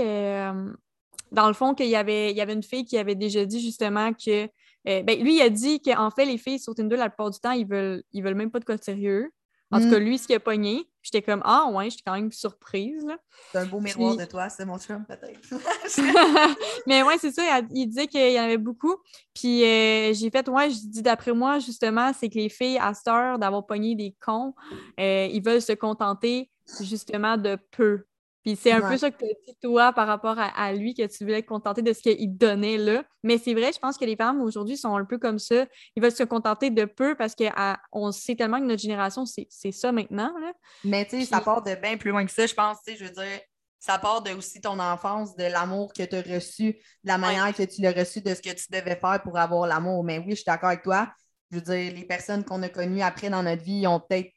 dans 1.31 1.47
le 1.47 1.53
fond, 1.53 1.73
qu'il 1.73 1.87
y 1.87 1.95
avait, 1.95 2.31
il 2.31 2.37
y 2.37 2.41
avait 2.41 2.53
une 2.53 2.63
fille 2.63 2.85
qui 2.85 2.97
avait 2.97 3.15
déjà 3.15 3.45
dit 3.45 3.59
justement 3.59 4.13
que. 4.13 4.49
Euh, 4.87 5.03
ben, 5.03 5.21
lui, 5.21 5.35
il 5.35 5.41
a 5.41 5.49
dit 5.49 5.81
qu'en 5.81 6.09
fait, 6.11 6.25
les 6.25 6.37
filles 6.37 6.59
sur 6.59 6.73
Tinder, 6.73 6.95
la 6.95 7.09
plupart 7.09 7.29
du 7.29 7.39
temps, 7.39 7.51
ils 7.51 7.67
veulent, 7.67 8.03
ils 8.13 8.23
veulent 8.23 8.35
même 8.35 8.51
pas 8.51 8.59
de 8.59 8.65
quoi 8.65 8.77
de 8.77 8.83
sérieux. 8.83 9.31
En 9.69 9.81
tout 9.81 9.89
cas, 9.89 9.99
mm. 9.99 10.03
lui, 10.03 10.17
ce 10.17 10.27
qui 10.27 10.33
a 10.33 10.39
pogné, 10.39 10.87
j'étais 11.01 11.21
comme 11.21 11.41
Ah, 11.43 11.69
ouais, 11.69 11.89
j'étais 11.89 12.03
quand 12.05 12.13
même 12.13 12.31
surprise. 12.31 13.05
C'est 13.51 13.57
un 13.57 13.65
beau 13.65 13.81
miroir 13.81 14.15
de 14.15 14.23
toi, 14.23 14.47
c'est 14.47 14.65
mon 14.65 14.77
chum, 14.77 15.05
peut-être. 15.05 15.41
Mais 16.87 17.03
ouais, 17.03 17.17
c'est 17.19 17.31
ça, 17.31 17.59
il 17.71 17.87
disait 17.87 18.07
qu'il 18.07 18.31
y 18.31 18.39
en 18.39 18.43
avait 18.43 18.57
beaucoup. 18.57 18.95
Puis 19.33 19.63
euh, 19.63 20.13
j'ai 20.13 20.29
fait 20.29 20.47
Ouais, 20.47 20.69
je 20.69 20.87
dis 20.87 21.01
d'après 21.01 21.33
moi, 21.33 21.59
justement, 21.59 22.13
c'est 22.13 22.29
que 22.29 22.35
les 22.35 22.49
filles, 22.49 22.77
à 22.77 22.93
cette 22.93 23.09
heure 23.09 23.39
d'avoir 23.39 23.65
pogné 23.65 23.95
des 23.95 24.15
cons, 24.21 24.53
euh, 24.99 25.27
ils 25.31 25.43
veulent 25.43 25.61
se 25.61 25.73
contenter 25.73 26.49
justement 26.79 27.35
de 27.35 27.57
peu. 27.71 28.05
Puis 28.47 28.55
c'est 28.55 28.71
un 28.71 28.79
peu 28.79 28.97
ça 28.97 29.11
que 29.11 29.17
tu 29.17 29.25
as 29.25 29.33
dit, 29.45 29.57
toi, 29.61 29.91
par 29.91 30.07
rapport 30.07 30.37
à, 30.39 30.71
lui, 30.71 30.93
que 30.93 31.05
tu 31.05 31.25
voulais 31.25 31.41
te 31.41 31.47
contenter 31.47 31.81
de 31.81 31.91
ce 31.91 32.01
qu'il 32.01 32.37
donnait 32.37 32.77
là. 32.77 33.03
Mais 33.21 33.37
c'est 33.37 33.53
vrai, 33.53 33.73
je 33.73 33.77
pense 33.77 33.97
que 33.97 34.05
les 34.05 34.15
femmes 34.15 34.39
aujourd'hui 34.39 34.77
sont 34.77 34.95
un 34.95 35.03
peu 35.03 35.17
comme 35.17 35.37
ça. 35.37 35.65
Ils 35.97 36.01
veulent 36.01 36.13
se 36.13 36.23
contenter 36.23 36.69
de 36.69 36.85
peu 36.85 37.13
parce 37.15 37.35
qu'on 37.35 38.11
sait 38.13 38.35
tellement 38.35 38.61
que 38.61 38.65
notre 38.65 38.81
génération, 38.81 39.25
c'est 39.25 39.71
ça 39.73 39.91
maintenant. 39.91 40.31
Là. 40.39 40.53
Mais 40.85 41.03
tu 41.03 41.19
sais, 41.19 41.25
ça 41.25 41.41
part 41.41 41.61
de 41.61 41.75
bien 41.75 41.97
plus 41.97 42.11
loin 42.11 42.25
que 42.25 42.31
ça, 42.31 42.45
je 42.45 42.53
pense. 42.53 42.77
Je 42.87 43.03
veux 43.03 43.11
dire, 43.11 43.41
ça 43.79 43.99
part 43.99 44.21
de 44.21 44.31
aussi 44.31 44.61
ton 44.61 44.79
enfance, 44.79 45.35
de 45.35 45.43
l'amour 45.43 45.91
que 45.91 46.03
tu 46.03 46.15
as 46.15 46.21
reçu, 46.21 46.67
de 46.67 47.09
la 47.09 47.17
manière 47.17 47.53
que 47.53 47.63
tu 47.63 47.81
l'as 47.81 47.91
reçu, 47.91 48.21
de 48.21 48.33
ce 48.33 48.41
que 48.41 48.55
tu 48.55 48.67
devais 48.71 48.95
faire 48.95 49.21
pour 49.23 49.37
avoir 49.37 49.67
l'amour. 49.67 50.05
Mais 50.05 50.19
oui, 50.19 50.29
je 50.29 50.35
suis 50.35 50.45
d'accord 50.45 50.69
avec 50.69 50.83
toi. 50.83 51.09
Je 51.51 51.57
veux 51.57 51.63
dire, 51.63 51.93
les 51.93 52.05
personnes 52.05 52.45
qu'on 52.45 52.63
a 52.63 52.69
connues 52.69 53.01
après 53.01 53.29
dans 53.29 53.43
notre 53.43 53.63
vie 53.63 53.85
ont 53.87 53.99
peut-être 53.99 54.31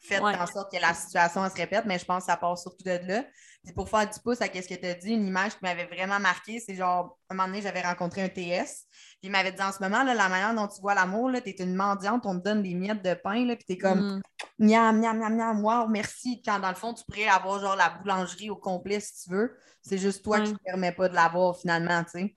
faites 0.00 0.22
en 0.22 0.46
sorte 0.46 0.72
que 0.72 0.80
la 0.80 0.94
situation 0.94 1.48
se 1.48 1.54
répète, 1.54 1.84
mais 1.86 1.98
je 1.98 2.04
pense 2.04 2.24
que 2.24 2.30
ça 2.30 2.36
part 2.36 2.56
surtout 2.58 2.84
de 2.84 2.98
là. 3.06 3.24
Puis 3.62 3.74
pour 3.74 3.88
faire 3.88 4.08
du 4.08 4.18
pouce 4.20 4.40
à 4.40 4.46
ce 4.46 4.50
que 4.50 4.74
tu 4.74 4.86
as 4.86 4.94
dit, 4.94 5.12
une 5.12 5.26
image 5.26 5.52
qui 5.52 5.58
m'avait 5.62 5.86
vraiment 5.86 6.18
marqué, 6.18 6.60
c'est 6.60 6.74
genre, 6.74 7.18
un 7.28 7.34
moment 7.34 7.48
donné, 7.48 7.60
j'avais 7.60 7.82
rencontré 7.82 8.22
un 8.22 8.28
TS, 8.28 8.86
puis 8.90 9.24
il 9.24 9.30
m'avait 9.30 9.52
dit 9.52 9.60
en 9.60 9.70
ce 9.70 9.82
moment, 9.82 10.02
là, 10.02 10.14
la 10.14 10.28
manière 10.30 10.54
dont 10.54 10.66
tu 10.66 10.80
vois 10.80 10.94
l'amour, 10.94 11.30
tu 11.44 11.50
es 11.50 11.56
une 11.62 11.74
mendiante, 11.74 12.24
on 12.24 12.38
te 12.38 12.44
donne 12.44 12.62
des 12.62 12.74
miettes 12.74 13.04
de 13.04 13.12
pain, 13.14 13.44
là, 13.44 13.56
puis 13.56 13.66
tu 13.66 13.72
es 13.74 13.78
comme, 13.78 14.00
mm. 14.00 14.22
miam, 14.60 14.98
miam, 14.98 15.18
miam, 15.18 15.36
miam, 15.36 15.64
wow, 15.64 15.88
merci. 15.88 16.40
Quand 16.42 16.58
dans 16.58 16.70
le 16.70 16.74
fond, 16.74 16.94
tu 16.94 17.04
pourrais 17.04 17.28
avoir 17.28 17.60
genre 17.60 17.76
la 17.76 17.90
boulangerie 17.90 18.48
au 18.48 18.56
complet 18.56 19.00
si 19.00 19.24
tu 19.24 19.30
veux. 19.30 19.54
C'est 19.82 19.98
juste 19.98 20.24
toi 20.24 20.40
qui 20.40 20.52
ne 20.52 20.58
permets 20.58 20.92
pas 20.92 21.08
de 21.08 21.14
l'avoir 21.14 21.58
finalement, 21.58 22.02
tu 22.04 22.10
sais. 22.12 22.36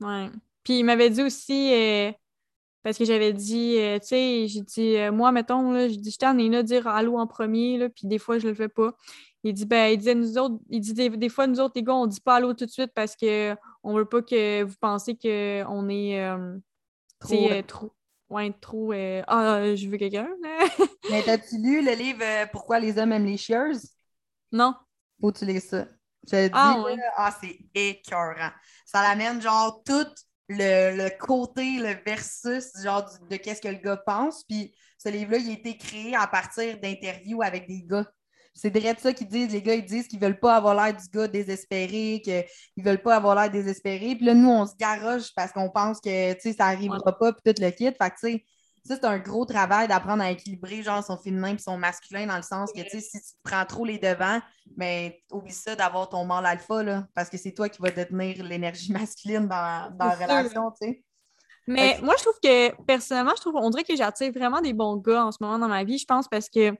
Ouais. 0.00 0.30
Puis 0.62 0.78
il 0.78 0.84
m'avait 0.84 1.10
dit 1.10 1.22
aussi, 1.22 1.72
euh, 1.72 2.12
parce 2.84 2.98
que 2.98 3.06
j'avais 3.06 3.32
dit, 3.32 3.78
euh, 3.78 3.98
tu 3.98 4.08
sais, 4.08 4.46
j'ai 4.46 4.60
dit, 4.60 4.96
euh, 4.98 5.10
moi, 5.10 5.32
mettons, 5.32 5.72
là, 5.72 5.88
j'ai 5.88 5.96
dit, 5.96 6.10
je 6.10 6.18
t'en 6.18 6.36
ai 6.36 6.50
là 6.50 6.62
dire 6.62 6.86
allô 6.86 7.18
en 7.18 7.26
premier, 7.26 7.78
là, 7.78 7.88
puis 7.88 8.06
des 8.06 8.18
fois, 8.18 8.38
je 8.38 8.46
le 8.46 8.52
fais 8.52 8.68
pas. 8.68 8.92
Il 9.42 9.54
dit, 9.54 9.64
ben, 9.64 9.90
il 9.90 9.96
disait, 9.96 10.14
nous 10.14 10.36
autres, 10.36 10.56
il 10.68 10.80
dit, 10.80 10.92
des, 10.92 11.28
fois, 11.30 11.46
nous 11.46 11.60
autres, 11.60 11.72
les 11.76 11.82
gars, 11.82 11.94
on 11.94 12.06
dit 12.06 12.20
pas 12.20 12.36
allô 12.36 12.52
tout 12.52 12.66
de 12.66 12.70
suite 12.70 12.92
parce 12.94 13.16
qu'on 13.16 13.56
on 13.82 13.94
veut 13.94 14.04
pas 14.04 14.20
que 14.20 14.62
vous 14.64 14.76
pensiez 14.78 15.16
qu'on 15.16 15.88
est, 15.88 16.20
euh, 16.20 16.58
trop, 17.18 17.48
trop, 17.66 17.94
ouais, 18.28 18.54
trop, 18.60 18.92
ah, 18.92 19.74
je 19.74 19.88
veux 19.88 19.96
quelqu'un, 19.96 20.28
Mais 21.10 21.22
t'as-tu 21.22 21.56
lu 21.56 21.82
le 21.82 21.92
livre 21.92 22.22
Pourquoi 22.52 22.80
les 22.80 22.98
hommes 22.98 23.12
aiment 23.12 23.24
les 23.24 23.38
chieuses? 23.38 23.92
Non. 24.52 24.74
Faut 25.22 25.32
tu 25.32 25.46
lis 25.46 25.60
ça. 25.60 25.86
Je 26.30 26.50
ah, 26.52 26.84
dit, 26.86 27.00
ah, 27.16 27.34
c'est 27.40 27.58
écœurant. 27.74 28.50
Ça 28.84 29.00
l'amène, 29.02 29.40
genre, 29.40 29.82
toute 29.84 30.14
le, 30.48 31.08
côté, 31.18 31.78
le 31.78 31.94
versus, 32.04 32.70
genre 32.82 33.08
de 33.30 33.36
qu'est-ce 33.36 33.60
que 33.60 33.68
le 33.68 33.78
gars 33.78 33.96
pense. 33.96 34.44
Puis 34.44 34.74
ce 34.98 35.08
livre-là, 35.08 35.38
il 35.38 35.50
a 35.50 35.52
été 35.52 35.76
créé 35.76 36.14
à 36.14 36.26
partir 36.26 36.78
d'interviews 36.80 37.42
avec 37.42 37.66
des 37.66 37.82
gars. 37.82 38.06
C'est 38.54 38.70
direct 38.70 39.00
ça 39.00 39.12
qu'ils 39.12 39.26
disent. 39.26 39.52
Les 39.52 39.62
gars, 39.62 39.74
ils 39.74 39.84
disent 39.84 40.06
qu'ils 40.06 40.20
veulent 40.20 40.38
pas 40.38 40.54
avoir 40.54 40.74
l'air 40.74 40.96
du 40.96 41.08
gars 41.12 41.26
désespéré, 41.26 42.22
qu'ils 42.22 42.84
veulent 42.84 43.02
pas 43.02 43.16
avoir 43.16 43.34
l'air 43.34 43.50
désespéré. 43.50 44.14
Puis 44.14 44.26
là, 44.26 44.34
nous, 44.34 44.48
on 44.48 44.66
se 44.66 44.76
garoche 44.78 45.34
parce 45.34 45.52
qu'on 45.52 45.70
pense 45.70 46.00
que, 46.00 46.36
ça 46.40 46.66
arrivera 46.66 47.18
pas, 47.18 47.32
puis 47.32 47.52
tout 47.52 47.60
le 47.60 47.70
kit. 47.70 47.86
Fait 47.86 48.10
que, 48.10 48.14
tu 48.20 48.32
sais, 48.32 48.44
ça, 48.86 48.96
c'est 48.96 49.04
un 49.06 49.18
gros 49.18 49.46
travail 49.46 49.88
d'apprendre 49.88 50.22
à 50.22 50.30
équilibrer 50.30 50.82
genre 50.82 51.02
son 51.02 51.16
féminin 51.16 51.54
et 51.54 51.58
son 51.58 51.78
masculin 51.78 52.26
dans 52.26 52.36
le 52.36 52.42
sens 52.42 52.70
que 52.72 52.82
si 52.88 53.00
tu 53.00 53.18
prends 53.42 53.64
trop 53.64 53.84
les 53.84 53.98
devants, 53.98 54.40
mais 54.76 55.22
ben, 55.30 55.38
oublie 55.38 55.52
ça 55.52 55.74
d'avoir 55.74 56.08
ton 56.08 56.24
mâle 56.26 56.44
alpha 56.44 56.82
là, 56.82 57.06
parce 57.14 57.30
que 57.30 57.38
c'est 57.38 57.52
toi 57.52 57.68
qui 57.68 57.80
vas 57.80 57.90
détenir 57.90 58.44
l'énergie 58.44 58.92
masculine 58.92 59.48
dans, 59.48 59.90
dans 59.96 60.06
la 60.06 60.14
relation, 60.14 60.70
tu 60.80 60.88
sais. 60.88 61.04
Mais 61.66 61.98
moi, 62.02 62.14
je 62.18 62.22
trouve 62.22 62.38
que, 62.42 62.82
personnellement, 62.82 63.32
je 63.36 63.40
trouve, 63.40 63.56
on 63.56 63.70
dirait 63.70 63.84
que 63.84 63.96
j'attire 63.96 64.30
vraiment 64.32 64.60
des 64.60 64.74
bons 64.74 64.96
gars 64.96 65.24
en 65.24 65.32
ce 65.32 65.38
moment 65.40 65.58
dans 65.58 65.68
ma 65.68 65.82
vie. 65.82 65.96
Je 65.96 66.04
pense 66.04 66.28
parce 66.28 66.50
que 66.50 66.74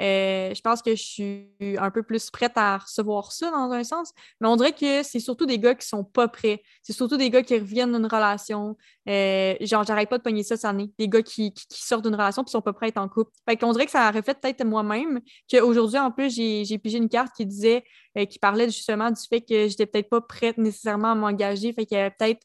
euh, 0.00 0.52
je 0.54 0.60
pense 0.60 0.82
que 0.82 0.94
je 0.94 1.02
suis 1.02 1.48
un 1.78 1.90
peu 1.90 2.02
plus 2.02 2.30
prête 2.30 2.52
à 2.56 2.78
recevoir 2.78 3.32
ça 3.32 3.50
dans 3.50 3.70
un 3.72 3.84
sens. 3.84 4.12
Mais 4.40 4.48
on 4.48 4.56
dirait 4.56 4.72
que 4.72 5.02
c'est 5.02 5.20
surtout 5.20 5.46
des 5.46 5.58
gars 5.58 5.74
qui 5.74 5.86
sont 5.86 6.04
pas 6.04 6.28
prêts. 6.28 6.62
C'est 6.82 6.92
surtout 6.92 7.16
des 7.16 7.30
gars 7.30 7.42
qui 7.42 7.58
reviennent 7.58 7.92
d'une 7.92 8.06
relation. 8.06 8.76
Euh, 9.08 9.54
genre, 9.60 9.84
j'arrête 9.84 10.08
pas 10.08 10.18
de 10.18 10.22
pogner 10.22 10.42
ça 10.42 10.56
cette 10.56 10.66
année. 10.66 10.90
Des 10.98 11.08
gars 11.08 11.22
qui, 11.22 11.52
sortent 11.70 12.04
d'une 12.04 12.14
relation 12.14 12.44
et 12.44 12.50
sont 12.50 12.60
pas 12.60 12.72
prêts 12.72 12.86
à 12.86 12.88
être 12.88 12.98
en 12.98 13.08
couple. 13.08 13.30
Fait 13.48 13.56
qu'on 13.56 13.72
dirait 13.72 13.86
que 13.86 13.92
ça 13.92 14.10
reflète 14.10 14.40
peut-être 14.40 14.64
moi-même 14.64 15.20
qu'aujourd'hui, 15.50 15.98
en 15.98 16.10
plus, 16.10 16.34
j'ai 16.34 16.78
pigé 16.78 16.98
une 16.98 17.08
carte 17.08 17.34
qui 17.34 17.46
disait, 17.46 17.84
euh, 18.18 18.26
qui 18.26 18.38
parlait 18.38 18.66
justement 18.66 19.10
du 19.10 19.22
fait 19.28 19.40
que 19.40 19.68
j'étais 19.68 19.86
peut-être 19.86 20.10
pas 20.10 20.20
prête 20.20 20.58
nécessairement 20.58 21.12
à 21.12 21.14
m'engager. 21.14 21.72
Fait 21.72 21.86
qu'il 21.86 21.96
y 21.96 22.00
avait 22.00 22.14
peut-être 22.18 22.42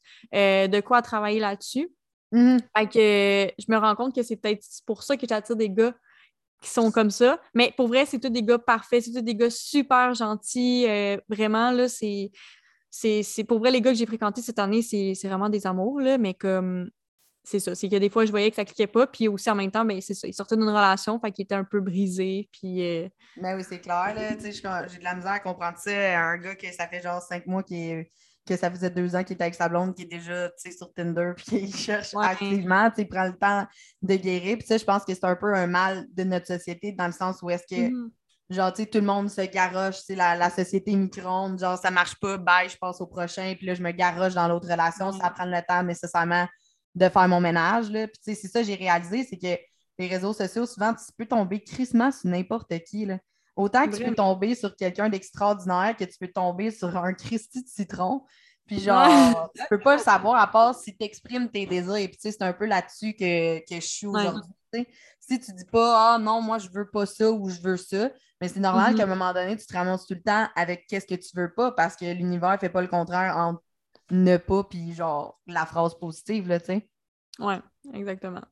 de 0.72 0.80
quoi 0.82 1.02
travailler 1.02 1.40
là-dessus. 1.40 1.92
Mm-hmm. 2.34 2.60
Fait 2.78 2.88
que 2.88 3.54
je 3.60 3.66
me 3.68 3.78
rends 3.78 3.96
compte 3.96 4.16
que 4.16 4.24
c'est 4.24 4.38
peut-être 4.38 4.66
pour 4.86 5.04
ça 5.04 5.18
que 5.18 5.28
j'attire 5.28 5.58
des 5.58 5.70
gars 5.70 5.94
qui 6.62 6.70
sont 6.70 6.92
comme 6.92 7.10
ça. 7.10 7.40
Mais 7.54 7.74
pour 7.76 7.88
vrai, 7.88 8.06
c'est 8.06 8.20
tous 8.20 8.30
des 8.30 8.44
gars 8.44 8.60
parfaits, 8.60 9.04
c'est 9.04 9.12
tous 9.12 9.22
des 9.22 9.36
gars 9.36 9.50
super 9.50 10.14
gentils. 10.14 10.86
Euh, 10.88 11.18
vraiment, 11.28 11.72
là, 11.72 11.88
c'est. 11.90 12.32
C'est 12.94 13.46
pour 13.46 13.60
vrai, 13.60 13.72
les 13.72 13.80
gars 13.82 13.92
que 13.92 13.98
j'ai 13.98 14.06
fréquentés 14.06 14.42
cette 14.42 14.60
année, 14.60 14.82
c'est 14.82 15.16
vraiment 15.24 15.50
des 15.50 15.66
amours, 15.66 16.02
là, 16.02 16.18
mais 16.18 16.34
comme 16.34 16.90
c'est 17.44 17.60
ça. 17.60 17.74
C'est 17.74 17.90
que 17.90 17.96
des 17.96 18.10
fois, 18.10 18.26
je 18.26 18.32
voyais 18.32 18.50
que 18.50 18.56
ça 18.56 18.66
cliquait 18.66 18.88
pas, 18.88 19.08
puis 19.08 19.28
aussi 19.28 19.50
en 19.50 19.56
même 19.56 19.72
temps, 19.72 19.86
ben, 19.86 20.00
c'est 20.02 20.14
ça. 20.14 20.28
Ils 20.28 20.34
sortaient 20.34 20.58
d'une 20.58 20.68
relation, 20.68 21.20
fait 21.20 21.32
qu'il 21.32 21.44
était 21.44 21.56
un 21.56 21.64
peu 21.64 21.80
brisé, 21.80 22.50
puis. 22.52 22.86
Euh, 22.86 23.10
ben 23.38 23.56
oui, 23.56 23.64
c'est 23.68 23.80
clair, 23.80 24.14
là. 24.16 24.38
J'ai 24.38 25.00
de 25.00 25.04
la 25.04 25.16
misère 25.16 25.32
à 25.32 25.40
comprendre 25.40 25.78
ça. 25.78 26.20
Un 26.20 26.38
gars 26.38 26.56
que 26.56 26.72
ça 26.72 26.88
fait 26.88 27.02
genre 27.02 27.22
cinq 27.22 27.48
mois 27.48 27.64
qui 27.64 27.76
est 27.76 28.12
que 28.48 28.58
ça 28.58 28.72
faisait 28.72 28.90
deux 28.90 29.16
ans 29.16 29.24
qu'il 29.24 29.36
était 29.36 29.44
avec 29.44 29.56
sa 29.56 29.70
blonde, 29.70 29.96
qui 29.96 30.04
est 30.04 30.06
déjà 30.06 30.50
sur 30.58 30.92
Tinder, 30.94 31.34
puis 31.38 31.46
qu'il 31.46 31.76
cherche 31.76 32.16
activement, 32.16 32.92
il 32.98 33.08
prend 33.08 33.26
le 33.26 33.38
temps 33.38 33.68
de 34.02 34.16
guérir. 34.16 34.58
Puis 34.58 34.68
ça, 34.68 34.78
je 34.78 34.84
pense 34.84 35.04
que 35.06 35.14
c'est 35.14 35.26
un 35.26 35.36
peu 35.36 35.54
un 35.54 35.68
mal 35.68 36.08
de 36.14 36.24
notre 36.24 36.48
société, 36.48 36.92
dans 36.92 37.06
le 37.06 37.12
sens 37.12 37.42
où 37.42 37.50
est-ce 37.50 37.64
que, 37.70 37.90
mm-hmm. 37.90 38.10
genre, 38.50 38.74
tu 38.74 38.84
sais, 38.84 38.90
tout 38.90 39.00
le 39.00 39.06
monde 39.06 39.30
se 39.30 39.42
garoche, 39.42 39.98
la, 40.10 40.36
la 40.36 40.50
société 40.50 40.96
micro-ondes, 40.96 41.60
genre, 41.60 41.78
ça 41.78 41.92
marche 41.92 42.16
pas, 42.20 42.38
bye, 42.38 42.70
je 42.70 42.78
passe 42.78 43.00
au 43.02 43.08
prochain, 43.08 43.54
puis 43.56 43.68
là, 43.68 43.76
je 43.76 43.84
me 43.84 43.92
garoche 43.92 44.34
dans 44.34 44.48
l'autre 44.48 44.70
relation, 44.70 45.12
ça 45.12 45.30
prend 45.30 45.46
le 45.46 45.62
temps 45.68 45.84
nécessairement 45.84 46.48
de 46.96 47.08
faire 47.10 47.28
mon 47.28 47.40
ménage, 47.40 47.90
là. 47.92 48.08
Puis, 48.08 48.20
tu 48.24 48.34
sais, 48.34 48.42
c'est 48.42 48.48
ça 48.48 48.62
que 48.62 48.68
j'ai 48.68 48.76
réalisé, 48.76 49.26
c'est 49.30 49.38
que 49.38 49.62
les 50.00 50.08
réseaux 50.08 50.34
sociaux, 50.34 50.66
souvent, 50.66 50.94
tu 50.94 51.06
peux 51.18 51.26
tomber 51.26 51.64
crissement 51.64 52.12
sur 52.12 52.30
n'importe 52.30 52.74
qui, 52.86 53.06
là. 53.06 53.20
Autant 53.56 53.88
que 53.88 53.96
tu 53.96 54.04
peux 54.04 54.16
tomber 54.16 54.56
sur 54.56 54.76
quelqu'un 54.76 55.10
d'extraordinaire 55.10 55.96
que 55.98 56.06
tu 56.06 56.18
peux 56.18 56.30
tomber 56.30 56.72
sur 56.72 56.96
un 56.96 57.14
Christy 57.14 57.64
de 57.64 57.68
citron. 57.68 58.24
Puis 58.66 58.80
genre, 58.80 59.52
tu 59.56 59.64
peux 59.70 59.80
pas 59.80 59.98
le 59.98 60.02
savoir 60.02 60.42
à 60.42 60.48
part 60.48 60.76
si 60.76 60.96
tu 60.96 61.04
exprimes 61.04 61.50
tes 61.50 61.66
désirs. 61.66 61.96
Et 61.96 62.08
puis 62.08 62.18
tu 62.18 62.22
sais, 62.22 62.32
c'est 62.32 62.44
un 62.44 62.54
peu 62.54 62.66
là-dessus 62.66 63.14
que, 63.14 63.60
que, 63.60 63.76
je 63.76 63.86
suis 63.86 64.08
aujourd'hui. 64.08 64.88
Si 65.20 65.40
tu 65.40 65.52
dis 65.54 65.66
pas 65.66 66.14
Ah 66.14 66.18
non, 66.18 66.42
moi 66.42 66.58
je 66.58 66.70
veux 66.70 66.90
pas 66.90 67.06
ça 67.06 67.30
ou 67.30 67.50
je 67.50 67.60
veux 67.60 67.78
ça, 67.78 68.10
mais 68.40 68.48
c'est 68.48 68.62
normal 68.62 68.96
qu'à 68.96 69.04
un 69.04 69.06
mm-hmm. 69.06 69.10
moment 69.10 69.34
donné, 69.34 69.58
tu 69.58 69.66
te 69.66 69.74
ramasses 69.74 70.08
tout 70.08 70.14
le 70.14 70.22
temps 70.22 70.48
avec 70.56 70.88
qu'est-ce 70.88 71.06
que 71.06 71.16
tu 71.16 71.36
veux 71.36 71.54
pas 71.54 71.72
parce 71.72 71.98
que 71.98 72.06
l'univers 72.06 72.58
fait 72.60 72.70
pas 72.70 72.82
le 72.82 72.88
contraire 72.88 73.36
entre 73.36 73.62
ne 74.10 74.38
pas 74.38 74.64
puis 74.64 74.94
genre 74.94 75.40
la 75.48 75.66
phrase 75.66 75.96
positive, 75.96 76.48
là, 76.48 76.60
tu 76.60 76.68
sais. 76.68 76.90
Ouais, 77.40 77.60
exactement. 77.94 78.44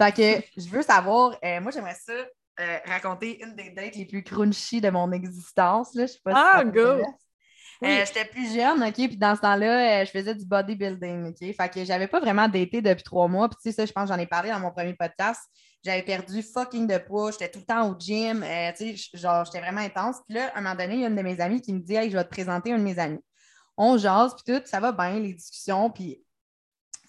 Fait 0.00 0.12
que 0.12 0.60
je 0.60 0.68
veux 0.68 0.82
savoir, 0.82 1.36
euh, 1.42 1.60
moi 1.60 1.72
j'aimerais 1.72 1.96
ça 1.96 2.12
euh, 2.60 2.78
raconter 2.86 3.42
une 3.42 3.54
des 3.54 3.70
dates 3.70 3.94
les 3.94 4.04
plus 4.04 4.22
crunchy 4.22 4.80
de 4.80 4.90
mon 4.90 5.12
existence. 5.12 5.94
Là. 5.94 6.06
Je 6.06 6.12
sais 6.12 6.20
pas 6.24 6.32
ah, 6.34 6.64
go! 6.64 6.80
Euh, 7.84 8.04
j'étais 8.04 8.24
plus 8.24 8.52
jeune, 8.52 8.82
OK, 8.82 8.94
puis 8.94 9.16
dans 9.16 9.36
ce 9.36 9.40
temps-là, 9.40 10.00
euh, 10.00 10.04
je 10.04 10.10
faisais 10.10 10.34
du 10.34 10.44
bodybuilding, 10.44 11.28
OK? 11.28 11.38
Fait 11.38 11.72
que 11.72 11.84
j'avais 11.84 12.08
pas 12.08 12.18
vraiment 12.18 12.48
daté 12.48 12.82
depuis 12.82 13.04
trois 13.04 13.28
mois, 13.28 13.48
puis 13.48 13.58
tu 13.62 13.70
sais, 13.70 13.72
ça, 13.72 13.86
je 13.86 13.92
pense 13.92 14.08
j'en 14.08 14.18
ai 14.18 14.26
parlé 14.26 14.50
dans 14.50 14.58
mon 14.58 14.72
premier 14.72 14.94
podcast. 14.94 15.40
J'avais 15.84 16.02
perdu 16.02 16.42
fucking 16.42 16.88
de 16.88 16.98
poids, 16.98 17.30
j'étais 17.30 17.48
tout 17.48 17.60
le 17.60 17.64
temps 17.64 17.88
au 17.88 17.96
gym, 17.96 18.44
tu 18.76 18.96
sais, 18.96 18.96
genre, 19.14 19.44
j'étais 19.44 19.60
vraiment 19.60 19.80
intense. 19.80 20.16
Puis 20.26 20.34
là, 20.34 20.48
à 20.48 20.58
un 20.58 20.60
moment 20.60 20.74
donné, 20.74 20.94
il 20.94 21.00
y 21.02 21.04
a 21.04 21.08
une 21.08 21.14
de 21.14 21.22
mes 21.22 21.40
amies 21.40 21.60
qui 21.60 21.72
me 21.72 21.78
dit 21.78 21.94
«Hey, 21.96 22.10
je 22.10 22.16
vais 22.16 22.24
te 22.24 22.30
présenter 22.30 22.72
un 22.72 22.78
de 22.78 22.82
mes 22.82 22.98
amis.» 22.98 23.20
On 23.76 23.96
jase, 23.96 24.34
puis 24.34 24.52
tout, 24.52 24.60
ça 24.64 24.80
va 24.80 24.90
bien, 24.90 25.20
les 25.20 25.34
discussions, 25.34 25.88
puis 25.88 26.20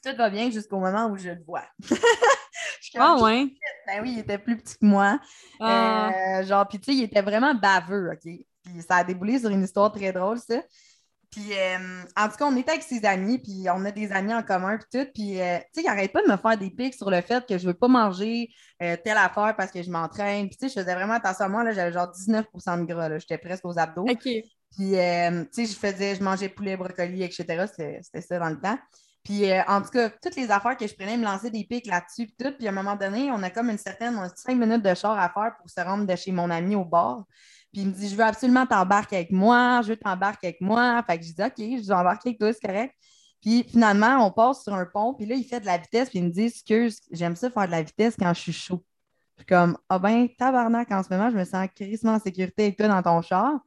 tout 0.04 0.16
va 0.16 0.30
bien 0.30 0.52
jusqu'au 0.52 0.78
moment 0.78 1.08
où 1.08 1.18
je 1.18 1.30
le 1.30 1.44
vois. 1.44 1.66
ah 2.98 3.18
ouais? 3.18 3.48
Ben 3.88 4.02
oui, 4.02 4.14
il 4.14 4.20
était 4.20 4.38
plus 4.38 4.58
petit 4.58 4.78
que 4.78 4.86
moi. 4.86 5.20
Ah. 5.60 6.12
Euh, 6.12 6.44
genre, 6.44 6.68
puis 6.68 6.80
tu 6.80 6.92
sais, 6.92 6.98
il 6.98 7.04
était 7.04 7.22
vraiment 7.22 7.54
baveux, 7.54 8.12
OK? 8.12 8.22
Puis 8.24 8.82
ça 8.88 8.98
a 8.98 9.04
déboulé 9.04 9.40
sur 9.40 9.50
une 9.50 9.64
histoire 9.64 9.92
très 9.92 10.12
drôle, 10.12 10.38
ça. 10.40 10.62
Puis, 11.32 11.54
euh, 11.54 12.04
en 12.18 12.28
tout 12.28 12.38
cas, 12.38 12.46
on 12.46 12.56
était 12.56 12.72
avec 12.72 12.82
ses 12.82 13.06
amis, 13.06 13.38
puis 13.38 13.68
on 13.70 13.86
a 13.86 13.92
des 13.92 14.12
amis 14.12 14.34
en 14.34 14.42
commun, 14.42 14.78
puis 14.78 14.88
tout. 14.92 15.12
Puis, 15.14 15.40
euh, 15.40 15.58
tu 15.58 15.64
sais, 15.76 15.82
il 15.82 15.86
n'arrête 15.86 16.12
pas 16.12 16.24
de 16.24 16.28
me 16.32 16.38
faire 16.38 16.58
des 16.58 16.72
pics 16.72 16.96
sur 16.96 17.12
le 17.12 17.22
fait 17.22 17.46
que 17.46 17.58
je 17.60 17.68
ne 17.68 17.72
veux 17.72 17.78
pas 17.78 17.88
manger 17.88 18.50
telle 18.80 19.18
affaire 19.18 19.54
parce 19.56 19.72
que 19.72 19.84
je 19.84 19.92
m'entraîne. 19.92 20.48
Puis, 20.48 20.58
tu 20.58 20.68
sais, 20.68 20.74
je 20.74 20.82
faisais 20.82 20.96
vraiment 20.96 21.14
attention 21.14 21.46
à 21.46 21.50
moi. 21.50 21.64
Là, 21.64 21.72
j'avais 21.72 21.92
genre 21.92 22.12
19% 22.12 22.80
de 22.80 22.86
gras. 22.86 23.16
J'étais 23.20 23.38
presque 23.38 23.66
aux 23.66 23.78
abdos. 23.78 24.08
OK. 24.10 24.24
Puis, 24.24 24.44
tu 24.72 24.96
sais, 24.96 25.66
je 25.66 25.76
faisais, 25.76 26.16
je 26.16 26.24
mangeais 26.24 26.50
poulet, 26.50 26.78
brocoli, 26.78 27.22
etc. 27.22 27.66
C'était 27.68 28.22
ça 28.22 28.40
dans 28.40 28.50
le 28.50 28.60
temps. 28.60 28.80
Puis, 29.30 29.48
euh, 29.52 29.62
en 29.68 29.84
tout 29.84 29.90
cas, 29.90 30.10
toutes 30.10 30.36
les 30.38 30.50
affaires 30.50 30.76
que 30.76 30.88
je 30.88 30.96
prenais 30.96 31.16
me 31.16 31.24
lançaient 31.24 31.52
des 31.52 31.64
pics 31.64 31.86
là-dessus, 31.86 32.26
puis 32.26 32.36
tout. 32.40 32.52
Puis, 32.58 32.66
à 32.66 32.72
un 32.72 32.74
moment 32.74 32.96
donné, 32.96 33.30
on 33.30 33.44
a 33.44 33.52
comme 33.52 33.70
une 33.70 33.78
certaine, 33.78 34.20
cinq 34.36 34.56
minutes 34.58 34.82
de 34.82 34.96
char 34.96 35.20
à 35.20 35.30
faire 35.30 35.56
pour 35.60 35.70
se 35.70 35.80
rendre 35.82 36.08
de 36.08 36.16
chez 36.16 36.32
mon 36.32 36.50
ami 36.50 36.74
au 36.76 36.84
bord. 36.84 37.26
Puis, 37.72 37.84
il 37.84 37.90
me 37.90 37.92
dit, 37.92 38.10
je 38.10 38.16
veux 38.16 38.24
absolument 38.24 38.66
t'embarquer 38.66 39.18
avec 39.18 39.32
moi, 39.32 39.82
je 39.84 39.90
veux 39.90 39.98
t'embarquer 39.98 40.48
avec 40.48 40.62
moi. 40.62 41.04
Fait 41.06 41.20
que 41.20 41.26
je 41.26 41.34
dis, 41.34 41.44
OK, 41.44 41.54
je 41.60 41.88
vais 41.88 41.94
embarquer 41.94 42.30
avec 42.30 42.40
toi, 42.40 42.52
c'est 42.54 42.68
correct. 42.68 42.96
Puis, 43.40 43.64
finalement, 43.70 44.26
on 44.26 44.32
passe 44.32 44.64
sur 44.64 44.74
un 44.74 44.88
pont, 44.88 45.14
puis 45.14 45.28
là, 45.28 45.36
il 45.36 45.44
fait 45.44 45.60
de 45.60 45.68
la 45.68 45.78
vitesse, 45.78 46.10
puis 46.10 46.18
il 46.18 46.26
me 46.26 46.32
dit, 46.32 46.46
excuse, 46.46 47.00
j'aime 47.12 47.36
ça 47.36 47.52
faire 47.52 47.68
de 47.68 47.72
la 47.72 47.84
vitesse 47.84 48.16
quand 48.18 48.34
je 48.34 48.42
suis 48.42 48.54
chaud. 48.54 48.84
Puis, 49.36 49.46
comme, 49.46 49.78
ah 49.90 50.00
ben, 50.00 50.28
tabarnak, 50.40 50.92
en 50.92 51.04
ce 51.04 51.10
moment, 51.14 51.30
je 51.30 51.38
me 51.38 51.44
sens 51.44 51.68
crissement 51.76 52.14
en 52.14 52.20
sécurité 52.20 52.64
avec 52.64 52.78
toi 52.78 52.88
dans 52.88 53.04
ton 53.04 53.22
char. 53.22 53.60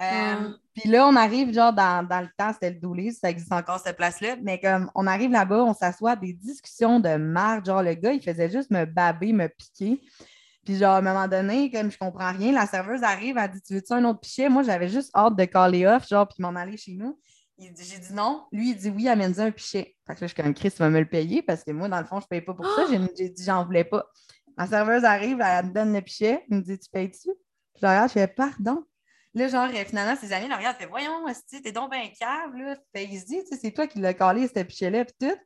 Euh, 0.00 0.52
puis 0.74 0.90
là, 0.90 1.06
on 1.06 1.16
arrive, 1.16 1.54
genre, 1.54 1.72
dans, 1.72 2.06
le 2.06 2.28
temps, 2.36 2.52
c'était 2.52 2.70
le 2.70 2.78
Doulé, 2.78 3.12
ça 3.12 3.30
existe 3.30 3.52
encore 3.52 3.78
cette 3.78 3.96
place-là, 3.96 4.36
mais 4.42 4.60
comme 4.60 4.90
on 4.94 5.06
arrive 5.06 5.30
là-bas, 5.30 5.64
on 5.64 5.74
s'assoit 5.74 6.16
des 6.16 6.34
discussions 6.34 7.00
de 7.00 7.16
marde. 7.16 7.64
Genre, 7.64 7.82
le 7.82 7.94
gars, 7.94 8.12
il 8.12 8.22
faisait 8.22 8.50
juste 8.50 8.70
me 8.70 8.84
baber, 8.84 9.32
me 9.32 9.48
piquer. 9.48 10.00
Puis, 10.64 10.76
genre, 10.76 10.94
à 10.94 10.98
un 10.98 11.02
moment 11.02 11.28
donné, 11.28 11.70
comme 11.70 11.90
je 11.90 11.96
comprends 11.96 12.32
rien, 12.32 12.52
la 12.52 12.66
serveuse 12.66 13.02
arrive, 13.02 13.38
elle 13.38 13.50
dit 13.50 13.62
Tu 13.62 13.74
veux-tu 13.74 13.92
un 13.92 14.04
autre 14.04 14.20
pichet? 14.20 14.48
Moi, 14.48 14.64
j'avais 14.64 14.88
juste 14.88 15.10
hâte 15.14 15.36
de 15.36 15.44
caller 15.44 15.86
off, 15.86 16.06
genre, 16.08 16.28
puis 16.28 16.42
m'en 16.42 16.54
aller 16.54 16.76
chez 16.76 16.92
nous. 16.92 17.18
J'ai 17.58 17.70
dit 17.70 18.12
non. 18.12 18.44
Lui, 18.52 18.70
il 18.70 18.76
dit 18.76 18.90
oui, 18.90 19.08
amène-y 19.08 19.40
un 19.40 19.50
pichet. 19.50 19.96
Fait 20.06 20.14
que 20.14 20.20
là, 20.20 20.26
je 20.26 20.34
suis 20.34 20.42
comme 20.42 20.52
Chris, 20.52 20.70
tu 20.70 20.78
vas 20.78 20.90
me 20.90 20.98
le 20.98 21.08
payer 21.08 21.40
parce 21.42 21.64
que 21.64 21.70
moi, 21.70 21.88
dans 21.88 21.98
le 21.98 22.04
fond, 22.04 22.20
je 22.20 22.26
ne 22.26 22.28
paye 22.28 22.42
pas 22.42 22.52
pour 22.52 22.66
ça. 22.66 22.82
J'ai 23.16 23.30
dit 23.30 23.44
j'en 23.44 23.64
voulais 23.64 23.84
pas. 23.84 24.04
La 24.58 24.66
serveuse 24.66 25.04
arrive, 25.04 25.40
elle 25.40 25.66
me 25.66 25.72
donne 25.72 25.92
le 25.94 26.02
pichet. 26.02 26.44
Elle 26.50 26.58
me 26.58 26.62
dit 26.62 26.78
Tu 26.78 26.90
payes-tu? 26.90 27.30
Je 27.76 27.86
regarde, 27.86 28.08
je 28.08 28.14
fais 28.14 28.28
pardon. 28.28 28.84
Là, 29.36 29.48
genre, 29.48 29.68
euh, 29.68 29.84
finalement, 29.84 30.16
ses 30.16 30.32
amis 30.32 30.48
le 30.48 30.54
regardent, 30.54 30.78
fait 30.78 30.86
Voyons, 30.86 31.26
t'es 31.62 31.70
donc 31.70 31.90
bien 31.90 32.08
cave, 32.18 32.56
là. 32.56 32.74
Fait, 32.94 33.04
il 33.04 33.20
se 33.20 33.26
dit, 33.26 33.42
c'est 33.60 33.70
toi 33.70 33.86
qui 33.86 33.98
l'as 33.98 34.14
collé, 34.14 34.48
ce 34.48 34.62
pichet-là, 34.62 35.04
puis 35.04 35.14
tout. 35.20 35.36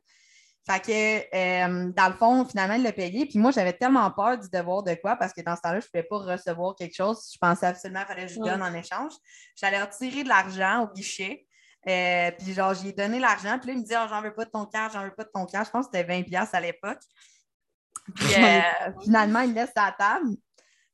Fait 0.65 0.79
que, 0.79 1.35
euh, 1.35 1.91
dans 1.91 2.07
le 2.07 2.13
fond, 2.13 2.45
finalement, 2.45 2.75
il 2.75 2.83
l'a 2.83 2.93
payé. 2.93 3.25
Puis 3.25 3.37
moi, 3.37 3.51
j'avais 3.51 3.73
tellement 3.73 4.09
peur 4.11 4.37
du 4.37 4.47
devoir 4.47 4.83
de 4.83 4.93
quoi, 4.93 5.17
parce 5.17 5.33
que 5.33 5.41
dans 5.41 5.57
ce 5.57 5.61
temps-là, 5.63 5.81
je 5.81 5.87
ne 5.87 5.89
pouvais 5.89 6.03
pas 6.03 6.33
recevoir 6.33 6.75
quelque 6.75 6.95
chose. 6.95 7.31
Je 7.33 7.37
pensais 7.37 7.65
absolument 7.65 7.99
qu'il 7.99 8.07
fallait 8.07 8.27
que 8.27 8.31
je 8.31 8.39
lui 8.39 8.47
donne 8.47 8.63
en 8.63 8.73
échange. 8.73 9.11
J'allais 9.57 9.81
retirer 9.81 10.23
de 10.23 10.29
l'argent 10.29 10.83
au 10.85 10.93
guichet. 10.93 11.45
Euh, 11.89 12.31
puis 12.39 12.53
genre, 12.53 12.73
j'ai 12.73 12.93
donné 12.93 13.19
l'argent. 13.19 13.59
Puis 13.59 13.67
là, 13.67 13.73
il 13.73 13.79
me 13.79 13.83
dit 13.83 13.93
oh, 13.93 14.05
J'en 14.07 14.21
veux 14.21 14.33
pas 14.33 14.45
de 14.45 14.51
ton 14.51 14.67
cash, 14.67 14.93
j'en 14.93 15.03
veux 15.03 15.13
pas 15.13 15.25
de 15.25 15.31
ton 15.33 15.45
cash. 15.45 15.67
Je 15.67 15.71
pense 15.71 15.87
que 15.89 15.97
c'était 15.97 16.09
20$ 16.09 16.47
à 16.53 16.61
l'époque. 16.61 17.01
Puis 18.15 18.25
finalement, 19.03 19.41
il 19.41 19.49
me 19.49 19.55
laisse 19.55 19.73
à 19.75 19.91
table. 19.91 20.37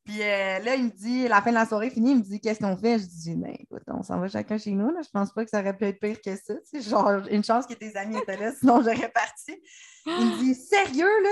Puis 0.07 0.21
euh, 0.21 0.59
là, 0.59 0.75
il 0.75 0.85
me 0.85 0.89
dit, 0.89 1.27
la 1.27 1.41
fin 1.41 1.49
de 1.49 1.55
la 1.55 1.65
soirée 1.65 1.89
finie, 1.89 2.11
il 2.11 2.17
me 2.19 2.21
dit 2.21 2.39
Qu'est-ce 2.39 2.61
qu'on 2.61 2.77
fait? 2.77 2.97
Je 2.97 3.05
dis 3.05 3.35
Ben 3.35 3.53
écoute, 3.59 3.83
on 3.87 4.03
s'en 4.03 4.19
va 4.19 4.29
chacun 4.29 4.57
chez 4.57 4.71
nous. 4.71 4.89
Là. 4.89 5.01
Je 5.03 5.09
pense 5.09 5.33
pas 5.33 5.43
que 5.43 5.49
ça 5.49 5.59
aurait 5.59 5.75
pu 5.75 5.83
être 5.83 5.99
pire 5.99 6.21
que 6.21 6.33
ça. 6.33 6.53
Tu 6.71 6.81
genre, 6.81 7.27
une 7.29 7.43
chance 7.43 7.67
que 7.67 7.73
tes 7.73 7.93
amis 7.97 8.17
étaient 8.17 8.37
là, 8.37 8.53
sinon 8.59 8.77
j'aurais 8.77 9.09
parti. 9.09 9.61
Il 10.05 10.13
me 10.13 10.39
dit 10.39 10.55
Sérieux, 10.55 11.11
là? 11.23 11.29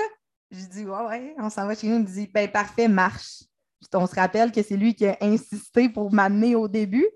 Je 0.52 0.66
dis 0.66 0.86
Ouais, 0.86 1.06
ouais, 1.08 1.36
on 1.38 1.50
s'en 1.50 1.66
va 1.66 1.74
chez 1.74 1.88
nous. 1.88 1.96
Il 1.96 2.02
me 2.02 2.06
dit 2.06 2.28
Ben 2.28 2.52
parfait, 2.52 2.90
marche. 2.90 3.44
On 3.94 4.08
se 4.08 4.16
rappelle 4.16 4.52
que 4.52 4.62
c'est 4.62 4.76
lui 4.76 4.94
qui 4.94 5.06
a 5.08 5.18
insisté 5.22 5.88
pour 5.88 6.12
m'amener 6.12 6.56
au 6.56 6.68
début. 6.68 7.08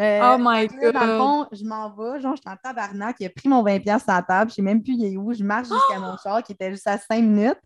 Euh, 0.00 0.34
oh 0.34 0.36
my 0.40 0.66
God! 0.66 0.94
Dans 0.94 1.06
le 1.06 1.18
fond, 1.18 1.46
je 1.52 1.64
m'en 1.64 1.94
vais, 1.94 2.20
genre, 2.20 2.34
je 2.34 2.40
suis 2.40 2.50
en 2.50 2.56
tabarnak, 2.56 3.14
il 3.20 3.26
a 3.26 3.30
pris 3.30 3.48
mon 3.48 3.62
20$ 3.62 3.84
sur 3.84 4.08
la 4.08 4.22
table, 4.22 4.50
je 4.50 4.56
sais 4.56 4.62
même 4.62 4.82
plus 4.82 4.94
il 4.94 5.14
est 5.14 5.16
où, 5.16 5.32
je 5.32 5.44
marche 5.44 5.68
jusqu'à 5.68 5.98
mon 6.00 6.16
char 6.16 6.42
qui 6.42 6.50
était 6.50 6.72
juste 6.72 6.88
à 6.88 6.98
5 6.98 7.22
minutes 7.22 7.60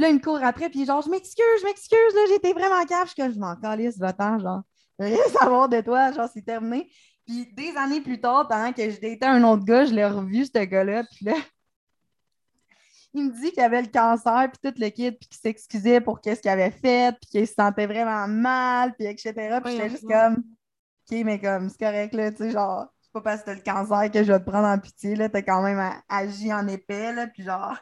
là, 0.00 0.08
il 0.08 0.16
me 0.16 0.20
court 0.20 0.42
après, 0.42 0.68
puis 0.68 0.84
genre, 0.84 1.02
je 1.02 1.10
m'excuse, 1.10 1.44
je 1.60 1.64
m'excuse, 1.64 2.14
là, 2.14 2.20
j'étais 2.28 2.52
vraiment 2.52 2.84
cave. 2.84 3.06
Je 3.06 3.12
suis 3.12 3.22
comme, 3.22 3.32
je 3.32 3.38
m'en 3.38 3.56
calisse, 3.56 3.98
va-t'en, 3.98 4.38
genre, 4.38 4.62
rien 4.98 5.22
savoir 5.38 5.68
de 5.68 5.80
toi, 5.80 6.12
genre, 6.12 6.28
c'est 6.32 6.44
terminé. 6.44 6.90
Puis 7.26 7.46
des 7.54 7.76
années 7.76 8.00
plus 8.00 8.20
tard, 8.20 8.48
pendant 8.48 8.72
que 8.72 8.90
je 8.90 9.00
datais 9.00 9.26
un 9.26 9.42
autre 9.44 9.64
gars, 9.64 9.84
je 9.84 9.94
l'ai 9.94 10.04
revu, 10.04 10.44
ce 10.46 10.64
gars-là, 10.64 11.04
puis 11.04 11.26
là, 11.26 11.34
il 13.14 13.24
me 13.24 13.30
dit 13.30 13.52
qu'il 13.52 13.62
avait 13.62 13.82
le 13.82 13.88
cancer, 13.88 14.50
puis 14.50 14.70
tout 14.70 14.80
le 14.80 14.88
kit, 14.88 15.12
puis 15.12 15.28
qu'il 15.28 15.38
s'excusait 15.38 16.00
pour 16.00 16.20
qu'est-ce 16.20 16.40
qu'il 16.40 16.50
avait 16.50 16.70
fait, 16.70 17.16
puis 17.20 17.30
qu'il 17.30 17.46
se 17.46 17.54
sentait 17.54 17.86
vraiment 17.86 18.26
mal, 18.26 18.94
puis 18.94 19.06
etc. 19.06 19.60
Puis 19.62 19.72
j'étais 19.72 19.90
juste 19.90 20.08
comme, 20.08 20.36
OK, 20.36 21.18
mais 21.24 21.40
comme, 21.40 21.68
c'est 21.68 21.78
correct, 21.78 22.14
là, 22.14 22.30
tu 22.30 22.38
sais, 22.38 22.50
genre, 22.50 22.86
c'est 23.00 23.12
pas 23.12 23.20
parce 23.22 23.40
que 23.40 23.46
t'as 23.46 23.54
le 23.54 23.60
cancer 23.62 24.10
que 24.12 24.22
je 24.22 24.32
vais 24.32 24.38
te 24.38 24.44
prendre 24.44 24.68
en 24.68 24.78
pitié, 24.78 25.16
là. 25.16 25.28
T'as 25.28 25.42
quand 25.42 25.62
même 25.62 25.82
agi 26.08 26.52
en 26.52 26.66
épais, 26.68 27.12
là, 27.12 27.26
puis 27.26 27.42
genre. 27.42 27.76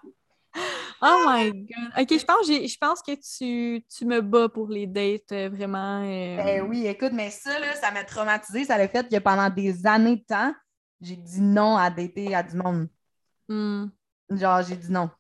Oh 1.01 1.25
my 1.27 1.51
god. 1.53 1.93
Ok, 1.99 2.19
je 2.19 2.25
pense, 2.25 2.47
je 2.47 2.77
pense 2.79 3.03
que 3.03 3.13
tu, 3.13 3.85
tu, 3.85 4.05
me 4.05 4.21
bats 4.21 4.49
pour 4.49 4.69
les 4.69 4.87
dates, 4.87 5.33
euh, 5.33 5.49
vraiment. 5.49 6.03
Euh. 6.03 6.37
Ben 6.37 6.63
oui, 6.69 6.87
écoute, 6.87 7.13
mais 7.13 7.31
ça, 7.31 7.59
là, 7.59 7.75
ça 7.77 7.91
m'a 7.91 8.05
traumatisé. 8.05 8.65
Ça 8.65 8.75
a 8.75 8.89
fait 8.89 9.09
que 9.09 9.19
pendant 9.19 9.49
des 9.49 9.87
années 9.87 10.17
de 10.17 10.25
temps, 10.25 10.53
j'ai 11.01 11.17
dit 11.17 11.41
non 11.41 11.77
à 11.77 11.91
dater 11.91 12.35
à 12.35 12.43
du 12.43 12.57
monde. 12.57 12.89
Hmm. 13.49 13.87
Genre, 14.31 14.63
j'ai 14.63 14.77
dit 14.77 14.91
non. 14.91 15.11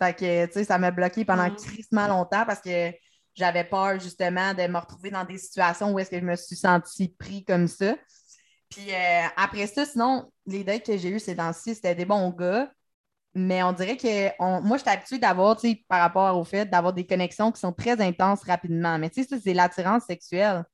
Fait 0.00 0.14
que, 0.14 0.46
tu 0.46 0.52
sais, 0.52 0.64
ça 0.64 0.78
m'a 0.78 0.90
bloqué 0.90 1.24
pendant 1.24 1.48
crissement 1.54 2.06
longtemps 2.08 2.44
parce 2.44 2.60
que 2.60 2.92
j'avais 3.34 3.64
peur, 3.64 4.00
justement, 4.00 4.52
de 4.52 4.66
me 4.66 4.78
retrouver 4.78 5.10
dans 5.10 5.24
des 5.24 5.38
situations 5.38 5.92
où 5.92 5.98
est-ce 5.98 6.10
que 6.10 6.18
je 6.18 6.24
me 6.24 6.36
suis 6.36 6.56
sentie 6.56 7.08
pris 7.08 7.44
comme 7.44 7.68
ça. 7.68 7.94
Puis 8.70 8.92
euh, 8.92 9.26
après 9.36 9.66
ça, 9.66 9.86
sinon, 9.86 10.30
les 10.46 10.64
dates 10.64 10.84
que 10.84 10.96
j'ai 10.96 11.10
eues 11.10 11.20
ces 11.20 11.36
temps-ci, 11.36 11.74
c'était 11.74 11.94
des 11.94 12.04
bons 12.04 12.30
gars. 12.30 12.70
Mais 13.38 13.62
on 13.62 13.74
dirait 13.74 13.98
que 13.98 14.62
moi, 14.62 14.78
je 14.78 14.82
suis 14.82 14.90
habituée 14.90 15.18
d'avoir, 15.18 15.56
tu 15.56 15.68
sais, 15.68 15.84
par 15.88 16.00
rapport 16.00 16.38
au 16.38 16.44
fait 16.44 16.64
d'avoir 16.64 16.94
des 16.94 17.06
connexions 17.06 17.52
qui 17.52 17.60
sont 17.60 17.72
très 17.72 18.00
intenses 18.00 18.42
rapidement. 18.44 18.98
Mais 18.98 19.10
tu 19.10 19.22
sais, 19.22 19.28
ça, 19.28 19.36
c'est 19.38 19.52
l'attirance 19.52 20.04
sexuelle. 20.04 20.64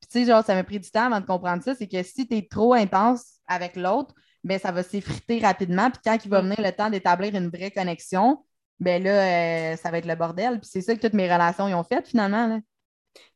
Puis 0.00 0.08
tu 0.12 0.20
sais, 0.20 0.26
genre, 0.30 0.44
ça 0.44 0.54
m'a 0.54 0.62
pris 0.62 0.78
du 0.78 0.88
temps 0.92 1.06
avant 1.06 1.20
de 1.20 1.26
comprendre 1.26 1.64
ça. 1.64 1.74
C'est 1.74 1.88
que 1.88 2.04
si 2.04 2.28
tu 2.28 2.36
es 2.36 2.46
trop 2.48 2.72
intense 2.72 3.40
avec 3.48 3.74
l'autre, 3.74 4.14
ben 4.44 4.60
ça 4.60 4.70
va 4.70 4.84
s'effriter 4.84 5.40
rapidement. 5.40 5.90
Puis 5.90 6.02
quand 6.04 6.16
il 6.24 6.30
va 6.30 6.40
venir 6.40 6.60
le 6.60 6.70
temps 6.70 6.88
d'établir 6.88 7.34
une 7.34 7.48
vraie 7.48 7.72
connexion, 7.72 8.44
ben 8.78 9.02
là, 9.02 9.72
euh, 9.72 9.76
ça 9.76 9.90
va 9.90 9.98
être 9.98 10.06
le 10.06 10.14
bordel. 10.14 10.60
Puis 10.60 10.70
c'est 10.72 10.82
ça 10.82 10.94
que 10.94 11.00
toutes 11.00 11.14
mes 11.14 11.32
relations 11.32 11.66
y 11.66 11.74
ont 11.74 11.82
fait 11.82 12.06
finalement. 12.06 12.46
Là. 12.46 12.60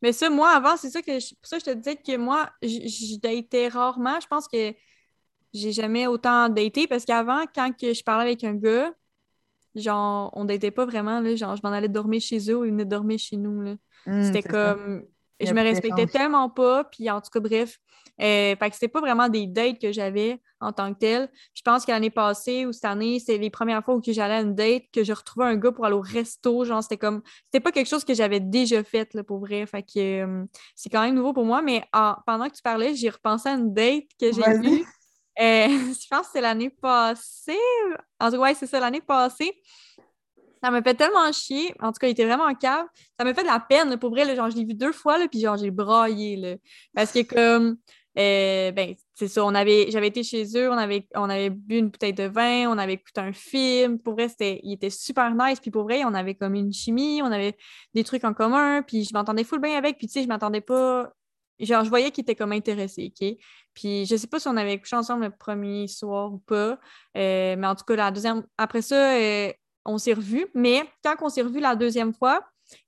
Mais 0.02 0.12
ça, 0.12 0.30
moi, 0.30 0.50
avant, 0.50 0.76
c'est 0.76 0.90
ça 0.90 1.02
que 1.02 1.18
je, 1.18 1.34
pour 1.34 1.48
ça 1.48 1.58
que 1.58 1.64
je 1.66 1.70
te 1.72 1.76
disais 1.76 1.96
que 1.96 2.16
moi, 2.16 2.48
je 2.62 3.18
datais 3.18 3.66
rarement. 3.66 4.20
Je 4.20 4.28
pense 4.28 4.46
que 4.46 4.72
j'ai 5.54 5.72
jamais 5.72 6.06
autant 6.06 6.48
daté 6.48 6.86
parce 6.86 7.04
qu'avant, 7.04 7.44
quand 7.54 7.72
que 7.76 7.94
je 7.94 8.02
parlais 8.02 8.24
avec 8.24 8.44
un 8.44 8.54
gars, 8.54 8.92
genre, 9.74 10.30
on 10.34 10.44
datait 10.44 10.70
pas 10.70 10.86
vraiment. 10.86 11.20
Là, 11.20 11.34
genre, 11.36 11.56
je 11.56 11.62
m'en 11.62 11.72
allais 11.72 11.88
dormir 11.88 12.20
chez 12.20 12.50
eux 12.50 12.56
ou 12.58 12.64
ils 12.64 12.70
venaient 12.70 12.84
dormir 12.84 13.18
chez 13.18 13.36
nous. 13.36 13.76
Mmh, 14.06 14.22
C'était 14.22 14.42
comme. 14.42 15.04
Je 15.40 15.52
me 15.52 15.62
respectais 15.62 16.06
tellement 16.06 16.50
pas. 16.50 16.84
Puis 16.84 17.08
en 17.10 17.20
tout 17.20 17.30
cas, 17.30 17.40
bref, 17.40 17.78
euh, 18.20 18.56
fait 18.56 18.68
que 18.70 18.74
c'était 18.74 18.88
pas 18.88 19.00
vraiment 19.00 19.28
des 19.28 19.46
dates 19.46 19.78
que 19.80 19.92
j'avais 19.92 20.40
en 20.60 20.72
tant 20.72 20.92
que 20.92 20.98
tel. 20.98 21.30
Je 21.54 21.62
pense 21.62 21.86
que 21.86 21.92
l'année 21.92 22.10
passée 22.10 22.66
ou 22.66 22.72
cette 22.72 22.86
année, 22.86 23.20
c'était 23.20 23.38
les 23.38 23.50
premières 23.50 23.84
fois 23.84 23.94
où 23.94 24.02
j'allais 24.04 24.34
à 24.34 24.40
une 24.40 24.56
date, 24.56 24.82
que 24.92 25.04
je 25.04 25.12
retrouvais 25.12 25.46
un 25.46 25.54
gars 25.54 25.70
pour 25.70 25.84
aller 25.86 25.94
au 25.94 26.00
resto. 26.00 26.64
Genre, 26.64 26.82
c'était 26.82 26.96
comme. 26.96 27.22
C'était 27.44 27.60
pas 27.60 27.70
quelque 27.70 27.86
chose 27.86 28.04
que 28.04 28.14
j'avais 28.14 28.40
déjà 28.40 28.82
fait, 28.82 29.14
là, 29.14 29.22
pour 29.22 29.38
vrai. 29.38 29.64
Fait 29.66 29.82
que 29.84 30.24
euh, 30.24 30.44
c'est 30.74 30.90
quand 30.90 31.02
même 31.02 31.14
nouveau 31.14 31.32
pour 31.32 31.44
moi. 31.44 31.62
Mais 31.62 31.84
pendant 32.26 32.48
que 32.48 32.56
tu 32.56 32.62
parlais, 32.62 32.96
j'ai 32.96 33.10
repensé 33.10 33.48
à 33.48 33.52
une 33.52 33.72
date 33.72 34.04
que 34.20 34.32
j'ai 34.32 34.58
vue. 34.58 34.84
Euh, 35.40 35.68
je 35.68 36.06
pense 36.08 36.26
que 36.26 36.32
c'est 36.32 36.40
l'année 36.40 36.70
passée. 36.70 37.58
En 38.20 38.26
tout 38.26 38.36
cas, 38.36 38.38
ouais, 38.38 38.54
c'est 38.54 38.66
ça, 38.66 38.80
l'année 38.80 39.00
passée. 39.00 39.52
Ça 40.62 40.70
m'a 40.70 40.82
fait 40.82 40.94
tellement 40.94 41.30
chier. 41.32 41.72
En 41.80 41.92
tout 41.92 41.98
cas, 42.00 42.08
il 42.08 42.10
était 42.10 42.24
vraiment 42.24 42.44
en 42.44 42.54
cave. 42.54 42.86
Ça 43.18 43.24
m'a 43.24 43.32
fait 43.32 43.42
de 43.42 43.48
la 43.48 43.60
peine. 43.60 43.96
pour 43.98 44.10
vrai, 44.10 44.34
genre, 44.34 44.50
je 44.50 44.56
l'ai 44.56 44.64
vu 44.64 44.74
deux 44.74 44.92
fois, 44.92 45.18
là, 45.18 45.28
puis 45.28 45.40
genre, 45.40 45.56
j'ai 45.56 45.70
braillé. 45.70 46.36
Là, 46.36 46.56
parce 46.94 47.12
que 47.12 47.22
comme 47.22 47.78
euh, 48.18 48.72
ben, 48.72 48.94
c'est 49.14 49.28
ça, 49.28 49.44
on 49.44 49.54
avait, 49.54 49.90
j'avais 49.90 50.08
été 50.08 50.24
chez 50.24 50.44
eux, 50.56 50.68
on 50.70 50.76
avait, 50.76 51.06
on 51.14 51.30
avait 51.30 51.50
bu 51.50 51.78
une 51.78 51.88
bouteille 51.88 52.12
de 52.12 52.24
vin, 52.24 52.68
on 52.68 52.76
avait 52.76 52.94
écouté 52.94 53.20
un 53.20 53.32
film. 53.32 54.00
Pour 54.00 54.14
vrai, 54.14 54.28
c'était, 54.28 54.60
il 54.64 54.72
était 54.72 54.90
super 54.90 55.34
nice. 55.36 55.60
Puis 55.60 55.70
pour 55.70 55.84
vrai, 55.84 56.04
on 56.04 56.14
avait 56.14 56.34
comme 56.34 56.54
une 56.56 56.72
chimie, 56.72 57.20
on 57.22 57.26
avait 57.30 57.56
des 57.94 58.02
trucs 58.02 58.24
en 58.24 58.34
commun. 58.34 58.82
Puis 58.82 59.04
je 59.04 59.14
m'entendais 59.14 59.44
full 59.44 59.60
bien 59.60 59.76
avec. 59.78 59.98
Puis 59.98 60.08
tu 60.08 60.14
sais, 60.14 60.22
je 60.24 60.28
m'attendais 60.28 60.60
pas. 60.60 61.12
Genre, 61.60 61.84
je 61.84 61.88
voyais 61.88 62.10
qu'il 62.10 62.22
était 62.22 62.34
comme 62.34 62.52
intéressé, 62.52 63.12
OK? 63.12 63.28
Puis 63.74 64.06
je 64.06 64.16
sais 64.16 64.26
pas 64.26 64.40
si 64.40 64.48
on 64.48 64.56
avait 64.56 64.78
couché 64.78 64.96
ensemble 64.96 65.24
le 65.24 65.30
premier 65.30 65.88
soir 65.88 66.32
ou 66.32 66.38
pas. 66.38 66.78
Euh, 67.16 67.56
mais 67.56 67.66
en 67.66 67.74
tout 67.74 67.84
cas, 67.84 67.96
la 67.96 68.10
deuxième. 68.10 68.44
Après 68.56 68.82
ça, 68.82 69.16
euh, 69.16 69.52
on 69.84 69.98
s'est 69.98 70.14
revus. 70.14 70.46
Mais 70.54 70.84
quand 71.04 71.16
on 71.22 71.28
s'est 71.28 71.42
revus 71.42 71.60
la 71.60 71.76
deuxième 71.76 72.12
fois, 72.12 72.40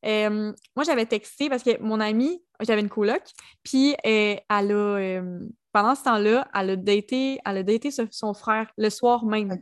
moi, 0.05 0.85
j'avais 0.85 1.07
texté 1.07 1.49
parce 1.49 1.63
que 1.63 1.81
mon 1.81 2.01
amie, 2.01 2.43
j'avais 2.61 2.81
une 2.81 2.89
coloc, 2.89 3.23
puis 3.63 3.95
euh, 4.07 4.37
elle 4.49 4.73
a, 4.73 4.75
euh, 4.75 5.41
pendant 5.73 5.95
ce 5.95 6.03
temps-là, 6.05 6.49
elle 6.55 6.71
a 6.71 6.77
daté, 6.77 7.39
elle 7.45 7.59
a 7.59 7.63
daté 7.63 7.91
son 7.91 8.35
frère 8.35 8.71
le 8.77 8.91
soir 8.91 9.25
même. 9.25 9.61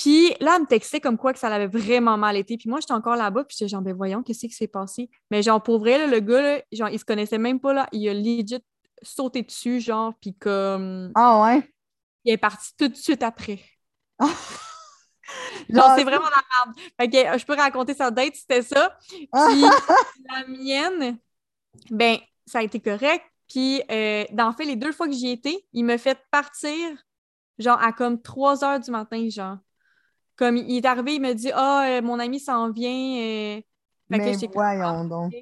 Puis 0.00 0.34
là, 0.40 0.54
elle 0.56 0.62
me 0.62 0.66
textait 0.66 0.98
comme 0.98 1.18
quoi 1.18 1.34
que 1.34 1.38
ça 1.38 1.50
l'avait 1.50 1.66
vraiment 1.66 2.16
mal 2.16 2.34
été. 2.38 2.56
Puis 2.56 2.70
moi, 2.70 2.80
j'étais 2.80 2.94
encore 2.94 3.16
là-bas, 3.16 3.44
puis 3.44 3.54
j'étais 3.58 3.68
genre, 3.68 3.82
ben 3.82 3.94
voyons, 3.94 4.22
qu'est-ce 4.22 4.46
qui 4.46 4.50
s'est 4.50 4.66
passé? 4.66 5.10
Mais 5.30 5.42
genre, 5.42 5.62
pour 5.62 5.78
vrai, 5.78 6.06
le 6.06 6.20
gars, 6.20 6.62
genre, 6.72 6.88
il 6.88 6.98
se 6.98 7.04
connaissait 7.04 7.36
même 7.36 7.60
pas, 7.60 7.74
là. 7.74 7.86
Il 7.92 8.08
a 8.08 8.14
legit 8.14 8.64
sauté 9.02 9.42
dessus, 9.42 9.78
genre, 9.78 10.14
puis 10.18 10.34
comme... 10.34 11.12
Ah 11.14 11.42
ouais? 11.42 11.70
Il 12.24 12.32
est 12.32 12.38
parti 12.38 12.70
tout 12.78 12.88
de 12.88 12.94
suite 12.94 13.22
après. 13.22 13.60
Genre, 15.68 15.94
c'est 15.96 16.02
vraiment 16.02 16.24
la 16.24 16.42
merde. 16.66 16.78
Fait 16.98 17.38
je 17.38 17.46
peux 17.46 17.54
raconter 17.54 17.94
sa 17.94 18.10
date, 18.10 18.34
c'était 18.34 18.62
ça. 18.62 18.96
Puis 19.08 19.28
la 20.28 20.46
mienne, 20.48 21.18
ben, 21.90 22.16
ça 22.46 22.58
a 22.58 22.62
été 22.62 22.80
correct. 22.80 23.24
Puis, 23.48 23.80
euh, 23.90 24.24
dans 24.32 24.52
fait, 24.54 24.64
les 24.64 24.76
deux 24.76 24.92
fois 24.92 25.06
que 25.06 25.14
j'y 25.14 25.30
étais, 25.30 25.64
il 25.72 25.84
m'a 25.84 25.98
fait 25.98 26.18
partir, 26.32 26.76
genre, 27.58 27.80
à 27.80 27.92
comme 27.92 28.20
3 28.20 28.64
heures 28.64 28.80
du 28.80 28.90
matin, 28.90 29.28
genre. 29.30 29.58
Comme 30.40 30.56
il 30.56 30.78
est 30.78 30.86
arrivé, 30.86 31.16
il 31.16 31.20
m'a 31.20 31.34
dit 31.34 31.52
Ah, 31.54 31.98
oh, 32.00 32.02
mon 32.02 32.18
ami 32.18 32.40
s'en 32.40 32.72
vient. 32.72 32.90
Euh... 32.90 33.60
Mais 34.08 34.32
voyons 34.52 35.04
donc. 35.04 35.32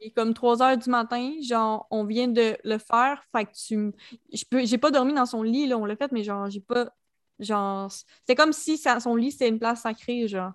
Et 0.00 0.10
comme 0.12 0.34
3 0.34 0.62
heures 0.62 0.76
du 0.76 0.90
matin, 0.90 1.32
genre, 1.42 1.86
on 1.90 2.04
vient 2.04 2.28
de 2.28 2.56
le 2.62 2.78
faire. 2.78 3.22
Fait 3.34 3.46
que 3.46 3.52
tu. 3.52 3.92
Je 4.32 4.44
peux... 4.50 4.66
J'ai 4.66 4.78
pas 4.78 4.90
dormi 4.90 5.14
dans 5.14 5.26
son 5.26 5.42
lit, 5.42 5.66
là, 5.66 5.78
on 5.78 5.84
l'a 5.84 5.96
fait, 5.96 6.12
mais 6.12 6.24
genre, 6.24 6.50
j'ai 6.50 6.60
pas 6.60 6.90
Genre, 7.38 7.88
c'est 8.26 8.34
comme 8.34 8.52
si 8.52 8.78
son 8.78 9.14
lit, 9.14 9.30
c'était 9.30 9.48
une 9.48 9.60
place 9.60 9.82
sacrée, 9.82 10.26
genre. 10.26 10.52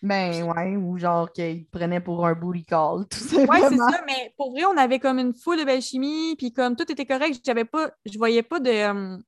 Ben 0.00 0.42
ouais, 0.42 0.76
ou 0.76 0.98
genre 0.98 1.30
qu'il 1.30 1.66
prenait 1.66 2.00
pour 2.00 2.26
un 2.26 2.34
booty 2.34 2.64
call, 2.64 3.06
tout 3.08 3.18
simplement. 3.18 3.52
Ouais, 3.52 3.68
c'est 3.68 3.76
ça, 3.76 4.02
mais 4.06 4.32
pour 4.36 4.50
vrai, 4.50 4.64
on 4.64 4.76
avait 4.76 4.98
comme 4.98 5.18
une 5.18 5.34
foule 5.34 5.58
de 5.58 5.64
belle 5.64 5.82
chimie, 5.82 6.34
puis 6.36 6.52
comme 6.52 6.74
tout 6.74 6.90
était 6.90 7.06
correct, 7.06 7.40
j'avais 7.44 7.66
pas, 7.66 7.92
je 8.04 8.18
voyais 8.18 8.42
pas 8.42 8.58
de, 8.58 8.70
euh, 8.70 9.18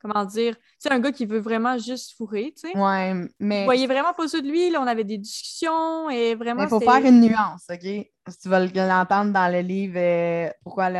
comment 0.00 0.24
dire, 0.24 0.56
c'est 0.78 0.90
un 0.90 0.98
gars 0.98 1.12
qui 1.12 1.26
veut 1.26 1.38
vraiment 1.38 1.76
juste 1.78 2.16
fourrer, 2.16 2.52
tu 2.56 2.68
sais. 2.68 2.76
Ouais, 2.76 3.14
mais... 3.38 3.60
Je 3.60 3.64
voyais 3.64 3.86
vraiment 3.86 4.14
pas 4.14 4.26
ça 4.28 4.40
de 4.40 4.48
lui, 4.48 4.70
là, 4.70 4.80
on 4.80 4.86
avait 4.86 5.04
des 5.04 5.18
discussions, 5.18 6.08
et 6.10 6.34
vraiment, 6.34 6.62
Il 6.62 6.68
faut 6.68 6.80
faire 6.80 7.04
une 7.04 7.20
nuance, 7.20 7.66
OK? 7.70 7.80
Si 7.82 8.38
tu 8.42 8.48
vas 8.48 8.64
l'entendre 8.64 9.32
dans 9.32 9.52
le 9.52 9.60
livre 9.60 9.98
euh, 9.98 10.50
pourquoi, 10.62 10.90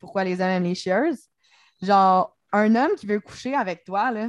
pourquoi 0.00 0.24
les 0.24 0.40
hommes 0.40 0.48
aiment 0.48 0.64
les 0.64 0.74
shares, 0.74 1.14
genre, 1.82 2.36
un 2.52 2.74
homme 2.74 2.92
qui 2.96 3.06
veut 3.06 3.20
coucher 3.20 3.54
avec 3.54 3.84
toi, 3.84 4.10
là, 4.10 4.28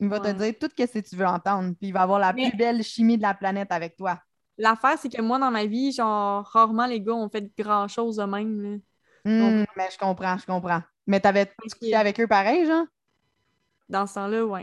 il 0.00 0.08
va 0.08 0.18
te 0.18 0.32
dire 0.32 0.54
tout 0.60 0.68
ce 0.76 0.84
que 0.84 0.98
tu 0.98 1.16
veux 1.16 1.26
entendre, 1.26 1.74
puis 1.78 1.88
il 1.88 1.92
va 1.92 2.02
avoir 2.02 2.18
la 2.18 2.32
plus 2.32 2.56
belle 2.56 2.82
chimie 2.82 3.16
de 3.16 3.22
la 3.22 3.34
planète 3.34 3.70
avec 3.70 3.96
toi. 3.96 4.18
L'affaire, 4.58 4.98
c'est 4.98 5.08
que 5.08 5.22
moi, 5.22 5.38
dans 5.38 5.50
ma 5.50 5.64
vie, 5.64 5.92
genre, 5.92 6.44
rarement 6.44 6.86
les 6.86 7.00
gars 7.00 7.14
ont 7.14 7.28
fait 7.28 7.50
grand-chose 7.56 8.18
eux-mêmes. 8.18 8.80
Hmm, 9.24 9.64
mais 9.76 9.88
je 9.92 9.98
comprends, 9.98 10.36
je 10.36 10.46
comprends. 10.46 10.82
Mais 11.06 11.20
t'avais 11.20 11.50
couché 11.60 11.94
avec 11.94 12.20
eux 12.20 12.26
pareil, 12.26 12.66
genre? 12.66 12.84
Dans 13.92 14.06
ce 14.06 14.14
temps-là, 14.14 14.44
oui. 14.44 14.60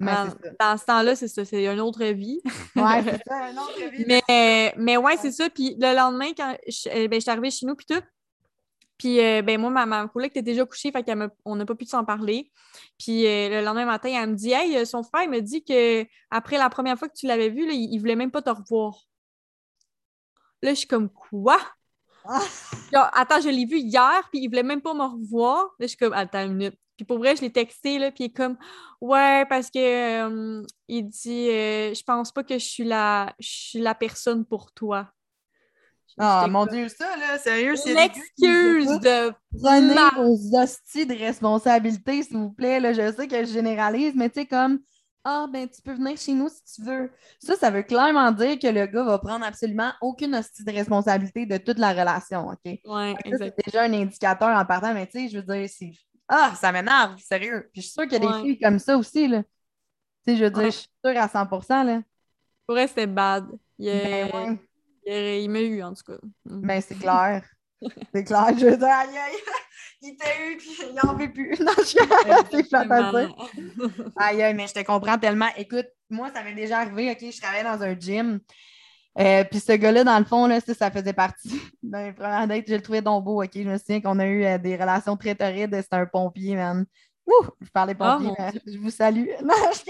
Dans, 0.00 0.32
dans, 0.60 0.76
ce 0.76 0.84
temps-là, 0.84 1.16
c'est 1.16 1.26
ça, 1.26 1.44
c'est 1.44 1.66
une 1.66 1.80
autre 1.80 2.04
vie. 2.04 2.40
ouais, 2.76 3.02
c'est 3.02 3.20
ça, 3.26 3.50
une 3.50 3.58
autre 3.58 3.90
vie. 3.90 4.04
mais, 4.06 4.72
mais 4.76 4.96
ouais, 4.96 5.16
c'est 5.16 5.32
ça. 5.32 5.50
Puis 5.50 5.76
le 5.78 5.96
lendemain, 5.96 6.30
quand 6.36 6.56
je, 6.66 6.88
eh 6.92 7.08
ben, 7.08 7.16
je 7.16 7.22
suis 7.22 7.30
arrivée 7.30 7.50
chez 7.50 7.66
nous, 7.66 7.74
puis 7.74 7.86
tout, 7.86 8.02
puis, 8.98 9.20
euh, 9.20 9.42
ben 9.42 9.60
moi, 9.60 9.70
ma, 9.70 9.86
ma 9.86 10.08
collègue 10.08 10.32
était 10.32 10.42
déjà 10.42 10.66
couchée, 10.66 10.90
fait 10.90 11.04
qu'on 11.04 11.56
n'a 11.56 11.64
pas 11.64 11.74
pu 11.76 11.86
s'en 11.86 12.04
parler. 12.04 12.50
Puis, 12.98 13.26
euh, 13.26 13.48
le 13.48 13.64
lendemain 13.64 13.86
matin, 13.86 14.10
elle 14.10 14.30
me 14.30 14.34
dit 14.34 14.50
Hey, 14.50 14.76
euh, 14.76 14.84
son 14.84 15.04
frère, 15.04 15.22
il 15.22 15.30
me 15.30 15.40
dit 15.40 15.64
que 15.64 16.04
après 16.30 16.58
la 16.58 16.68
première 16.68 16.98
fois 16.98 17.08
que 17.08 17.14
tu 17.16 17.26
l'avais 17.26 17.48
vu, 17.48 17.64
là, 17.64 17.72
il, 17.72 17.94
ne 17.94 18.00
voulait 18.00 18.16
même 18.16 18.32
pas 18.32 18.42
te 18.42 18.50
revoir. 18.50 19.06
Là, 20.62 20.70
je 20.70 20.80
suis 20.80 20.88
comme 20.88 21.08
Quoi? 21.08 21.58
Attends, 22.92 23.40
je 23.40 23.48
l'ai 23.48 23.64
vu 23.64 23.78
hier, 23.78 24.28
puis 24.30 24.40
il 24.42 24.48
voulait 24.48 24.64
même 24.64 24.82
pas 24.82 24.94
me 24.94 25.04
revoir. 25.04 25.64
Là, 25.78 25.86
je 25.86 25.86
suis 25.86 25.96
comme 25.96 26.12
Attends 26.12 26.44
une 26.44 26.54
minute. 26.56 26.78
Puis 26.98 27.06
pour 27.06 27.18
vrai, 27.18 27.34
je 27.34 27.40
l'ai 27.40 27.52
texté, 27.52 27.98
là, 27.98 28.10
puis 28.10 28.24
il 28.24 28.26
est 28.26 28.36
comme 28.36 28.58
Ouais, 29.00 29.46
parce 29.48 29.70
que 29.70 30.62
il 30.88 31.08
dit 31.08 31.46
Je 31.46 32.02
pense 32.02 32.32
pas 32.32 32.44
que 32.44 32.58
je 32.58 32.64
suis 32.64 32.84
la, 32.84 33.34
je 33.38 33.48
suis 33.48 33.78
la 33.78 33.94
personne 33.94 34.44
pour 34.44 34.72
toi. 34.72 35.10
Ah, 36.18 36.46
mon 36.48 36.66
Dieu, 36.66 36.88
ça, 36.88 37.16
là, 37.16 37.38
sérieux, 37.38 37.76
c'est. 37.76 37.94
L'excuse 37.94 38.98
de. 39.00 39.32
Prenez 39.60 39.94
vos 40.16 40.58
hosties 40.58 41.06
de 41.06 41.14
responsabilité, 41.14 42.22
s'il 42.22 42.38
vous 42.38 42.50
plaît. 42.50 42.80
Là. 42.80 42.92
Je 42.92 43.12
sais 43.12 43.28
que 43.28 43.44
je 43.44 43.52
généralise, 43.52 44.14
mais 44.16 44.28
tu 44.28 44.40
sais, 44.40 44.46
comme. 44.46 44.80
Ah, 45.24 45.46
ben, 45.52 45.68
tu 45.68 45.82
peux 45.82 45.92
venir 45.92 46.16
chez 46.16 46.32
nous 46.32 46.48
si 46.48 46.62
tu 46.74 46.82
veux. 46.82 47.10
Ça, 47.38 47.54
ça 47.56 47.70
veut 47.70 47.82
clairement 47.82 48.32
dire 48.32 48.58
que 48.58 48.66
le 48.66 48.86
gars 48.86 49.04
va 49.04 49.18
prendre 49.18 49.44
absolument 49.44 49.92
aucune 50.00 50.34
hostie 50.34 50.64
de 50.64 50.72
responsabilité 50.72 51.44
de 51.44 51.58
toute 51.58 51.78
la 51.78 51.90
relation, 51.90 52.48
OK? 52.48 52.78
Oui, 52.84 53.14
C'est 53.36 53.54
déjà 53.64 53.82
un 53.82 53.92
indicateur 53.92 54.48
en 54.48 54.64
partant, 54.64 54.94
mais 54.94 55.06
tu 55.06 55.18
sais, 55.18 55.28
je 55.28 55.38
veux 55.38 55.54
dire, 55.54 55.68
c'est. 55.68 55.92
Ah, 56.28 56.52
ça 56.54 56.72
m'énerve, 56.72 57.18
sérieux. 57.18 57.68
Puis 57.72 57.82
je 57.82 57.86
suis 57.86 57.92
sûre 57.92 58.04
qu'il 58.04 58.22
y 58.22 58.26
a 58.26 58.32
des 58.32 58.42
filles 58.42 58.58
comme 58.58 58.78
ça 58.78 58.96
aussi, 58.96 59.28
là. 59.28 59.42
Tu 59.42 60.32
sais, 60.32 60.36
je 60.36 60.44
veux 60.44 60.50
dire, 60.50 60.64
je 60.64 60.70
suis 60.70 60.90
sûre 61.04 61.18
à 61.18 61.26
100% 61.26 61.86
là. 61.86 62.02
Pour 62.66 62.78
elle, 62.78 62.88
c'était 62.88 63.06
bad. 63.06 63.46
Ben, 63.78 64.58
il 65.06 65.48
m'a 65.48 65.60
eu, 65.60 65.82
en 65.82 65.94
tout 65.94 66.04
cas. 66.04 66.18
Mm. 66.44 66.66
ben, 66.66 66.80
c'est 66.82 66.98
clair. 66.98 67.42
c'est 68.14 68.24
clair. 68.24 68.48
Je 68.58 68.66
veux 68.66 68.76
dire, 68.76 68.88
il 70.02 70.16
t'a 70.16 70.44
eu, 70.44 70.56
puis 70.58 70.76
il 70.82 70.94
n'en 70.94 71.14
veut 71.14 71.32
plus. 71.32 71.56
Non, 71.60 71.72
je 71.78 71.82
suis 71.82 71.98
dire. 71.98 73.34
Aïe, 74.16 74.42
aïe, 74.42 74.54
mais 74.54 74.66
je 74.66 74.74
te 74.74 74.84
comprends 74.84 75.18
tellement. 75.18 75.48
Écoute, 75.56 75.86
moi, 76.10 76.30
ça 76.32 76.42
m'est 76.42 76.54
déjà 76.54 76.80
arrivé, 76.80 77.10
OK, 77.10 77.18
je 77.20 77.40
travaillais 77.40 77.64
dans 77.64 77.82
un 77.82 77.98
gym. 77.98 78.40
Euh, 79.18 79.44
puis 79.44 79.58
ce 79.60 79.72
gars-là, 79.72 80.04
dans 80.04 80.18
le 80.18 80.24
fond, 80.24 80.46
là, 80.46 80.60
ça, 80.60 80.90
faisait 80.90 81.12
partie 81.12 81.48
de 81.82 81.96
mes 81.96 82.12
premières 82.12 82.46
dates. 82.46 82.64
Je 82.68 82.74
le 82.74 82.82
trouvais 82.82 83.02
donc 83.02 83.24
beau, 83.24 83.42
OK? 83.42 83.50
Je 83.54 83.68
me 83.68 83.78
souviens 83.78 84.00
qu'on 84.00 84.18
a 84.18 84.26
eu 84.26 84.44
euh, 84.44 84.58
des 84.58 84.76
relations 84.76 85.16
très 85.16 85.34
torrides. 85.34 85.74
C'était 85.74 85.96
un 85.96 86.06
pompier, 86.06 86.54
man. 86.54 86.84
Ouh! 87.26 87.46
Je 87.60 87.70
parlais 87.70 87.96
ah, 87.98 88.18
pompier, 88.18 88.32
mais 88.38 88.52
je 88.72 88.78
vous 88.78 88.90
salue. 88.90 89.26
Non, 89.42 89.54
je... 89.72 89.80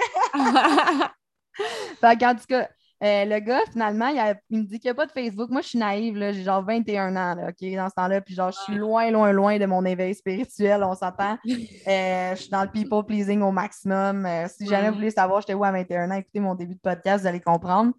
fait 2.01 2.25
en 2.25 2.35
tout 2.35 2.47
cas, 2.49 2.69
euh, 3.01 3.25
le 3.25 3.39
gars, 3.39 3.61
finalement, 3.71 4.09
il, 4.09 4.59
me 4.59 4.65
dit 4.65 4.81
qu'il 4.81 4.89
n'y 4.89 4.91
a 4.91 4.95
pas 4.95 5.07
de 5.07 5.13
Facebook. 5.13 5.51
Moi, 5.51 5.61
je 5.61 5.69
suis 5.69 5.79
naïve, 5.79 6.17
j'ai 6.17 6.43
genre 6.43 6.65
21 6.65 7.15
ans, 7.15 7.35
là, 7.37 7.49
OK, 7.51 7.75
dans 7.77 7.89
ce 7.89 7.95
temps-là. 7.95 8.21
Puis 8.21 8.35
genre, 8.35 8.51
je 8.51 8.59
suis 8.63 8.75
loin, 8.75 9.11
loin, 9.11 9.31
loin 9.31 9.59
de 9.59 9.67
mon 9.67 9.85
éveil 9.85 10.15
spirituel, 10.15 10.83
on 10.83 10.95
s'entend. 10.95 11.39
Euh, 11.89 12.35
je 12.35 12.43
suis 12.43 12.51
dans 12.51 12.63
le 12.63 12.71
people 12.71 13.05
pleasing 13.05 13.41
au 13.41 13.51
maximum. 13.51 14.27
Euh, 14.27 14.47
si 14.49 14.67
jamais 14.67 14.91
vous 14.91 14.97
voulez 14.97 15.11
savoir 15.11 15.41
j'étais 15.41 15.55
où 15.55 15.65
à 15.65 15.73
21 15.73 16.11
ans, 16.11 16.15
écoutez 16.15 16.41
mon 16.41 16.55
début 16.55 16.75
de 16.75 16.81
podcast, 16.81 17.23
vous 17.23 17.27
allez 17.27 17.41
comprendre. 17.41 17.93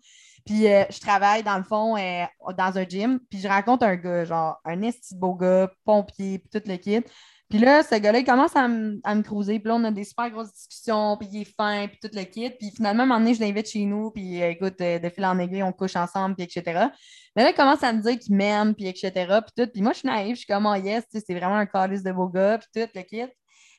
Puis 0.49 0.63
je 0.63 0.99
travaille, 0.99 1.43
dans 1.43 1.59
le 1.59 1.63
fond, 1.63 1.93
dans 1.93 2.77
un 2.77 2.83
gym. 2.83 3.19
Puis 3.29 3.39
je 3.39 3.47
raconte 3.47 3.83
un 3.83 3.95
gars, 3.95 4.25
genre, 4.25 4.59
un 4.65 4.81
esti 4.81 5.13
beau 5.15 5.35
gars, 5.35 5.71
pompier, 5.85 6.39
puis 6.39 6.49
tout 6.49 6.67
le 6.67 6.75
kit. 6.77 7.03
Puis 7.51 7.59
là, 7.59 7.83
ce 7.83 7.93
gars-là, 7.93 8.17
il 8.17 8.25
commence 8.25 8.55
à, 8.55 8.67
me, 8.67 8.99
à 9.03 9.15
Puis 9.15 9.61
là, 9.63 9.75
on 9.75 9.83
a 9.83 9.91
des 9.91 10.05
super 10.05 10.31
grosses 10.31 10.51
discussions, 10.51 11.17
puis 11.17 11.29
il 11.31 11.41
est 11.41 11.55
fin, 11.55 11.87
puis 11.87 11.99
tout 12.01 12.09
le 12.11 12.23
kit. 12.23 12.49
Puis 12.49 12.71
finalement, 12.75 13.03
à 13.03 13.05
un 13.05 13.07
moment 13.09 13.19
donné, 13.19 13.35
je 13.35 13.41
l'invite 13.41 13.69
chez 13.69 13.85
nous, 13.85 14.09
puis 14.09 14.41
euh, 14.41 14.49
écoute, 14.49 14.81
euh, 14.81 14.97
de 14.97 15.09
fil 15.09 15.23
en 15.23 15.37
aiguille, 15.37 15.61
on 15.61 15.71
couche 15.71 15.95
ensemble, 15.95 16.35
puis 16.35 16.45
etc. 16.45 16.87
Mais 17.35 17.43
là, 17.43 17.51
il 17.51 17.55
commence 17.55 17.83
à 17.83 17.93
me 17.93 18.01
dire 18.01 18.17
qu'il 18.17 18.35
m'aime, 18.35 18.73
puis 18.73 18.87
etc. 18.87 19.11
Puis 19.11 19.51
tout. 19.55 19.71
Puis 19.71 19.83
moi, 19.83 19.93
je 19.93 19.99
suis 19.99 20.07
naïve, 20.07 20.33
je 20.33 20.39
suis 20.39 20.47
comme, 20.47 20.65
oh 20.65 20.73
yes, 20.73 21.03
c'est 21.11 21.35
vraiment 21.35 21.57
un 21.57 21.67
calice 21.67 22.01
de 22.01 22.11
beau 22.11 22.27
gars, 22.27 22.57
puis 22.57 22.69
tout 22.73 22.89
le 22.95 23.01
kit. 23.03 23.31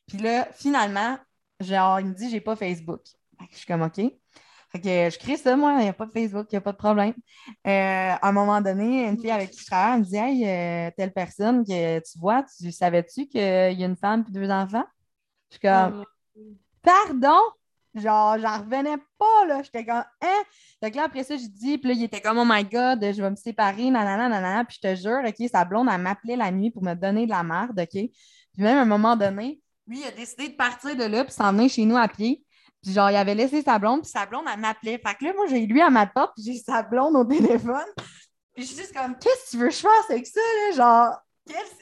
Puis 0.06 0.18
là, 0.18 0.46
finalement, 0.52 1.18
genre, 1.58 1.98
il 1.98 2.06
me 2.06 2.14
dit, 2.14 2.30
j'ai 2.30 2.40
pas 2.40 2.54
Facebook. 2.54 3.00
Je 3.50 3.56
suis 3.56 3.66
comme, 3.66 3.82
OK. 3.82 4.00
Fait 4.72 4.80
que 4.80 4.88
je 4.88 5.18
crée 5.18 5.36
ça, 5.36 5.56
moi, 5.56 5.76
il 5.78 5.82
n'y 5.82 5.88
a 5.88 5.92
pas 5.92 6.06
de 6.06 6.12
Facebook, 6.12 6.46
il 6.50 6.54
n'y 6.54 6.58
a 6.58 6.60
pas 6.60 6.72
de 6.72 6.76
problème. 6.76 7.14
Euh, 7.66 8.12
à 8.12 8.28
un 8.28 8.32
moment 8.32 8.60
donné, 8.60 9.08
une 9.08 9.18
fille 9.18 9.30
avec 9.30 9.50
qui 9.50 9.60
je 9.60 9.66
travaille, 9.66 9.94
elle 9.94 10.00
me 10.00 10.04
dit 10.04 10.16
Hey, 10.16 10.48
euh, 10.48 10.90
telle 10.96 11.12
personne 11.12 11.64
que 11.64 11.98
tu 11.98 12.18
vois, 12.18 12.44
tu 12.44 12.70
savais-tu 12.70 13.26
qu'il 13.26 13.40
y 13.40 13.82
a 13.82 13.86
une 13.86 13.96
femme 13.96 14.24
et 14.28 14.32
deux 14.32 14.48
enfants? 14.48 14.84
Je 15.50 15.56
suis 15.56 15.60
comme 15.60 16.04
Pardon? 16.82 17.40
Genre, 17.94 18.38
j'en 18.38 18.58
revenais 18.58 18.96
pas, 19.18 19.46
là. 19.48 19.62
J'étais 19.62 19.84
comme, 19.84 20.04
hein? 20.22 20.42
Donc 20.80 20.94
là, 20.94 21.04
après 21.04 21.24
ça, 21.24 21.36
je 21.36 21.46
dis, 21.46 21.76
puis 21.76 21.88
là, 21.88 21.94
il 21.94 22.04
était 22.04 22.20
comme, 22.20 22.38
oh 22.38 22.44
my 22.46 22.64
God, 22.64 23.00
je 23.02 23.20
vais 23.20 23.30
me 23.30 23.36
séparer, 23.36 23.90
nanana, 23.90 24.28
nanana. 24.28 24.64
Puis 24.64 24.78
je 24.80 24.88
te 24.88 24.94
jure, 24.94 25.22
OK, 25.26 25.48
sa 25.50 25.64
blonde, 25.64 25.88
elle 25.92 26.00
m'appelait 26.00 26.36
la 26.36 26.52
nuit 26.52 26.70
pour 26.70 26.84
me 26.84 26.94
donner 26.94 27.24
de 27.24 27.30
la 27.30 27.42
merde, 27.42 27.80
OK? 27.80 27.88
Puis 27.90 28.62
même 28.62 28.78
à 28.78 28.82
un 28.82 28.86
moment 28.86 29.16
donné, 29.16 29.60
lui, 29.86 30.00
il 30.00 30.06
a 30.06 30.12
décidé 30.12 30.50
de 30.50 30.54
partir 30.54 30.94
de 30.94 31.02
là, 31.02 31.24
puis 31.24 31.32
s'en 31.32 31.52
venir 31.52 31.68
chez 31.68 31.84
nous 31.84 31.96
à 31.96 32.06
pied. 32.06 32.44
Puis 32.82 32.92
genre, 32.92 33.10
il 33.10 33.16
avait 33.16 33.34
laissé 33.34 33.62
sa 33.62 33.78
blonde, 33.78 34.02
puis 34.02 34.10
sa 34.10 34.26
blonde, 34.26 34.44
elle 34.52 34.60
m'appelait. 34.60 34.98
Fait 35.04 35.14
que 35.14 35.24
là, 35.24 35.32
moi, 35.34 35.46
j'ai 35.48 35.66
lui 35.66 35.80
à 35.80 35.90
ma 35.90 36.06
porte, 36.06 36.32
puis 36.34 36.44
j'ai 36.44 36.58
sa 36.58 36.82
blonde 36.82 37.16
au 37.16 37.24
téléphone. 37.24 37.86
Puis 38.54 38.64
je 38.64 38.72
suis 38.72 38.82
juste 38.82 38.92
comme, 38.92 39.16
qu'est-ce 39.16 39.44
que 39.44 39.50
tu 39.52 39.56
veux 39.58 39.68
que 39.68 39.74
je 39.74 39.80
fasse 39.80 40.10
avec 40.10 40.26
ça, 40.26 40.40
là? 40.40 40.76
Genre, 40.76 41.16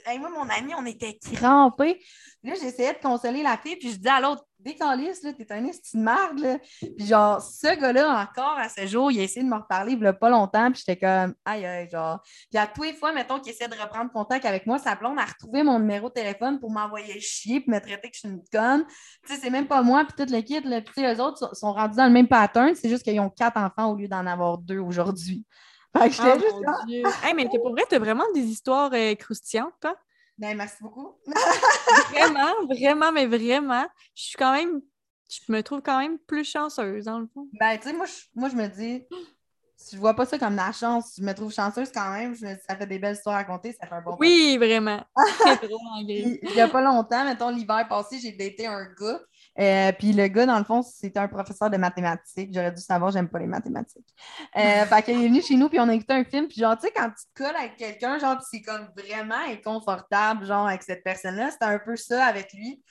Hey, 0.07 0.19
moi, 0.19 0.31
mon 0.31 0.49
ami, 0.49 0.75
on 0.75 0.87
était 0.87 1.19
crampés. 1.35 2.01
Là, 2.45 2.55
j'essayais 2.55 2.93
de 2.93 2.99
consoler 2.99 3.43
la 3.43 3.57
fille, 3.57 3.77
puis 3.77 3.91
je 3.91 3.97
dis 3.97 4.09
à 4.09 4.21
l'autre, 4.21 4.45
décalisse, 4.61 5.23
là, 5.23 5.33
t'es 5.33 5.51
un 5.53 5.65
esti 5.65 5.97
de 5.97 6.03
merde, 6.03 6.39
là. 6.39 6.59
Puis 6.81 7.07
genre, 7.07 7.41
ce 7.43 7.79
gars-là, 7.79 8.23
encore 8.23 8.57
à 8.59 8.69
ce 8.69 8.87
jour, 8.87 9.11
il 9.11 9.21
a 9.21 9.23
essayé 9.25 9.45
de 9.45 9.51
me 9.51 9.57
reparler 9.57 9.93
il 9.93 10.03
y 10.03 10.07
a 10.07 10.13
pas 10.13 10.31
longtemps, 10.31 10.71
puis 10.71 10.83
j'étais 10.85 10.99
comme, 10.99 11.35
aïe, 11.45 11.67
aïe, 11.67 11.89
genre. 11.91 12.21
Puis 12.51 12.59
à 12.59 12.67
tous 12.67 12.85
les 12.85 12.95
fois, 12.95 13.13
mettons, 13.13 13.41
qu'il 13.41 13.53
essaie 13.53 13.67
de 13.67 13.75
reprendre 13.75 14.11
contact 14.13 14.45
avec 14.45 14.67
moi, 14.67 14.79
sa 14.79 14.95
blonde 14.95 15.19
a 15.19 15.25
retrouvé 15.25 15.63
mon 15.63 15.79
numéro 15.79 16.09
de 16.09 16.15
téléphone 16.15 16.61
pour 16.61 16.71
m'envoyer 16.71 17.19
chier, 17.21 17.61
puis 17.61 17.71
me 17.71 17.81
traiter 17.81 18.09
que 18.09 18.15
je 18.15 18.21
suis 18.21 18.29
une 18.29 18.43
conne. 18.53 18.85
Tu 19.27 19.35
sais, 19.35 19.41
c'est 19.41 19.51
même 19.51 19.67
pas 19.67 19.83
moi, 19.83 20.05
puis 20.05 20.15
toute 20.17 20.31
l'équipe, 20.31 20.65
là. 20.65 20.81
Puis 20.81 21.05
eux 21.05 21.21
autres 21.21 21.57
sont 21.57 21.73
rendus 21.73 21.97
dans 21.97 22.07
le 22.07 22.13
même 22.13 22.29
pattern, 22.29 22.75
c'est 22.75 22.89
juste 22.89 23.03
qu'ils 23.03 23.19
ont 23.21 23.31
quatre 23.31 23.57
enfants 23.57 23.93
au 23.93 23.97
lieu 23.97 24.09
d'en 24.09 24.27
avoir 24.27 24.59
deux 24.59 24.79
aujourd'hui. 24.79 25.45
Fait 25.97 26.09
que 26.09 26.15
j'étais 26.15 26.37
oh, 26.37 26.85
juste... 26.87 27.25
hey, 27.25 27.35
mais 27.35 27.49
pour 27.49 27.71
vrai, 27.71 27.85
t'as 27.89 27.99
vraiment 27.99 28.25
des 28.35 28.43
histoires 28.43 28.91
euh, 28.93 29.15
croustillantes, 29.15 29.75
toi? 29.81 29.97
Ben, 30.39 30.57
merci 30.57 30.77
beaucoup. 30.81 31.17
vraiment, 32.11 32.67
vraiment, 32.67 33.13
mais 33.13 33.27
vraiment. 33.27 33.87
Je 34.15 34.23
suis 34.23 34.37
quand 34.37 34.53
même. 34.53 34.81
Je 35.29 35.53
me 35.53 35.63
trouve 35.63 35.83
quand 35.83 35.99
même 35.99 36.19
plus 36.19 36.45
chanceuse, 36.45 37.05
dans 37.05 37.19
le 37.19 37.27
fond. 37.27 37.49
Ben, 37.59 37.77
tu 37.77 37.89
sais, 37.89 37.93
moi, 37.93 38.07
moi, 38.35 38.49
je 38.49 38.55
me 38.55 38.67
dis, 38.67 39.05
je 39.93 39.97
vois 39.99 40.15
pas 40.15 40.25
ça 40.27 40.39
comme 40.39 40.57
la 40.57 40.73
chance. 40.73 41.15
Je 41.19 41.23
me 41.23 41.33
trouve 41.35 41.53
chanceuse 41.53 41.91
quand 41.93 42.13
même. 42.13 42.35
ça 42.35 42.77
fait 42.77 42.87
des 42.87 42.99
belles 42.99 43.15
histoires 43.15 43.37
à 43.37 43.39
raconter. 43.39 43.73
Ça 43.73 43.87
fait 43.87 43.95
un 43.95 44.01
bon 44.01 44.17
Oui, 44.19 44.57
vraiment. 44.57 45.05
Il 46.09 46.39
y 46.55 46.61
a 46.61 46.69
pas 46.69 46.81
longtemps, 46.81 47.25
mettons, 47.25 47.51
l'hiver 47.51 47.87
passé, 47.89 48.19
j'ai 48.21 48.33
daté 48.33 48.67
un 48.67 48.85
gars. 48.99 49.21
Euh, 49.59 49.93
puis 49.93 50.13
le 50.13 50.29
gars, 50.29 50.47
dans 50.47 50.59
le 50.59 50.65
fond, 50.65 50.83
c'était 50.83 51.19
un 51.19 51.29
professeur 51.29 51.69
de 51.69 51.77
mathématiques. 51.77 52.53
J'aurais 52.55 52.73
dû 52.73 52.81
savoir, 52.81 53.11
j'aime 53.11 53.29
pas 53.29 53.41
les 53.41 53.47
mathématiques. 53.47 54.07
Euh, 54.57 54.85
fait 54.87 55.03
qu'il 55.03 55.23
est 55.23 55.29
venu 55.29 55.43
chez 55.43 55.57
nous, 55.57 55.69
puis 55.69 55.81
on 55.81 55.89
a 55.89 55.95
écouté 55.95 56.15
un 56.15 56.25
film. 56.25 56.47
Puis 56.47 56.61
genre, 56.61 56.77
tu 56.77 56.87
sais, 56.87 56.93
quand 56.95 57.09
tu 57.09 57.25
te 57.35 57.43
colles 57.43 57.57
avec 57.57 57.77
quelqu'un, 57.77 58.19
genre, 58.19 58.41
c'est 58.49 58.63
comme 58.63 58.89
vraiment 58.97 59.43
inconfortable, 59.49 60.47
genre, 60.47 60.69
avec 60.69 60.83
cette 60.83 61.03
personne-là. 61.03 61.51
C'était 61.51 61.65
un 61.65 61.79
peu 61.79 61.97
ça 61.97 62.27
avec 62.27 62.53
lui. 62.53 62.83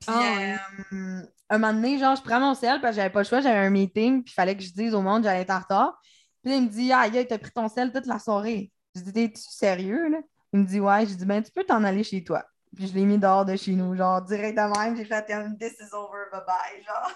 Puis, 0.00 0.14
euh, 0.14 1.22
un 1.50 1.58
moment 1.58 1.72
donné, 1.72 1.98
genre, 1.98 2.16
je 2.16 2.22
prends 2.22 2.40
mon 2.40 2.54
sel 2.54 2.80
parce 2.80 2.92
que 2.92 2.96
j'avais 2.96 3.12
pas 3.12 3.20
le 3.20 3.26
choix, 3.26 3.40
j'avais 3.40 3.58
un 3.58 3.70
meeting, 3.70 4.22
puis 4.22 4.32
il 4.32 4.34
fallait 4.34 4.56
que 4.56 4.62
je 4.62 4.72
dise 4.72 4.94
au 4.94 5.02
monde 5.02 5.22
que 5.22 5.28
j'allais 5.28 5.42
être 5.42 5.50
en 5.50 5.58
retard. 5.58 6.00
Puis 6.42 6.52
là, 6.52 6.58
il 6.58 6.64
me 6.64 6.68
dit, 6.68 6.92
ah, 6.92 7.06
il 7.06 7.26
t'a 7.26 7.38
pris 7.38 7.50
ton 7.50 7.68
sel 7.68 7.92
toute 7.92 8.06
la 8.06 8.18
soirée. 8.18 8.72
Je 8.94 9.02
dis, 9.02 9.12
t'es-tu 9.12 9.42
sérieux, 9.42 10.08
là? 10.08 10.18
Il 10.52 10.60
me 10.60 10.66
dit, 10.66 10.80
ouais. 10.80 11.06
Je 11.06 11.14
dis, 11.14 11.24
ben, 11.24 11.42
tu 11.42 11.52
peux 11.52 11.64
t'en 11.64 11.84
aller 11.84 12.02
chez 12.02 12.24
toi. 12.24 12.44
Puis 12.76 12.88
je 12.88 12.94
l'ai 12.94 13.04
mis 13.04 13.18
dehors 13.18 13.44
de 13.44 13.56
chez 13.56 13.72
nous, 13.72 13.94
genre, 13.96 14.22
directement, 14.22 14.94
j'ai 14.96 15.04
fait, 15.04 15.26
this 15.58 15.74
is 15.80 15.92
over, 15.92 16.26
bye 16.32 16.42
bye, 16.46 16.82
genre. 16.84 17.12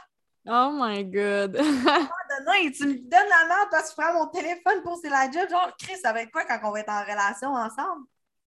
Oh 0.47 0.71
my 0.73 1.03
god. 1.05 1.57
donné, 2.45 2.73
tu 2.73 2.87
me 2.87 2.95
donnes 2.95 3.29
la 3.29 3.47
main 3.49 3.67
parce 3.71 3.91
que 3.91 3.95
tu 3.95 4.03
prends 4.03 4.13
mon 4.13 4.27
téléphone 4.27 4.83
pour 4.83 4.99
c'est 5.01 5.09
la 5.09 5.31
job. 5.31 5.49
Genre, 5.49 5.71
Chris, 5.79 5.99
ça 6.03 6.13
va 6.13 6.23
être 6.23 6.31
quoi 6.31 6.45
quand 6.45 6.59
on 6.65 6.73
va 6.73 6.81
être 6.81 6.91
en 6.91 7.03
relation 7.03 7.55
ensemble? 7.55 8.07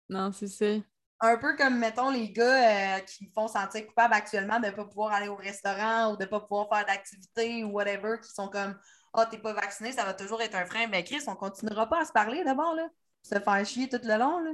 Non, 0.09 0.33
c'est 0.33 0.49
ça. 0.49 0.83
Un 1.21 1.39
peu 1.39 1.57
comme, 1.57 1.79
mettons, 1.79 2.11
les 2.11 2.31
gars 2.31 2.97
euh, 2.97 3.01
qui 3.01 3.27
me 3.27 3.33
font 3.33 3.49
sentir 3.49 3.87
coupable 3.87 4.15
actuellement 4.15 4.61
de 4.61 4.67
ne 4.67 4.71
pas 4.71 4.85
pouvoir 4.85 5.13
aller 5.13 5.29
au 5.29 5.37
restaurant 5.37 6.13
ou 6.13 6.17
de 6.17 6.25
ne 6.25 6.29
pas 6.29 6.41
pouvoir 6.41 6.69
faire 6.69 6.87
d'activité 6.87 7.65
ou 7.65 7.71
whatever, 7.71 8.19
qui 8.23 8.31
sont 8.33 8.49
comme 8.49 8.77
Ah, 9.15 9.23
oh, 9.23 9.31
t'es 9.31 9.39
pas 9.39 9.55
vacciné, 9.55 9.93
ça 9.93 10.05
va 10.05 10.13
toujours 10.13 10.43
être 10.43 10.57
un 10.57 10.67
frein. 10.67 10.87
Mais 10.89 11.05
Chris, 11.05 11.23
on 11.27 11.37
continuera 11.37 11.89
pas 11.89 12.01
à 12.01 12.05
se 12.05 12.13
parler 12.13 12.45
d'abord, 12.45 12.75
là. 12.75 12.89
Se 13.23 13.39
faire 13.39 13.65
chier 13.65 13.89
tout 13.89 14.01
le 14.03 14.19
long, 14.19 14.41
là. 14.41 14.51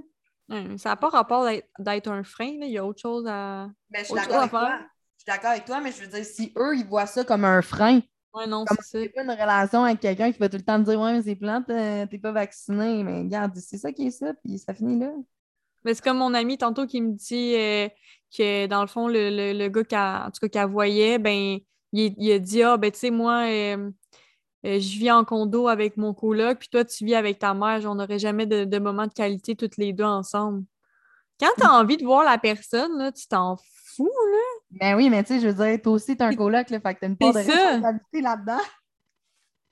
Hum, 0.48 0.76
ça 0.76 0.90
n'a 0.90 0.96
pas 0.96 1.08
rapport 1.08 1.48
d'être 1.78 2.10
un 2.10 2.24
frein, 2.24 2.58
là. 2.58 2.66
il 2.66 2.72
y 2.72 2.78
a 2.78 2.84
autre 2.84 3.00
chose 3.00 3.24
à. 3.28 3.68
Mais 3.90 4.00
je 4.00 4.04
suis 4.06 4.14
d'accord 4.14 4.38
avec 4.38 4.50
toi. 4.50 4.78
Je 5.16 5.22
suis 5.22 5.26
d'accord 5.26 5.50
avec 5.50 5.64
toi, 5.64 5.80
mais 5.80 5.92
je 5.92 6.00
veux 6.02 6.08
dire, 6.08 6.24
si 6.24 6.52
eux, 6.56 6.76
ils 6.76 6.86
voient 6.86 7.06
ça 7.06 7.24
comme 7.24 7.44
un 7.44 7.62
frein, 7.62 8.00
Ouais, 8.34 8.46
non, 8.46 8.64
c'est 8.80 9.10
pas 9.10 9.24
une 9.24 9.30
relation 9.30 9.84
avec 9.84 10.00
quelqu'un 10.00 10.32
qui 10.32 10.38
va 10.38 10.48
tout 10.48 10.56
le 10.56 10.62
temps 10.62 10.82
te 10.82 10.88
dire 10.88 10.98
Ouais, 10.98 11.12
mais 11.12 11.22
c'est 11.22 11.36
plante, 11.36 11.68
euh, 11.68 12.06
t'es 12.06 12.18
pas 12.18 12.32
vacciné. 12.32 13.04
Mais 13.04 13.20
regarde, 13.20 13.54
c'est 13.56 13.76
ça 13.76 13.92
qui 13.92 14.06
est 14.06 14.10
ça, 14.10 14.32
puis 14.42 14.58
ça 14.58 14.72
finit 14.72 14.98
là. 14.98 15.12
Mais 15.84 15.94
c'est 15.94 16.02
comme 16.02 16.18
mon 16.18 16.32
ami 16.32 16.56
tantôt 16.56 16.86
qui 16.86 17.02
me 17.02 17.12
dit 17.12 17.54
euh, 17.56 17.88
que 18.34 18.66
dans 18.66 18.80
le 18.80 18.86
fond, 18.86 19.06
le, 19.08 19.52
le, 19.52 19.68
gars 19.68 20.30
qu'elle 20.50 20.70
voyait, 20.70 21.18
ben, 21.18 21.58
il, 21.92 22.32
a 22.32 22.38
dit 22.38 22.62
Ah, 22.62 22.78
ben, 22.78 22.90
tu 22.90 23.00
sais, 23.00 23.10
moi, 23.10 23.44
euh, 23.48 23.90
je 24.64 24.98
vis 24.98 25.10
en 25.10 25.24
condo 25.24 25.68
avec 25.68 25.96
mon 25.96 26.14
coloc, 26.14 26.58
puis 26.58 26.68
toi, 26.68 26.84
tu 26.84 27.04
vis 27.04 27.14
avec 27.14 27.38
ta 27.38 27.54
mère. 27.54 27.80
On 27.84 27.94
n'aurait 27.94 28.18
jamais 28.18 28.46
de, 28.46 28.64
de 28.64 28.78
moments 28.78 29.06
de 29.06 29.12
qualité 29.12 29.56
toutes 29.56 29.76
les 29.76 29.92
deux 29.92 30.04
ensemble. 30.04 30.64
Quand 31.40 31.50
tu 31.56 31.64
as 31.64 31.70
mm. 31.70 31.82
envie 31.82 31.96
de 31.96 32.04
voir 32.04 32.24
la 32.24 32.38
personne, 32.38 32.96
là, 32.98 33.10
tu 33.10 33.26
t'en 33.26 33.56
fous, 33.96 34.04
là. 34.30 34.78
Ben 34.80 34.96
oui, 34.96 35.10
mais 35.10 35.22
tu 35.24 35.34
sais, 35.34 35.40
je 35.40 35.48
veux 35.48 35.64
dire, 35.64 35.82
toi 35.82 35.92
aussi, 35.92 36.16
t'es 36.16 36.24
un 36.24 36.34
coloc, 36.34 36.70
là, 36.70 36.80
fait 36.80 36.94
que 36.94 37.00
t'as 37.00 37.06
une 37.08 37.16
part 37.16 37.32
de 37.32 37.38
responsabilité 37.38 38.20
là-dedans 38.20 38.62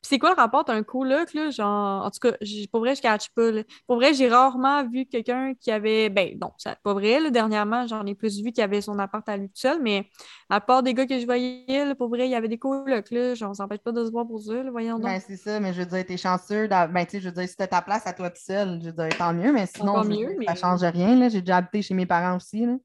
c'est 0.03 0.19
quoi 0.19 0.31
le 0.31 0.37
rapport 0.37 0.65
d'un 0.65 0.83
coloc, 0.83 1.35
là? 1.35 1.51
Genre, 1.51 2.05
en 2.05 2.11
tout 2.11 2.21
cas, 2.21 2.37
pour 2.73 2.81
vrai, 2.81 2.95
je 2.95 3.03
catch 3.03 3.29
pas. 3.31 3.51
Pour 3.87 3.97
vrai, 3.97 4.15
j'ai 4.15 4.29
rarement 4.29 4.89
vu 4.89 5.05
quelqu'un 5.07 5.53
qui 5.55 5.71
avait. 5.71 6.09
Ben, 6.09 6.39
non, 6.41 6.53
c'est 6.57 6.79
pas 6.83 6.95
vrai. 6.95 7.21
Là, 7.21 7.31
dernièrement, 7.31 7.87
j'en 7.87 8.07
ai 8.07 8.15
plus 8.15 8.43
vu 8.43 8.53
qui 8.53 8.63
avait 8.63 8.81
son 8.81 8.99
appart 8.99 9.29
à 9.29 9.37
lui 9.37 9.49
tout 9.49 9.57
seul, 9.57 9.81
mais 9.83 10.09
à 10.49 10.61
part 10.61 10.83
des 10.83 10.95
gars 10.95 11.07
que 11.07 11.19
je 11.19 11.27
voyais, 11.27 11.95
pour 11.97 12.09
vrai, 12.09 12.27
il 12.27 12.31
y 12.31 12.35
avait 12.35 12.49
des 12.49 12.59
colocs, 12.59 13.11
là. 13.11 13.35
Genre, 13.35 13.51
on 13.51 13.55
s'empêche 13.55 13.81
pas 13.81 13.93
de 13.93 14.05
se 14.05 14.11
voir 14.11 14.27
pour 14.27 14.41
ça, 14.41 14.55
voyons 14.71 14.99
donc. 14.99 15.05
Ben, 15.05 15.21
c'est 15.21 15.37
ça, 15.37 15.61
mais 15.61 15.75
je 15.75 15.81
veux 15.81 15.87
dire, 15.87 16.07
t'es 16.07 16.17
chanceux. 16.17 16.67
Ben, 16.67 16.89
tu 17.05 17.11
sais, 17.11 17.21
je 17.21 17.29
veux 17.29 17.35
dire, 17.35 17.49
si 17.49 17.57
t'as 17.57 17.67
ta 17.67 17.83
place 17.83 18.07
à 18.07 18.13
toi 18.13 18.31
tout 18.31 18.43
seul, 18.43 18.81
je 18.81 18.87
veux 18.87 18.93
dire, 18.93 19.17
tant 19.19 19.35
mieux, 19.35 19.53
mais 19.53 19.67
sinon, 19.67 20.03
mieux, 20.05 20.37
ça 20.47 20.55
change 20.55 20.83
rien, 20.83 21.15
là. 21.15 21.29
J'ai 21.29 21.41
déjà 21.41 21.59
habité 21.59 21.83
chez 21.83 21.95
mes 21.95 22.07
parents 22.07 22.37
aussi, 22.37 22.65
là. 22.65 22.77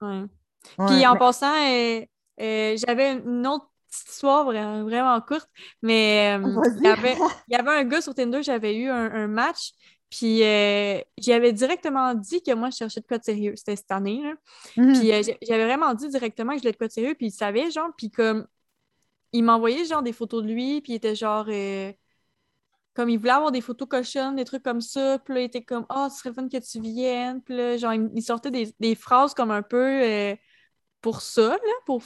Ouais. 0.00 0.24
Puis 0.86 1.06
en 1.06 1.16
passant, 1.16 1.54
euh, 1.54 2.00
euh, 2.40 2.76
j'avais 2.76 3.12
une 3.12 3.46
autre 3.46 3.68
histoire 3.90 4.44
vraiment, 4.44 4.82
vraiment 4.84 5.20
courte, 5.20 5.48
mais 5.82 6.38
euh, 6.38 6.62
il, 6.78 6.84
y 6.84 6.88
avait, 6.88 7.16
il 7.48 7.52
y 7.52 7.56
avait 7.56 7.70
un 7.70 7.84
gars 7.84 8.00
sur 8.00 8.14
Tinder, 8.14 8.42
j'avais 8.42 8.76
eu 8.76 8.88
un, 8.88 9.26
match, 9.26 9.72
puis 10.10 10.42
euh, 10.42 11.00
j'avais 11.18 11.52
directement 11.52 12.14
dit 12.14 12.42
que 12.42 12.54
moi, 12.54 12.70
je 12.70 12.76
cherchais 12.76 13.00
de 13.00 13.06
quoi 13.06 13.18
de 13.18 13.24
sérieux. 13.24 13.54
C'était 13.56 13.76
cette 13.76 13.90
année, 13.90 14.22
là. 14.22 14.34
Mhm. 14.76 14.98
Puis 14.98 15.12
euh, 15.12 15.22
j'avais 15.42 15.64
vraiment 15.64 15.94
dit 15.94 16.08
directement 16.08 16.52
que 16.52 16.58
je 16.58 16.62
voulais 16.62 16.72
de 16.72 16.78
quoi 16.78 16.88
de 16.88 16.92
sérieux, 16.92 17.14
puis 17.14 17.26
il 17.26 17.32
savait, 17.32 17.70
genre, 17.70 17.90
puis 17.96 18.10
comme, 18.10 18.46
il 19.32 19.44
m'envoyait, 19.44 19.84
genre, 19.84 20.02
des 20.02 20.12
photos 20.12 20.42
de 20.42 20.48
lui, 20.48 20.80
puis 20.80 20.92
il 20.92 20.96
était 20.96 21.14
genre, 21.14 21.46
comme 22.94 23.10
il 23.10 23.18
voulait 23.18 23.32
avoir 23.32 23.52
des 23.52 23.60
photos 23.60 23.86
cochonnes, 23.88 24.36
des 24.36 24.44
trucs 24.44 24.62
comme 24.62 24.80
ça. 24.80 25.18
Puis 25.18 25.34
là, 25.34 25.40
il 25.40 25.44
était 25.44 25.62
comme 25.62 25.86
Ah, 25.88 26.06
oh, 26.06 26.10
ce 26.10 26.18
serait 26.18 26.32
fun 26.32 26.48
que 26.48 26.58
tu 26.58 26.80
viennes. 26.80 27.42
Puis 27.42 27.56
là, 27.56 27.76
genre, 27.76 27.94
il, 27.94 28.22
sortait 28.22 28.50
des, 28.50 28.94
phrases 28.94 29.34
comme 29.34 29.50
un 29.50 29.62
peu 29.62 30.36
pour 31.00 31.20
ça, 31.20 31.50
là, 31.50 31.72
pour. 31.86 32.02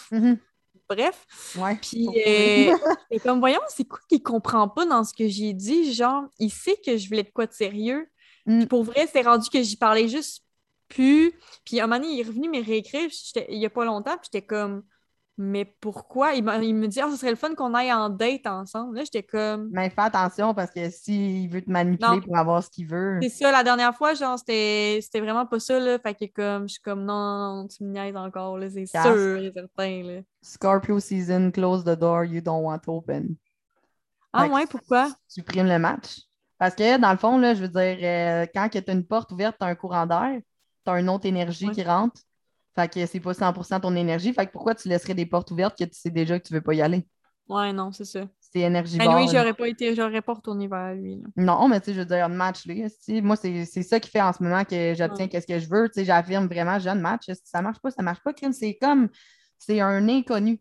Bref. 0.95 1.27
Ouais, 1.57 1.77
puis, 1.77 2.09
euh, 2.09 2.77
et 3.11 3.19
comme, 3.21 3.41
voyons, 3.41 3.61
c'est 3.69 3.85
quoi 3.85 4.01
qu'il 4.09 4.23
comprend 4.23 4.69
pas 4.69 4.87
dans 4.87 5.05
ce 5.05 5.15
que 5.15 5.29
j'ai 5.29 5.53
dit? 5.53 5.93
Genre, 5.93 6.25
il 6.39 6.51
sait 6.51 6.77
que 6.85 6.97
je 6.97 7.09
voulais 7.09 7.23
de 7.23 7.31
quoi 7.31 7.47
de 7.47 7.53
sérieux. 7.53 8.09
Mm. 8.47 8.67
pour 8.67 8.83
vrai, 8.85 9.09
c'est 9.13 9.23
rendu 9.23 9.49
que 9.49 9.63
j'y 9.63 9.77
parlais 9.77 10.09
juste 10.09 10.45
plus. 10.89 11.33
Puis 11.65 11.81
à 11.81 11.85
un 11.85 11.87
moment 11.87 12.01
donné, 12.01 12.15
il 12.15 12.21
est 12.21 12.25
revenu 12.25 12.49
me 12.49 12.65
réécrire 12.65 13.09
il 13.49 13.59
y 13.59 13.67
a 13.67 13.71
pas 13.71 13.85
longtemps, 13.85 14.17
puis 14.17 14.29
j'étais 14.33 14.45
comme 14.45 14.83
mais 15.43 15.65
pourquoi? 15.65 16.35
Il, 16.35 16.45
me 16.45 16.87
dit, 16.87 17.01
ah, 17.01 17.09
ce 17.11 17.17
serait 17.17 17.31
le 17.31 17.37
fun 17.37 17.55
qu'on 17.55 17.75
aille 17.75 17.93
en 17.93 18.09
date 18.09 18.47
ensemble. 18.47 18.97
Là, 18.97 19.05
j'étais 19.05 19.25
comme. 19.25 19.69
Mais 19.73 19.91
fais 19.91 20.03
attention 20.03 20.55
parce 20.55 20.71
que 20.71 20.89
s'il 20.89 21.51
veut 21.51 21.63
te 21.63 21.71
manipuler 21.71 22.21
pour 22.21 22.37
avoir 22.37 22.63
ce 22.63 22.71
qu'il 22.71 22.87
veut. 22.87 23.19
C'est 23.23 23.29
ça, 23.29 23.51
la 23.51 23.65
dernière 23.65 23.95
fois, 23.95 24.15
genre, 24.15 24.39
c'était 24.39 25.01
vraiment 25.15 25.45
pas 25.47 25.59
ça, 25.59 25.79
là. 25.81 25.99
Fait 25.99 26.15
que 26.15 26.27
comme, 26.33 26.69
je 26.69 26.75
suis 26.75 26.83
comme, 26.83 27.05
non, 27.05 27.67
tu 27.69 27.85
me 27.85 27.91
niaises 27.91 28.17
encore, 28.17 28.57
là, 28.57 28.71
c'est 28.71 28.87
sûr 28.87 29.39
et 29.39 29.53
certain, 29.53 30.03
là. 30.03 30.21
Scorpio 30.41 31.01
season, 31.01 31.51
close 31.51 31.85
the 31.85 31.99
door 31.99 32.25
you 32.25 32.41
don't 32.41 32.65
want 32.65 32.81
open. 32.87 33.37
Ah, 34.33 34.47
ouais, 34.47 34.67
pourquoi? 34.67 35.11
Tu 35.29 35.43
primes 35.43 35.69
le 35.69 35.79
match. 35.79 36.21
Parce 36.59 36.75
que, 36.75 36.99
dans 36.99 37.11
le 37.11 37.19
fond, 37.19 37.39
là, 37.39 37.55
je 37.55 37.63
veux 37.63 37.69
dire, 37.69 37.99
euh, 38.03 38.47
quand 38.55 38.69
tu 38.69 38.79
as 38.79 38.93
une 38.93 39.05
porte 39.05 39.33
ouverte, 39.33 39.57
tu 39.59 39.65
as 39.65 39.69
un 39.69 39.75
courant 39.75 40.07
d'air, 40.07 40.41
tu 40.85 40.93
as 40.93 41.01
une 41.01 41.09
autre 41.09 41.27
énergie 41.27 41.69
qui 41.71 41.83
rentre 41.83 42.21
fait 42.75 42.93
que 42.93 43.07
c'est 43.07 43.21
pas 43.21 43.33
100% 43.33 43.81
ton 43.81 43.95
énergie. 43.97 44.33
Fait 44.33 44.47
que 44.47 44.53
pourquoi 44.53 44.75
tu 44.75 44.89
laisserais 44.89 45.15
des 45.15 45.27
portes 45.27 45.51
ouvertes 45.51 45.77
que 45.79 45.85
tu 45.85 45.95
sais 45.95 46.11
déjà 46.11 46.39
que 46.39 46.47
tu 46.47 46.55
veux 46.55 46.63
pas 46.63 46.75
y 46.75 46.83
aller? 46.83 47.07
Ouais, 47.49 47.73
non, 47.73 47.93
c'est 47.93 48.05
ça. 48.05 48.21
C'est 48.41 48.61
énergivore. 48.61 49.15
Ben, 49.15 49.21
lui, 49.21 49.29
j'aurais 49.29 49.55
pas 49.55 49.69
été, 49.69 49.95
j'aurais 49.95 50.23
pas 50.23 50.35
retourné 50.35 50.69
vers 50.69 50.95
lui. 50.95 51.23
Non, 51.37 51.69
mais 51.69 51.81
tu 51.81 51.87
sais, 51.87 51.95
je 51.95 52.01
veux 52.01 52.07
dire, 52.07 52.25
un 52.25 52.29
match, 52.29 52.67
lui. 52.67 52.85
Moi, 53.21 53.37
c'est 53.37 53.65
ça 53.65 54.01
qui 54.01 54.11
fait 54.11 54.21
en 54.21 54.33
ce 54.33 54.43
moment 54.43 54.65
que 54.65 54.95
j'obtiens 54.95 55.29
qu'est-ce 55.29 55.47
que 55.47 55.59
je 55.59 55.69
veux. 55.69 55.89
Tu 55.89 56.01
sais, 56.01 56.05
j'affirme 56.05 56.47
vraiment, 56.47 56.79
j'ai 56.79 56.91
un 56.91 56.95
match. 56.95 57.25
Si 57.27 57.43
ça 57.45 57.61
marche 57.61 57.79
pas, 57.81 57.91
ça 57.91 58.03
marche 58.03 58.21
pas, 58.23 58.33
C'est 58.53 58.79
comme, 58.81 59.09
c'est 59.59 59.81
un 59.81 60.09
inconnu. 60.09 60.61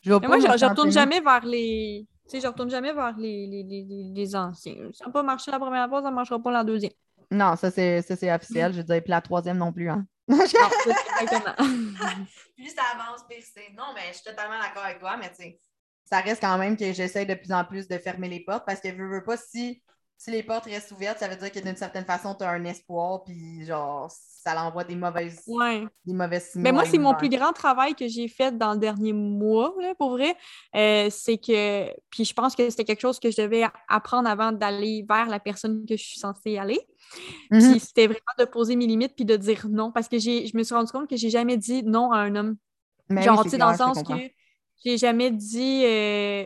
Je 0.00 0.12
moi, 0.12 0.40
je, 0.40 0.66
retourne 0.66 0.90
jamais 0.90 1.20
vers 1.20 1.44
les. 1.44 2.06
Tu 2.24 2.30
sais, 2.30 2.40
je 2.40 2.46
retourne 2.48 2.70
jamais 2.70 2.92
vers 2.92 3.16
les, 3.16 3.46
les, 3.46 3.62
les, 3.62 4.12
les 4.12 4.36
anciens. 4.36 4.74
Ça 4.92 5.06
n'a 5.06 5.12
pas 5.12 5.22
marché 5.22 5.50
la 5.52 5.60
première 5.60 5.88
fois, 5.88 6.02
ça 6.02 6.10
ne 6.10 6.14
marchera 6.14 6.40
pas 6.40 6.50
la 6.50 6.64
deuxième. 6.64 6.92
Non, 7.30 7.54
ça 7.56 7.70
c'est 7.70 8.32
officiel. 8.32 8.72
Je 8.72 8.78
veux 8.78 8.84
dire, 8.84 9.00
puis 9.00 9.10
la 9.10 9.20
troisième 9.20 9.58
non 9.58 9.72
plus. 9.72 9.88
Hein? 9.88 10.06
Non, 10.28 10.38
exactement. 11.20 11.54
plus 12.56 12.74
ça 12.74 12.82
avance, 12.94 13.24
plus 13.28 13.44
c'est. 13.52 13.70
Non, 13.74 13.92
mais 13.94 14.08
je 14.08 14.14
suis 14.14 14.24
totalement 14.24 14.58
d'accord 14.58 14.84
avec 14.84 15.00
toi, 15.00 15.16
mais 15.16 15.28
tu 15.30 15.36
sais, 15.36 15.60
ça 16.04 16.20
reste 16.20 16.40
quand 16.40 16.58
même 16.58 16.76
que 16.76 16.92
j'essaie 16.92 17.26
de 17.26 17.34
plus 17.34 17.52
en 17.52 17.64
plus 17.64 17.88
de 17.88 17.98
fermer 17.98 18.28
les 18.28 18.40
portes 18.40 18.64
parce 18.66 18.80
que 18.80 18.90
je 18.90 19.02
veux 19.02 19.24
pas 19.24 19.36
si, 19.36 19.82
si 20.22 20.30
les 20.30 20.44
portes 20.44 20.66
restent 20.66 20.92
ouvertes, 20.92 21.18
ça 21.18 21.26
veut 21.26 21.34
dire 21.34 21.50
que 21.50 21.58
d'une 21.58 21.74
certaine 21.74 22.04
façon, 22.04 22.36
tu 22.36 22.44
as 22.44 22.50
un 22.50 22.64
espoir, 22.64 23.24
puis 23.24 23.64
genre, 23.64 24.08
ça 24.08 24.54
l'envoie 24.54 24.84
des 24.84 24.94
mauvaises, 24.94 25.42
ouais. 25.48 25.84
des 26.04 26.14
mauvaises 26.14 26.50
signaux. 26.50 26.62
Mais 26.62 26.70
moi, 26.70 26.84
c'est 26.84 26.98
mon 26.98 27.14
plus 27.14 27.28
grand 27.28 27.52
travail 27.52 27.96
que 27.96 28.06
j'ai 28.06 28.28
fait 28.28 28.56
dans 28.56 28.74
le 28.74 28.78
dernier 28.78 29.12
mois, 29.12 29.74
là, 29.80 29.96
pour 29.96 30.10
vrai. 30.10 30.36
Euh, 30.76 31.08
c'est 31.10 31.38
que, 31.38 31.92
puis 32.10 32.24
je 32.24 32.32
pense 32.34 32.54
que 32.54 32.70
c'était 32.70 32.84
quelque 32.84 33.00
chose 33.00 33.18
que 33.18 33.32
je 33.32 33.42
devais 33.42 33.64
apprendre 33.88 34.28
avant 34.28 34.52
d'aller 34.52 35.04
vers 35.08 35.26
la 35.26 35.40
personne 35.40 35.84
que 35.86 35.96
je 35.96 36.04
suis 36.04 36.20
censée 36.20 36.56
aller. 36.56 36.78
Puis 37.50 37.60
mhm. 37.60 37.78
c'était 37.80 38.06
vraiment 38.06 38.20
de 38.38 38.44
poser 38.44 38.76
mes 38.76 38.86
limites 38.86 39.16
puis 39.16 39.24
de 39.24 39.36
dire 39.36 39.66
non. 39.68 39.90
Parce 39.90 40.06
que 40.06 40.20
je 40.20 40.56
me 40.56 40.62
suis 40.62 40.74
rendu 40.74 40.92
compte 40.92 41.10
que 41.10 41.16
j'ai 41.16 41.30
jamais 41.30 41.56
dit 41.56 41.82
non 41.82 42.12
à 42.12 42.18
un 42.18 42.36
homme. 42.36 42.56
Genre, 43.10 43.42
tu 43.42 43.50
sais, 43.50 43.58
dans 43.58 43.72
le 43.72 43.76
sens 43.76 44.04
que 44.04 44.14
j'ai 44.84 44.98
jamais 44.98 45.32
dit 45.32 45.82
euh, 45.84 46.44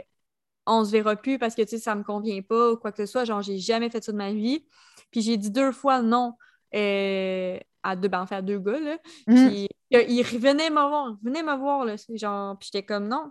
on 0.66 0.84
se 0.84 0.90
verra 0.90 1.16
plus 1.16 1.38
parce 1.38 1.54
que 1.54 1.62
tu 1.62 1.68
sais, 1.68 1.78
ça 1.78 1.94
me 1.94 2.02
convient 2.02 2.42
pas 2.42 2.72
ou 2.72 2.76
quoi 2.76 2.92
que 2.92 2.98
ce 2.98 3.10
soit. 3.10 3.24
Genre, 3.24 3.42
j'ai 3.42 3.58
jamais 3.58 3.90
fait 3.90 4.02
ça 4.02 4.12
de 4.12 4.16
ma 4.16 4.32
vie. 4.32 4.64
Puis 5.10 5.22
j'ai 5.22 5.36
dit 5.36 5.50
deux 5.50 5.72
fois 5.72 6.02
non 6.02 6.34
euh, 6.74 7.58
à 7.82 7.96
deux, 7.96 8.08
ben, 8.08 8.22
en 8.22 8.26
fait, 8.26 8.34
à 8.34 8.42
deux 8.42 8.58
gars. 8.58 8.80
Là. 8.80 8.98
Mhm. 9.26 9.48
Puis 9.48 9.68
ils 9.90 10.22
revenaient 10.22 10.70
me 10.70 10.88
voir, 10.88 11.16
venez 11.22 11.42
me 11.42 11.56
voir. 11.56 11.84
Là. 11.84 11.94
Genre, 12.14 12.58
puis 12.58 12.70
j'étais 12.72 12.84
comme 12.84 13.08
non, 13.08 13.30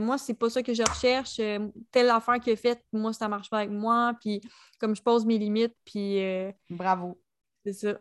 moi, 0.00 0.18
c'est 0.18 0.34
pas 0.34 0.50
ça 0.50 0.62
que 0.62 0.74
je 0.74 0.82
recherche. 0.82 1.38
Euh, 1.40 1.68
telle 1.90 2.10
affaire 2.10 2.38
qu'il 2.40 2.52
a 2.52 2.56
faite, 2.56 2.82
moi, 2.92 3.12
ça 3.12 3.28
marche 3.28 3.48
pas 3.48 3.58
avec 3.58 3.70
moi. 3.70 4.14
Puis 4.20 4.40
comme 4.78 4.94
je 4.94 5.02
pose 5.02 5.24
mes 5.24 5.38
limites, 5.38 5.74
puis. 5.84 6.22
Euh, 6.22 6.52
Bravo. 6.70 7.18
C'est 7.64 7.72
ça. 7.74 7.98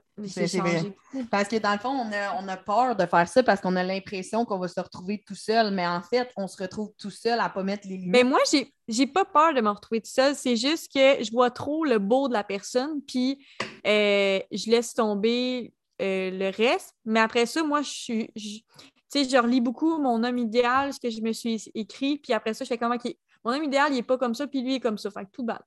Parce 1.29 1.47
que 1.47 1.57
dans 1.57 1.73
le 1.73 1.77
fond, 1.77 1.89
on 1.89 2.11
a, 2.11 2.41
on 2.41 2.47
a 2.47 2.57
peur 2.57 2.95
de 2.95 3.05
faire 3.05 3.27
ça 3.27 3.43
parce 3.43 3.61
qu'on 3.61 3.75
a 3.75 3.83
l'impression 3.83 4.43
qu'on 4.43 4.57
va 4.57 4.67
se 4.67 4.79
retrouver 4.79 5.23
tout 5.25 5.35
seul, 5.35 5.71
mais 5.71 5.85
en 5.85 6.01
fait, 6.01 6.31
on 6.35 6.47
se 6.47 6.61
retrouve 6.61 6.91
tout 6.97 7.11
seul 7.11 7.39
à 7.39 7.49
pas 7.49 7.61
mettre 7.61 7.87
les 7.87 7.97
limites. 7.97 8.11
Mais 8.11 8.23
moi, 8.23 8.39
j'ai, 8.51 8.73
j'ai 8.87 9.05
pas 9.05 9.25
peur 9.25 9.53
de 9.53 9.61
me 9.61 9.69
retrouver 9.69 10.01
tout 10.01 10.09
seul. 10.09 10.35
C'est 10.35 10.55
juste 10.55 10.91
que 10.91 11.23
je 11.23 11.31
vois 11.31 11.51
trop 11.51 11.85
le 11.85 11.99
beau 11.99 12.27
de 12.27 12.33
la 12.33 12.43
personne, 12.43 13.01
puis 13.07 13.45
euh, 13.85 14.39
je 14.51 14.71
laisse 14.71 14.93
tomber 14.93 15.73
le 15.99 16.49
reste. 16.49 16.95
Mais 17.05 17.19
après 17.19 17.45
ça, 17.45 17.61
moi, 17.61 17.83
je 17.83 17.89
suis 17.89 18.63
tu 19.11 19.25
sais, 19.25 19.29
je 19.29 19.37
relis 19.37 19.59
beaucoup 19.59 19.97
mon 19.97 20.23
homme 20.23 20.37
idéal, 20.37 20.93
ce 20.93 20.99
que 20.99 21.09
je 21.09 21.21
me 21.21 21.33
suis 21.33 21.69
écrit, 21.75 22.17
puis 22.17 22.31
après 22.31 22.53
ça, 22.53 22.63
je 22.63 22.69
fais 22.69 22.77
comme, 22.77 22.93
OK, 22.93 23.13
mon 23.43 23.51
homme 23.51 23.65
idéal, 23.65 23.91
il 23.91 23.95
n'est 23.95 24.03
pas 24.03 24.17
comme 24.17 24.33
ça, 24.33 24.47
puis 24.47 24.61
lui, 24.61 24.71
il 24.71 24.75
est 24.75 24.79
comme 24.79 24.97
ça. 24.97 25.11
Fait 25.11 25.25
que 25.25 25.31
tout 25.31 25.43
balle. 25.43 25.63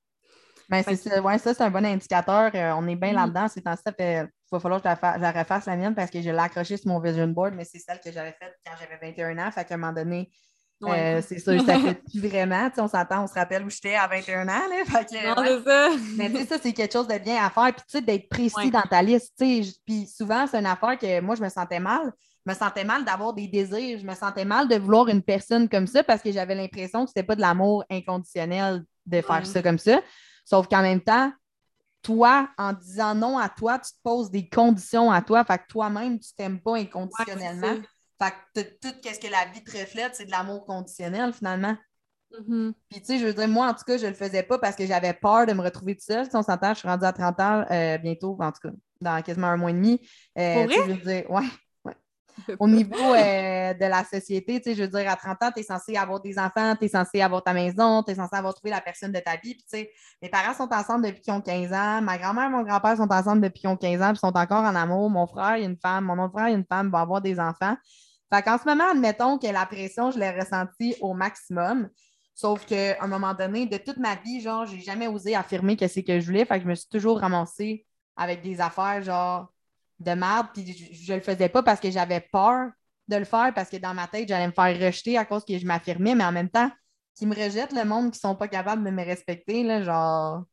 Ben, 0.68 0.82
c'est, 0.82 1.20
ouais, 1.20 1.38
ça, 1.38 1.54
c'est 1.54 1.62
un 1.62 1.70
bon 1.70 1.84
indicateur. 1.84 2.50
Euh, 2.54 2.72
on 2.76 2.86
est 2.88 2.96
bien 2.96 3.12
là-dedans. 3.12 3.46
C'est 3.48 3.62
ça 3.64 3.76
fait. 3.92 4.22
Il 4.22 4.56
va 4.56 4.60
falloir 4.60 4.80
que 4.80 4.88
je 4.88 5.20
la, 5.20 5.32
refasse 5.32 5.66
la 5.66 5.76
mienne 5.76 5.94
parce 5.94 6.10
que 6.10 6.22
je 6.22 6.30
l'ai 6.30 6.38
accrochée 6.38 6.76
sur 6.76 6.88
mon 6.88 7.00
vision 7.00 7.26
board, 7.26 7.54
mais 7.54 7.64
c'est 7.64 7.78
celle 7.78 8.00
que 8.00 8.12
j'avais 8.12 8.32
faite 8.32 8.56
quand 8.64 8.72
j'avais 8.78 8.98
21 9.12 9.38
ans. 9.38 9.50
Fait 9.50 9.64
qu'à 9.64 9.74
un 9.74 9.78
moment 9.78 9.92
donné, 9.92 10.30
euh, 10.84 11.20
c'est 11.26 11.38
ça, 11.38 11.58
ça 11.58 11.78
fait 11.78 11.94
plus 11.94 12.20
vraiment. 12.20 12.70
on 12.78 12.88
s'entend, 12.88 13.24
on 13.24 13.26
se 13.26 13.34
rappelle 13.34 13.64
où 13.64 13.70
j'étais 13.70 13.96
à 13.96 14.06
21 14.06 14.48
ans. 14.48 14.68
Là, 14.68 14.84
fait 14.86 15.04
que, 15.06 15.26
non, 15.26 15.64
ça. 15.64 15.88
Mais 16.16 16.30
tu 16.30 16.36
sais, 16.38 16.46
ça, 16.46 16.56
c'est 16.62 16.72
quelque 16.72 16.92
chose 16.92 17.08
de 17.08 17.18
bien 17.18 17.44
à 17.44 17.50
faire. 17.50 17.74
Puis 17.74 17.84
tu 17.88 17.98
sais, 17.98 18.02
d'être 18.02 18.28
précis 18.28 18.70
dans 18.70 18.82
ta 18.82 19.02
liste. 19.02 19.34
Puis 19.36 20.06
souvent, 20.06 20.46
c'est 20.46 20.58
une 20.58 20.66
affaire 20.66 20.96
que 20.98 21.20
moi, 21.20 21.34
je 21.34 21.42
me 21.42 21.48
sentais 21.48 21.80
mal 21.80 22.12
je 22.46 22.52
me 22.52 22.56
sentais 22.56 22.84
mal 22.84 23.04
d'avoir 23.04 23.32
des 23.32 23.48
désirs, 23.48 23.98
je 23.98 24.04
me 24.04 24.14
sentais 24.14 24.44
mal 24.44 24.68
de 24.68 24.76
vouloir 24.76 25.08
une 25.08 25.22
personne 25.22 25.68
comme 25.68 25.86
ça 25.86 26.04
parce 26.04 26.22
que 26.22 26.30
j'avais 26.30 26.54
l'impression 26.54 27.04
que 27.04 27.08
c'était 27.08 27.22
pas 27.22 27.36
de 27.36 27.40
l'amour 27.40 27.84
inconditionnel 27.90 28.84
de 29.06 29.20
faire 29.20 29.46
ça 29.46 29.62
comme 29.62 29.78
ça. 29.78 30.00
Sauf 30.44 30.68
qu'en 30.68 30.82
même 30.82 31.00
temps, 31.00 31.32
toi, 32.02 32.48
en 32.58 32.72
disant 32.72 33.14
non 33.14 33.38
à 33.38 33.48
toi, 33.48 33.78
tu 33.78 33.90
te 33.90 33.98
poses 34.02 34.30
des 34.30 34.48
conditions 34.48 35.10
à 35.10 35.22
toi, 35.22 35.44
fait 35.44 35.58
que 35.58 35.66
toi-même, 35.68 36.20
tu 36.20 36.34
t'aimes 36.34 36.60
pas 36.60 36.76
inconditionnellement. 36.76 37.82
fait 38.22 38.34
que 38.54 38.60
tout 38.80 38.94
ce 39.02 39.18
que 39.18 39.30
la 39.30 39.46
vie 39.46 39.64
te 39.64 39.76
reflète, 39.78 40.14
c'est 40.14 40.26
de 40.26 40.30
l'amour 40.30 40.66
conditionnel 40.66 41.32
finalement. 41.32 41.76
Mm-hmm. 42.38 42.72
Puis, 42.90 43.00
tu 43.00 43.06
sais, 43.06 43.18
je 43.18 43.26
veux 43.26 43.32
dire, 43.32 43.48
moi, 43.48 43.68
en 43.68 43.74
tout 43.74 43.84
cas, 43.86 43.96
je 43.96 44.06
le 44.06 44.14
faisais 44.14 44.42
pas 44.42 44.58
parce 44.58 44.76
que 44.76 44.86
j'avais 44.86 45.14
peur 45.14 45.46
de 45.46 45.52
me 45.52 45.62
retrouver 45.62 45.94
toute 45.94 46.04
seule. 46.04 46.28
Si 46.28 46.36
on 46.36 46.42
s'entend, 46.42 46.74
je 46.74 46.80
suis 46.80 46.88
rendue 46.88 47.04
à 47.04 47.12
30 47.12 47.40
ans 47.40 47.64
euh, 47.70 47.98
bientôt, 47.98 48.36
en 48.40 48.52
tout 48.52 48.68
cas, 48.68 48.74
dans 49.00 49.22
quasiment 49.22 49.48
un 49.48 49.56
mois 49.56 49.70
et 49.70 49.74
demi. 49.74 50.00
Euh, 50.38 50.68
je 50.68 50.92
veux 50.92 50.96
dire, 50.96 51.30
ouais, 51.30 51.44
au 52.58 52.68
niveau 52.68 53.14
euh, 53.14 53.74
de 53.74 53.84
la 53.84 54.04
société, 54.04 54.60
tu 54.60 54.74
je 54.74 54.82
veux 54.82 54.88
dire, 54.88 55.10
à 55.10 55.16
30 55.16 55.42
ans, 55.42 55.50
tu 55.54 55.60
es 55.60 55.62
censé 55.62 55.96
avoir 55.96 56.20
des 56.20 56.38
enfants, 56.38 56.74
tu 56.76 56.86
es 56.86 56.88
censé 56.88 57.20
avoir 57.20 57.42
ta 57.42 57.52
maison, 57.52 58.02
tu 58.02 58.12
es 58.12 58.14
censé 58.14 58.34
avoir 58.36 58.54
trouvé 58.54 58.70
la 58.70 58.80
personne 58.80 59.12
de 59.12 59.20
ta 59.20 59.32
vie. 59.32 59.54
Puis, 59.54 59.64
tu 59.70 59.78
sais, 59.78 59.90
mes 60.22 60.28
parents 60.28 60.54
sont 60.54 60.72
ensemble 60.72 61.06
depuis 61.06 61.20
qu'ils 61.20 61.32
ont 61.32 61.40
15 61.40 61.72
ans, 61.72 62.02
ma 62.02 62.18
grand-mère 62.18 62.46
et 62.46 62.50
mon 62.50 62.62
grand-père 62.62 62.96
sont 62.96 63.10
ensemble 63.12 63.42
depuis 63.42 63.60
qu'ils 63.60 63.70
ont 63.70 63.76
15 63.76 64.02
ans, 64.02 64.08
puis 64.10 64.18
sont 64.18 64.36
encore 64.36 64.64
en 64.64 64.74
amour. 64.74 65.08
Mon 65.10 65.26
frère, 65.26 65.56
il 65.56 65.62
y 65.62 65.66
a 65.66 65.68
une 65.68 65.78
femme, 65.78 66.04
mon 66.04 66.22
autre 66.22 66.32
frère, 66.32 66.48
il 66.48 66.54
a 66.54 66.56
une 66.56 66.66
femme, 66.66 66.90
va 66.90 67.00
avoir 67.00 67.20
des 67.20 67.38
enfants. 67.38 67.76
Fait 68.32 68.42
qu'en 68.42 68.58
ce 68.58 68.64
moment, 68.64 68.90
admettons 68.90 69.38
que 69.38 69.46
la 69.46 69.66
pression, 69.66 70.10
je 70.10 70.18
l'ai 70.18 70.30
ressentie 70.30 70.96
au 71.00 71.14
maximum. 71.14 71.88
Sauf 72.34 72.66
qu'à 72.66 72.96
un 73.00 73.06
moment 73.06 73.32
donné, 73.32 73.66
de 73.66 73.76
toute 73.76 73.98
ma 73.98 74.16
vie, 74.16 74.40
genre, 74.40 74.66
j'ai 74.66 74.80
jamais 74.80 75.06
osé 75.06 75.36
affirmer 75.36 75.76
que 75.76 75.86
c'est 75.86 76.02
que 76.02 76.18
je 76.18 76.26
voulais. 76.26 76.44
Fait 76.44 76.60
je 76.60 76.66
me 76.66 76.74
suis 76.74 76.88
toujours 76.88 77.20
ramassée 77.20 77.86
avec 78.16 78.42
des 78.42 78.60
affaires, 78.60 79.02
genre, 79.02 79.52
de 80.04 80.12
merde, 80.12 80.48
puis 80.52 80.90
je, 80.92 81.12
ne 81.12 81.18
le 81.18 81.22
faisais 81.22 81.48
pas 81.48 81.62
parce 81.62 81.80
que 81.80 81.90
j'avais 81.90 82.20
peur 82.20 82.70
de 83.08 83.16
le 83.16 83.24
faire, 83.24 83.52
parce 83.54 83.68
que 83.68 83.76
dans 83.76 83.94
ma 83.94 84.06
tête, 84.06 84.28
j'allais 84.28 84.46
me 84.46 84.52
faire 84.52 84.78
rejeter 84.80 85.18
à 85.18 85.24
cause 85.24 85.44
que 85.44 85.58
je 85.58 85.66
m'affirmais, 85.66 86.14
mais 86.14 86.24
en 86.24 86.32
même 86.32 86.48
temps, 86.48 86.70
qui 87.14 87.26
me 87.26 87.34
rejettent 87.34 87.72
le 87.72 87.84
monde 87.84 88.12
qui 88.12 88.18
sont 88.18 88.34
pas 88.34 88.48
capables 88.48 88.84
de 88.84 88.90
me 88.90 89.04
respecter, 89.04 89.62
là, 89.62 89.82
genre. 89.82 90.44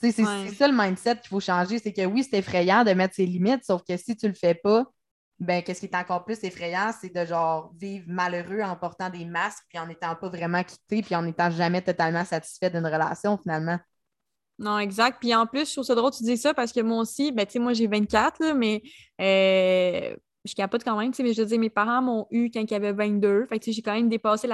C'est 0.00 0.12
ça 0.12 0.68
le 0.68 0.76
mindset 0.76 1.16
qu'il 1.16 1.28
faut 1.28 1.40
changer. 1.40 1.78
C'est 1.78 1.92
que 1.92 2.04
oui, 2.04 2.26
c'est 2.28 2.38
effrayant 2.38 2.84
de 2.84 2.90
mettre 2.92 3.14
ses 3.14 3.24
limites, 3.24 3.64
sauf 3.64 3.82
que 3.88 3.96
si 3.96 4.16
tu 4.16 4.28
le 4.28 4.34
fais 4.34 4.54
pas, 4.54 4.84
ben 5.38 5.62
qu'est-ce 5.62 5.80
qui 5.80 5.86
est 5.86 5.96
encore 5.96 6.24
plus 6.24 6.42
effrayant, 6.44 6.92
c'est 7.00 7.14
de 7.14 7.24
genre 7.24 7.72
vivre 7.76 8.04
malheureux 8.08 8.60
en 8.60 8.76
portant 8.76 9.10
des 9.10 9.24
masques, 9.24 9.64
puis 9.68 9.78
en 9.78 9.86
n'étant 9.86 10.14
pas 10.14 10.28
vraiment 10.28 10.62
quitté, 10.62 11.02
puis 11.02 11.14
en 11.14 11.22
n'étant 11.22 11.50
jamais 11.50 11.82
totalement 11.82 12.24
satisfait 12.24 12.70
d'une 12.70 12.86
relation 12.86 13.38
finalement. 13.38 13.78
Non, 14.58 14.78
exact. 14.78 15.18
Puis 15.20 15.34
en 15.34 15.46
plus, 15.46 15.66
je 15.68 15.72
trouve 15.72 15.84
ça 15.84 15.94
drôle 15.94 16.12
que 16.12 16.16
tu 16.16 16.24
dis 16.24 16.36
ça 16.36 16.54
parce 16.54 16.72
que 16.72 16.80
moi 16.80 16.98
aussi, 16.98 17.32
ben, 17.32 17.44
tu 17.44 17.54
sais, 17.54 17.58
moi 17.58 17.72
j'ai 17.72 17.86
24, 17.86 18.54
mais 18.54 18.82
euh, 19.20 20.16
je 20.44 20.54
capote 20.54 20.84
quand 20.84 20.96
même, 20.96 21.10
tu 21.10 21.16
sais, 21.16 21.22
mais 21.24 21.32
je 21.32 21.42
veux 21.42 21.48
dire, 21.48 21.58
mes 21.58 21.70
parents 21.70 22.02
m'ont 22.02 22.26
eu 22.30 22.50
quand 22.50 22.60
ils 22.62 22.74
avaient 22.74 22.92
22. 22.92 23.46
Fait 23.46 23.58
que 23.58 23.72
j'ai 23.72 23.82
quand 23.82 23.94
même 23.94 24.08
dépassé 24.08 24.46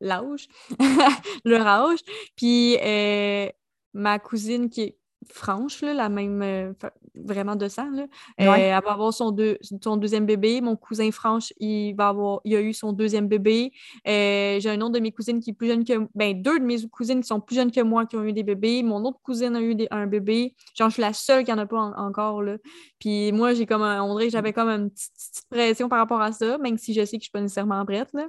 l'âge, 0.00 0.48
leur 1.44 1.66
âge. 1.66 1.98
Puis 2.36 2.78
euh, 2.82 3.48
ma 3.92 4.18
cousine 4.18 4.70
qui 4.70 4.82
est 4.82 4.98
franche, 5.30 5.82
la 5.82 6.08
même, 6.08 6.42
euh, 6.42 6.72
vraiment 7.14 7.56
de 7.56 7.68
sang. 7.68 7.90
Là. 7.90 8.06
elle 8.36 8.46
va 8.46 8.92
avoir 8.92 9.12
son, 9.12 9.34
son, 9.82 9.96
deuxième 9.96 10.26
bébé. 10.26 10.60
Mon 10.60 10.76
cousin 10.76 11.10
Franche, 11.10 11.52
il, 11.58 11.94
va 11.94 12.08
avoir, 12.08 12.40
il 12.44 12.54
a 12.56 12.60
eu 12.60 12.72
son 12.72 12.92
deuxième 12.92 13.28
bébé. 13.28 13.72
J'ai 14.04 14.70
un 14.70 14.80
autre 14.80 14.92
de 14.92 15.00
mes 15.00 15.12
cousines 15.12 15.40
qui 15.40 15.50
est 15.50 15.54
plus 15.54 15.68
jeune 15.68 15.84
que 15.84 16.08
ben, 16.14 16.40
deux 16.40 16.58
de 16.58 16.64
mes 16.64 16.86
cousines 16.88 17.20
qui 17.20 17.26
sont 17.26 17.40
plus 17.40 17.56
jeunes 17.56 17.70
que 17.70 17.80
moi 17.80 18.06
qui 18.06 18.16
ont 18.16 18.24
eu 18.24 18.32
des 18.32 18.42
bébés. 18.42 18.82
Mon 18.82 19.04
autre 19.04 19.20
cousine 19.22 19.56
a 19.56 19.60
eu 19.60 19.76
un 19.90 20.06
bébé. 20.06 20.54
Genre, 20.76 20.88
je 20.88 20.94
suis 20.94 21.02
la 21.02 21.12
seule 21.12 21.44
qui 21.44 21.50
n'en 21.50 21.58
a 21.58 21.66
pas 21.66 21.92
encore. 21.96 22.42
Là. 22.42 22.56
Puis 22.98 23.32
moi, 23.32 23.54
j'ai 23.54 23.66
comme 23.66 23.82
on 23.82 24.14
dirait 24.14 24.26
que 24.26 24.32
j'avais 24.32 24.52
comme 24.52 24.68
une 24.68 24.90
petite, 24.90 25.44
pression 25.50 25.88
par 25.88 25.98
rapport 25.98 26.20
à 26.20 26.32
ça, 26.32 26.58
même 26.58 26.78
si 26.78 26.94
je 26.94 27.04
sais 27.04 27.04
que 27.04 27.10
je 27.10 27.16
ne 27.16 27.20
suis 27.22 27.30
pas 27.30 27.40
nécessairement 27.40 27.84
prête. 27.84 28.08
Là. 28.12 28.28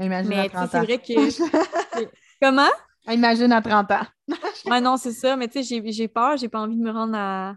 Imagine 0.00 0.28
mais 0.30 0.50
c'est 0.70 0.80
vrai 0.80 0.98
que. 0.98 2.02
Comment? 2.42 2.70
Imagine 3.08 3.52
à 3.52 3.62
30 3.62 3.90
ans. 3.90 4.06
ouais, 4.66 4.80
non, 4.80 4.96
c'est 4.96 5.12
ça, 5.12 5.36
mais 5.36 5.48
tu 5.48 5.62
sais, 5.62 5.82
j'ai 5.84 6.08
peur, 6.08 6.36
j'ai 6.36 6.48
pas 6.48 6.60
envie 6.60 6.76
de 6.76 6.82
me 6.82 6.90
rendre 6.90 7.14
à. 7.16 7.56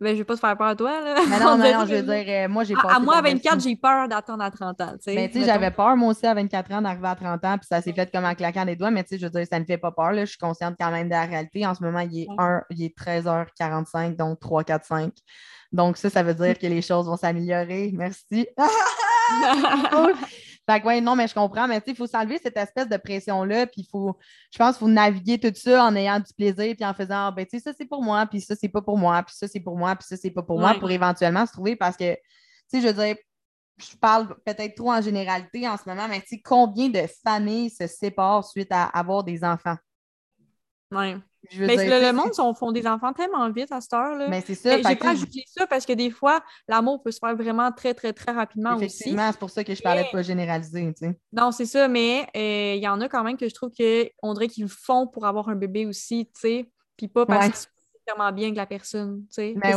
Ben, 0.00 0.14
je 0.14 0.18
vais 0.18 0.24
pas 0.24 0.34
te 0.34 0.40
faire 0.40 0.56
peur 0.56 0.68
à 0.68 0.76
toi, 0.76 0.98
là. 1.00 1.14
Mais 1.28 1.38
non, 1.44 1.58
non, 1.58 1.72
non, 1.72 1.86
je 1.86 1.96
veux 1.96 2.02
dire, 2.02 2.24
euh, 2.26 2.48
moi, 2.48 2.64
j'ai 2.64 2.74
peur. 2.74 2.90
À, 2.90 2.98
moi, 3.00 3.16
à 3.18 3.22
24, 3.22 3.60
j'ai 3.60 3.76
peur 3.76 4.08
d'attendre 4.08 4.42
à 4.42 4.50
30 4.50 4.80
ans. 4.80 4.94
Mais 5.08 5.28
tu 5.28 5.40
sais, 5.40 5.44
j'avais 5.44 5.70
peur, 5.70 5.94
moi 5.96 6.10
aussi, 6.10 6.26
à 6.26 6.32
24 6.32 6.72
ans, 6.72 6.82
d'arriver 6.82 7.08
à 7.08 7.14
30 7.14 7.44
ans, 7.44 7.58
puis 7.58 7.66
ça 7.68 7.82
s'est 7.82 7.92
fait 7.92 8.10
comme 8.10 8.24
en 8.24 8.34
claquant 8.34 8.64
des 8.64 8.76
doigts, 8.76 8.90
mais 8.90 9.02
tu 9.02 9.10
sais, 9.10 9.18
je 9.18 9.26
veux 9.26 9.30
dire, 9.30 9.46
ça 9.50 9.60
ne 9.60 9.64
fait 9.64 9.76
pas 9.78 9.92
peur, 9.92 10.12
là. 10.12 10.24
Je 10.24 10.30
suis 10.30 10.38
consciente 10.38 10.76
quand 10.80 10.90
même 10.90 11.08
de 11.08 11.12
la 11.12 11.26
réalité. 11.26 11.66
En 11.66 11.74
ce 11.74 11.84
moment, 11.84 12.00
il 12.00 12.22
est, 12.22 12.28
il 12.70 12.84
est 12.84 12.98
13h45, 12.98 14.16
donc 14.16 14.40
3, 14.40 14.64
4, 14.64 14.84
5. 14.86 15.12
Donc, 15.72 15.98
ça, 15.98 16.08
ça 16.08 16.22
veut 16.22 16.34
dire 16.34 16.58
que 16.58 16.66
les 16.66 16.82
choses 16.82 17.06
vont 17.06 17.16
s'améliorer. 17.16 17.90
Merci. 17.94 18.48
Fait 20.70 20.80
que, 20.80 20.86
ouais, 20.86 21.00
non, 21.00 21.16
mais 21.16 21.26
je 21.26 21.34
comprends, 21.34 21.66
mais 21.66 21.82
il 21.84 21.96
faut 21.96 22.06
s'enlever 22.06 22.38
cette 22.38 22.56
espèce 22.56 22.88
de 22.88 22.96
pression-là, 22.96 23.66
puis 23.66 23.82
il 23.82 23.88
faut, 23.90 24.16
je 24.52 24.58
pense 24.58 24.76
qu'il 24.76 24.86
faut 24.86 24.92
naviguer 24.92 25.38
tout 25.38 25.52
ça 25.54 25.84
en 25.84 25.96
ayant 25.96 26.20
du 26.20 26.32
plaisir, 26.32 26.76
puis 26.76 26.84
en 26.84 26.94
faisant, 26.94 27.32
ben, 27.32 27.44
tu 27.44 27.58
sais, 27.58 27.64
ça 27.64 27.72
c'est 27.76 27.86
pour 27.86 28.02
moi, 28.04 28.24
puis 28.26 28.40
ça 28.40 28.54
c'est 28.54 28.68
pas 28.68 28.80
pour 28.80 28.96
moi, 28.96 29.20
puis 29.24 29.34
ça 29.34 29.48
c'est 29.48 29.58
pour 29.58 29.76
moi, 29.76 29.96
puis 29.96 30.06
ça 30.06 30.16
c'est 30.16 30.30
pas 30.30 30.42
pour 30.42 30.60
moi, 30.60 30.74
pour 30.78 30.90
éventuellement 30.90 31.44
se 31.44 31.52
trouver 31.52 31.74
parce 31.74 31.96
que, 31.96 32.14
tu 32.14 32.20
sais, 32.68 32.80
je 32.80 32.86
veux 32.86 33.04
dire, 33.04 33.16
je 33.78 33.96
parle 33.96 34.28
peut-être 34.44 34.76
trop 34.76 34.92
en 34.92 35.00
généralité 35.00 35.68
en 35.68 35.76
ce 35.76 35.88
moment, 35.88 36.06
mais 36.08 36.20
tu 36.20 36.28
sais, 36.28 36.40
combien 36.40 36.88
de 36.88 37.02
familles 37.24 37.70
se 37.70 37.88
séparent 37.88 38.44
suite 38.44 38.70
à 38.70 38.84
avoir 38.84 39.24
des 39.24 39.42
enfants? 39.42 39.76
Oui. 40.92 41.14
Mais 41.58 41.76
le, 41.76 42.12
monde 42.12 42.34
sont, 42.34 42.52
font 42.54 42.70
des 42.70 42.86
enfants 42.86 43.12
tellement 43.12 43.50
vite 43.50 43.72
à 43.72 43.80
cette 43.80 43.92
heure-là. 43.94 44.28
Mais 44.28 44.42
c'est 44.46 44.54
ça. 44.54 44.76
J'ai 44.76 44.96
pas 44.96 45.10
ajouté 45.10 45.42
ça 45.46 45.66
parce 45.66 45.86
que 45.86 45.92
des 45.94 46.10
fois, 46.10 46.42
l'amour 46.68 47.02
peut 47.02 47.10
se 47.10 47.18
faire 47.18 47.34
vraiment 47.34 47.72
très, 47.72 47.94
très, 47.94 48.12
très 48.12 48.32
rapidement 48.32 48.76
Effectivement, 48.76 49.30
c'est 49.32 49.38
pour 49.38 49.50
ça 49.50 49.64
que 49.64 49.74
je 49.74 49.82
parlais 49.82 50.04
de 50.04 50.08
pas 50.10 50.22
généraliser. 50.22 50.92
Tu 50.92 51.06
sais. 51.06 51.18
Non, 51.32 51.50
c'est 51.50 51.64
ça, 51.64 51.88
mais 51.88 52.26
euh, 52.36 52.74
il 52.76 52.82
y 52.82 52.88
en 52.88 53.00
a 53.00 53.08
quand 53.08 53.24
même 53.24 53.36
que 53.36 53.48
je 53.48 53.54
trouve 53.54 53.70
qu'on 53.70 54.34
dirait 54.34 54.48
qu'ils 54.48 54.64
le 54.64 54.70
font 54.70 55.06
pour 55.06 55.26
avoir 55.26 55.48
un 55.48 55.56
bébé 55.56 55.86
aussi, 55.86 56.26
tu 56.26 56.40
sais. 56.40 56.70
Puis 56.96 57.08
pas 57.08 57.24
parce 57.24 57.48
que 57.48 57.56
c'est 57.56 58.04
tellement 58.04 58.30
bien 58.32 58.50
que 58.50 58.56
la 58.56 58.66
personne, 58.66 59.22
tu 59.28 59.34
sais. 59.34 59.54
Mais 59.56 59.72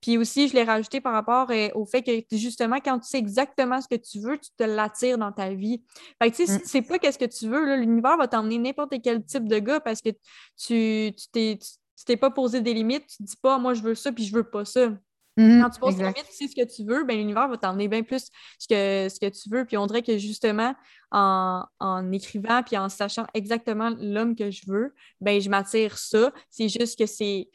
Puis 0.00 0.18
aussi, 0.18 0.48
je 0.48 0.54
l'ai 0.54 0.64
rajouté 0.64 1.00
par 1.00 1.12
rapport 1.12 1.50
euh, 1.50 1.68
au 1.74 1.84
fait 1.84 2.02
que 2.02 2.36
justement, 2.36 2.78
quand 2.84 2.98
tu 2.98 3.08
sais 3.08 3.18
exactement 3.18 3.80
ce 3.80 3.88
que 3.88 3.96
tu 3.96 4.20
veux, 4.20 4.38
tu 4.38 4.50
te 4.56 4.64
l'attires 4.64 5.18
dans 5.18 5.32
ta 5.32 5.54
vie. 5.54 5.82
Fait 6.22 6.30
que 6.30 6.36
tu 6.36 6.46
sais, 6.46 6.58
mm. 6.58 6.60
c'est 6.64 6.82
pas 6.82 6.98
qu'est-ce 6.98 7.18
que 7.18 7.24
tu 7.24 7.48
veux, 7.48 7.76
l'univers 7.76 8.16
va 8.16 8.28
t'emmener 8.28 8.58
n'importe 8.58 8.94
quel 9.02 9.24
type 9.24 9.48
de 9.48 9.58
gars 9.58 9.80
parce 9.80 10.00
que 10.00 10.10
tu 10.56 11.12
t'es 11.32 11.58
t'es 12.06 12.16
pas 12.16 12.30
posé 12.30 12.60
des 12.60 12.74
limites, 12.74 13.06
tu 13.06 13.18
te 13.18 13.22
dis 13.24 13.36
pas 13.36 13.58
moi 13.58 13.74
je 13.74 13.82
veux 13.82 13.94
ça 13.94 14.12
puis 14.12 14.24
je 14.24 14.34
veux 14.34 14.44
pas 14.44 14.64
ça. 14.64 14.92
Mm-hmm. 15.38 15.62
Quand 15.62 15.70
tu 15.70 15.80
poses 15.80 15.96
des 15.96 16.02
limites, 16.02 16.26
tu 16.28 16.34
sais 16.34 16.48
ce 16.48 16.56
que 16.56 16.66
tu 16.68 16.84
veux, 16.84 17.04
ben, 17.04 17.16
l'univers 17.16 17.48
va 17.48 17.56
t'emmener 17.56 17.86
bien 17.86 18.02
plus 18.02 18.28
ce 18.58 18.66
que, 18.66 19.08
ce 19.08 19.20
que 19.20 19.28
tu 19.28 19.48
veux. 19.48 19.64
Puis 19.64 19.76
on 19.76 19.86
dirait 19.86 20.02
que 20.02 20.18
justement, 20.18 20.74
en, 21.12 21.64
en 21.78 22.10
écrivant 22.10 22.62
puis 22.64 22.76
en 22.76 22.88
sachant 22.88 23.24
exactement 23.34 23.90
l'homme 24.00 24.34
que 24.34 24.50
je 24.50 24.62
veux, 24.66 24.94
ben 25.20 25.40
je 25.40 25.48
m'attire 25.48 25.96
ça. 25.96 26.32
C'est 26.50 26.68
juste 26.68 26.98
que 26.98 27.06
c'est 27.06 27.48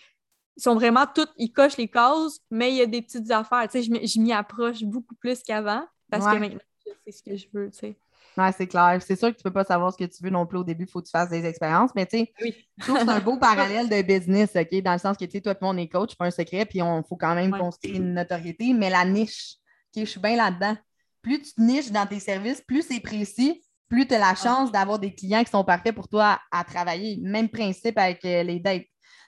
ils 0.57 0.63
sont 0.63 0.75
vraiment 0.75 1.05
tous, 1.13 1.27
ils 1.37 1.51
cochent 1.51 1.77
les 1.77 1.87
cases, 1.87 2.39
mais 2.51 2.71
il 2.71 2.77
y 2.77 2.81
a 2.81 2.85
des 2.85 3.01
petites 3.01 3.29
affaires. 3.31 3.67
Tu 3.69 3.83
sais, 3.83 4.05
je 4.07 4.19
m'y 4.19 4.33
approche 4.33 4.83
beaucoup 4.83 5.15
plus 5.15 5.41
qu'avant 5.43 5.85
parce 6.09 6.25
que 6.25 6.39
maintenant, 6.39 6.59
je 6.85 6.91
sais 7.05 7.17
ce 7.17 7.23
que 7.23 7.35
je 7.35 7.47
veux, 7.53 7.71
tu 7.71 7.79
sais. 7.79 7.97
Oui, 8.37 8.45
c'est 8.57 8.67
clair. 8.67 8.99
C'est 9.05 9.15
sûr 9.15 9.29
que 9.29 9.35
tu 9.35 9.41
ne 9.41 9.43
peux 9.43 9.53
pas 9.53 9.63
savoir 9.63 9.93
ce 9.93 9.97
que 9.97 10.05
tu 10.05 10.23
veux 10.23 10.29
non 10.29 10.45
plus 10.45 10.57
au 10.57 10.63
début, 10.63 10.85
il 10.85 10.89
faut 10.89 11.01
que 11.01 11.05
tu 11.05 11.11
fasses 11.11 11.29
des 11.29 11.45
expériences. 11.45 11.91
Mais 11.95 12.05
tu 12.05 12.17
sais, 12.17 12.33
je 12.39 12.83
trouve 12.83 12.97
que 12.97 13.05
c'est 13.05 13.09
un 13.09 13.19
beau 13.19 13.37
parallèle 13.39 13.89
de 13.89 14.01
business, 14.01 14.55
OK? 14.55 14.81
Dans 14.81 14.93
le 14.93 14.99
sens 14.99 15.17
que 15.17 15.25
tu 15.25 15.31
sais, 15.31 15.41
toi 15.41 15.53
et 15.53 15.57
moi, 15.61 15.71
on 15.71 15.77
est 15.77 15.87
coach, 15.87 16.15
pas 16.15 16.25
un 16.25 16.31
secret, 16.31 16.65
puis 16.65 16.79
il 16.79 17.03
faut 17.07 17.15
quand 17.15 17.35
même 17.35 17.51
construire 17.51 17.95
une 17.95 18.13
notoriété, 18.13 18.73
mais 18.73 18.89
la 18.89 19.05
niche, 19.05 19.57
OK, 19.95 20.03
je 20.03 20.09
suis 20.09 20.19
bien 20.19 20.35
là-dedans. 20.35 20.75
Plus 21.21 21.41
tu 21.41 21.53
te 21.53 21.61
niches 21.61 21.91
dans 21.91 22.07
tes 22.07 22.19
services, 22.19 22.61
plus 22.61 22.81
c'est 22.81 22.99
précis, 22.99 23.63
plus 23.87 24.07
tu 24.07 24.15
as 24.15 24.19
la 24.19 24.35
chance 24.35 24.71
d'avoir 24.71 24.99
des 24.99 25.13
clients 25.13 25.43
qui 25.43 25.51
sont 25.51 25.63
parfaits 25.63 25.93
pour 25.93 26.07
toi 26.07 26.39
à, 26.51 26.63
travailler. 26.63 27.19
Même 27.21 27.49
principe 27.49 27.97
avec 27.97 28.25
euh, 28.25 28.43
les 28.43 28.59
dates. 28.59 28.83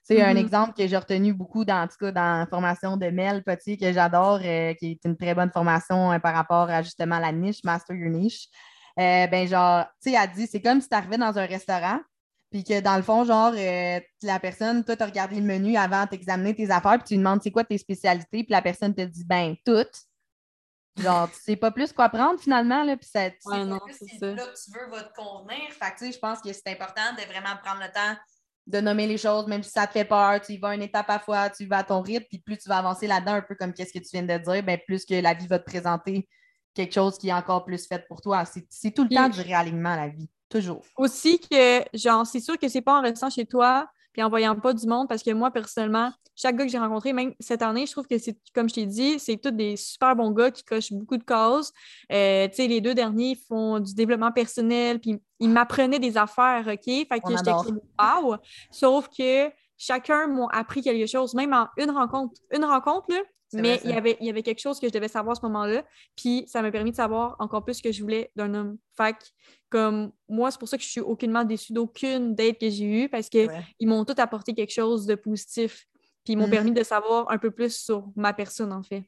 C'est 0.08 0.22
un 0.22 0.36
mm-hmm. 0.36 0.38
exemple 0.38 0.74
que 0.78 0.86
j'ai 0.86 0.98
retenu 0.98 1.34
beaucoup 1.34 1.66
dans, 1.66 1.82
en 1.82 1.88
tout 1.88 1.98
cas, 2.00 2.12
dans 2.12 2.38
la 2.38 2.46
formation 2.46 2.96
de 2.96 3.08
Mel 3.08 3.44
Petit, 3.44 3.76
que 3.76 3.92
j'adore, 3.92 4.40
euh, 4.44 4.76
qui 4.76 4.92
est 4.92 5.00
une 5.04 5.18
très 5.18 5.34
bonne 5.34 5.50
formation 5.52 6.12
euh, 6.12 6.20
par 6.20 6.36
rapport 6.36 6.70
à 6.70 6.84
justement 6.84 7.18
la 7.18 7.32
niche, 7.32 7.64
Master 7.64 7.96
Your 7.96 8.12
Niche. 8.12 8.48
Euh, 9.00 9.26
ben, 9.26 9.48
genre, 9.48 9.86
tu 10.04 10.12
sais, 10.12 10.16
elle 10.16 10.32
dit, 10.32 10.46
c'est 10.46 10.62
comme 10.62 10.80
si 10.80 10.90
tu 10.90 10.96
arrivais 10.96 11.18
dans 11.18 11.36
un 11.40 11.46
restaurant, 11.48 12.00
puis 12.52 12.64
que 12.64 12.82
dans 12.82 12.98
le 12.98 13.02
fond, 13.02 13.26
genre, 13.26 13.52
la 13.52 14.40
personne, 14.40 14.84
toi, 14.84 14.96
tu 14.96 15.02
as 15.02 15.08
regardé 15.08 15.38
le 15.38 15.42
menu 15.42 15.76
avant 15.76 16.06
d'examiner 16.06 16.54
tes 16.54 16.70
affaires, 16.70 17.00
puis 17.00 17.08
tu 17.08 17.14
lui 17.16 17.20
demandes 17.20 17.42
c'est 17.42 17.52
quoi 17.52 17.64
tes 17.64 17.80
spécialités, 17.80 18.44
puis 18.44 18.52
la 18.52 18.62
personne 18.62 18.94
te 18.94 19.02
dit, 19.02 19.26
ben, 19.26 19.56
toutes. 19.66 20.04
Genre, 20.98 21.30
tu 21.32 21.40
sais 21.42 21.56
pas 21.56 21.72
plus 21.72 21.92
quoi 21.92 22.10
prendre 22.10 22.40
finalement, 22.40 22.84
là, 22.84 22.96
puis 22.96 23.10
ça, 23.12 23.32
tu 23.32 23.38
ouais, 23.46 23.66
non, 23.66 23.80
c'est 23.90 24.20
ça. 24.20 24.28
là 24.28 24.46
que 24.46 24.54
tu 24.54 24.72
veux 24.72 24.88
va 24.92 25.02
te 25.02 25.16
convenir. 25.16 25.72
Fait 25.72 25.92
que, 25.92 25.98
tu 25.98 26.06
sais, 26.06 26.12
je 26.12 26.20
pense 26.20 26.42
que 26.42 26.54
c'est 26.54 26.68
important 26.68 27.12
de 27.18 27.22
vraiment 27.24 27.58
prendre 27.64 27.82
le 27.82 27.92
temps 27.92 28.16
de 28.68 28.82
nommer 28.82 29.06
les 29.06 29.18
choses, 29.18 29.46
même 29.48 29.62
si 29.62 29.70
ça 29.70 29.86
te 29.86 29.92
fait 29.92 30.06
peur, 30.06 30.42
tu 30.42 30.54
y 30.54 30.58
vas 30.58 30.74
une 30.74 30.82
étape 30.82 31.10
à 31.10 31.20
fois, 31.20 31.50
tu 31.50 31.66
vas 31.68 31.80
à 31.80 31.84
ton 31.84 32.02
rythme, 32.02 32.26
puis 32.30 32.40
plus 32.40 32.58
tu 32.58 32.68
vas 32.68 32.78
avancer 32.78 33.06
là-dedans, 33.06 33.34
un 33.34 33.42
peu 33.42 33.56
comme 33.56 33.74
qu'est-ce 33.74 33.94
que 33.94 34.00
tu 34.00 34.10
viens 34.12 34.24
de 34.24 34.44
dire, 34.44 34.64
bien, 34.64 34.78
plus 34.86 35.06
que 35.06 35.14
la 35.14 35.34
vie 35.34 35.48
va 35.48 35.60
te 35.60 35.66
présenter 35.66 36.28
quelque 36.74 36.94
chose 36.94 37.18
qui 37.18 37.30
est 37.30 37.34
encore 37.34 37.64
plus 37.64 37.88
fait 37.88 38.06
pour 38.08 38.22
toi. 38.22 38.44
C'est 38.70 38.92
tout 38.92 39.04
le 39.04 39.16
temps 39.16 39.30
du 39.30 39.42
réalignement, 39.42 39.96
la 39.96 40.10
vie, 40.10 40.30
toujours. 40.50 40.84
Aussi 40.98 41.40
que, 41.40 41.84
genre, 41.94 42.26
c'est 42.26 42.40
sûr 42.40 42.58
que 42.58 42.68
c'est 42.68 42.82
pas 42.82 43.00
en 43.00 43.02
restant 43.02 43.30
chez 43.30 43.46
toi, 43.46 43.88
puis 44.16 44.24
en 44.24 44.30
voyant 44.30 44.56
pas 44.56 44.74
du 44.74 44.88
monde, 44.88 45.10
parce 45.10 45.22
que 45.24 45.32
moi, 45.32 45.52
personnellement, 45.52 46.10
chaque 46.38 46.56
gars 46.56 46.64
que 46.64 46.72
j'ai 46.72 46.78
rencontré, 46.78 47.12
même 47.12 47.34
cette 47.38 47.62
année, 47.62 47.86
je 47.86 47.92
trouve 47.92 48.08
que 48.08 48.18
c'est, 48.18 48.38
comme 48.54 48.70
je 48.70 48.76
t'ai 48.76 48.86
dit, 48.86 49.20
c'est 49.20 49.36
tous 49.36 49.52
des 49.52 49.76
super 49.76 50.16
bons 50.16 50.32
gars 50.32 50.52
qui 50.52 50.64
cochent 50.64 50.94
beaucoup 50.94 51.18
de 51.18 51.24
causes. 51.26 51.74
Euh, 52.14 52.48
tu 52.48 52.56
sais, 52.56 52.68
les 52.68 52.80
deux 52.80 52.94
derniers 52.94 53.38
font 53.50 53.82
du 53.82 53.94
développement 53.94 54.32
personnel, 54.32 55.02
puis 55.02 55.22
ils 55.42 55.50
m'apprenaient 55.50 56.00
des 56.00 56.16
affaires, 56.16 56.66
OK? 56.66 56.86
Fait 56.86 57.06
que 57.10 57.30
j'étais 57.30 57.52
wow! 57.52 58.38
Sauf 58.72 59.10
que 59.10 59.52
chacun 59.76 60.28
m'a 60.28 60.48
appris 60.54 60.82
quelque 60.82 61.08
chose, 61.08 61.34
même 61.34 61.54
en 61.54 61.68
une 61.76 61.92
rencontre. 61.92 62.40
Une 62.54 62.64
rencontre, 62.64 63.08
là, 63.10 63.22
mais 63.54 63.80
il, 63.84 63.92
y 63.92 63.94
avait, 63.94 64.18
il 64.20 64.28
y 64.28 64.30
avait 64.30 64.44
quelque 64.44 64.60
chose 64.60 64.80
que 64.80 64.88
je 64.88 64.92
devais 64.92 65.08
savoir 65.08 65.34
à 65.34 65.36
ce 65.36 65.46
moment-là, 65.46 65.84
puis 66.16 66.46
ça 66.48 66.62
m'a 66.62 66.72
permis 66.72 66.92
de 66.92 66.96
savoir 66.96 67.36
encore 67.40 67.64
plus 67.64 67.76
ce 67.76 67.84
que 67.84 67.92
je 67.92 68.02
voulais 68.02 68.32
d'un 68.36 68.54
homme. 68.54 68.78
Fait 68.98 69.16
comme 69.70 70.12
moi, 70.30 70.52
c'est 70.52 70.60
pour 70.60 70.68
ça 70.68 70.78
que 70.78 70.84
je 70.84 70.90
suis 70.90 71.02
aucunement 71.02 71.44
déçue 71.44 71.74
d'aucune 71.74 72.36
date 72.36 72.60
que 72.60 72.70
j'ai 72.70 73.04
eue, 73.04 73.10
parce 73.10 73.30
qu'ils 73.30 73.50
m'ont 73.82 74.06
tout 74.06 74.16
apporté 74.18 74.54
quelque 74.54 74.74
chose 74.74 75.06
de 75.06 75.16
positif, 75.16 75.86
puis 76.24 76.34
ils 76.34 76.38
m'ont 76.38 76.48
mm. 76.48 76.52
permis 76.52 76.72
de 76.72 76.84
savoir 76.84 77.30
un 77.30 77.38
peu 77.38 77.52
plus 77.52 77.76
sur 77.76 78.08
ma 78.16 78.34
personne, 78.34 78.74
en 78.74 78.84
fait. 78.84 79.04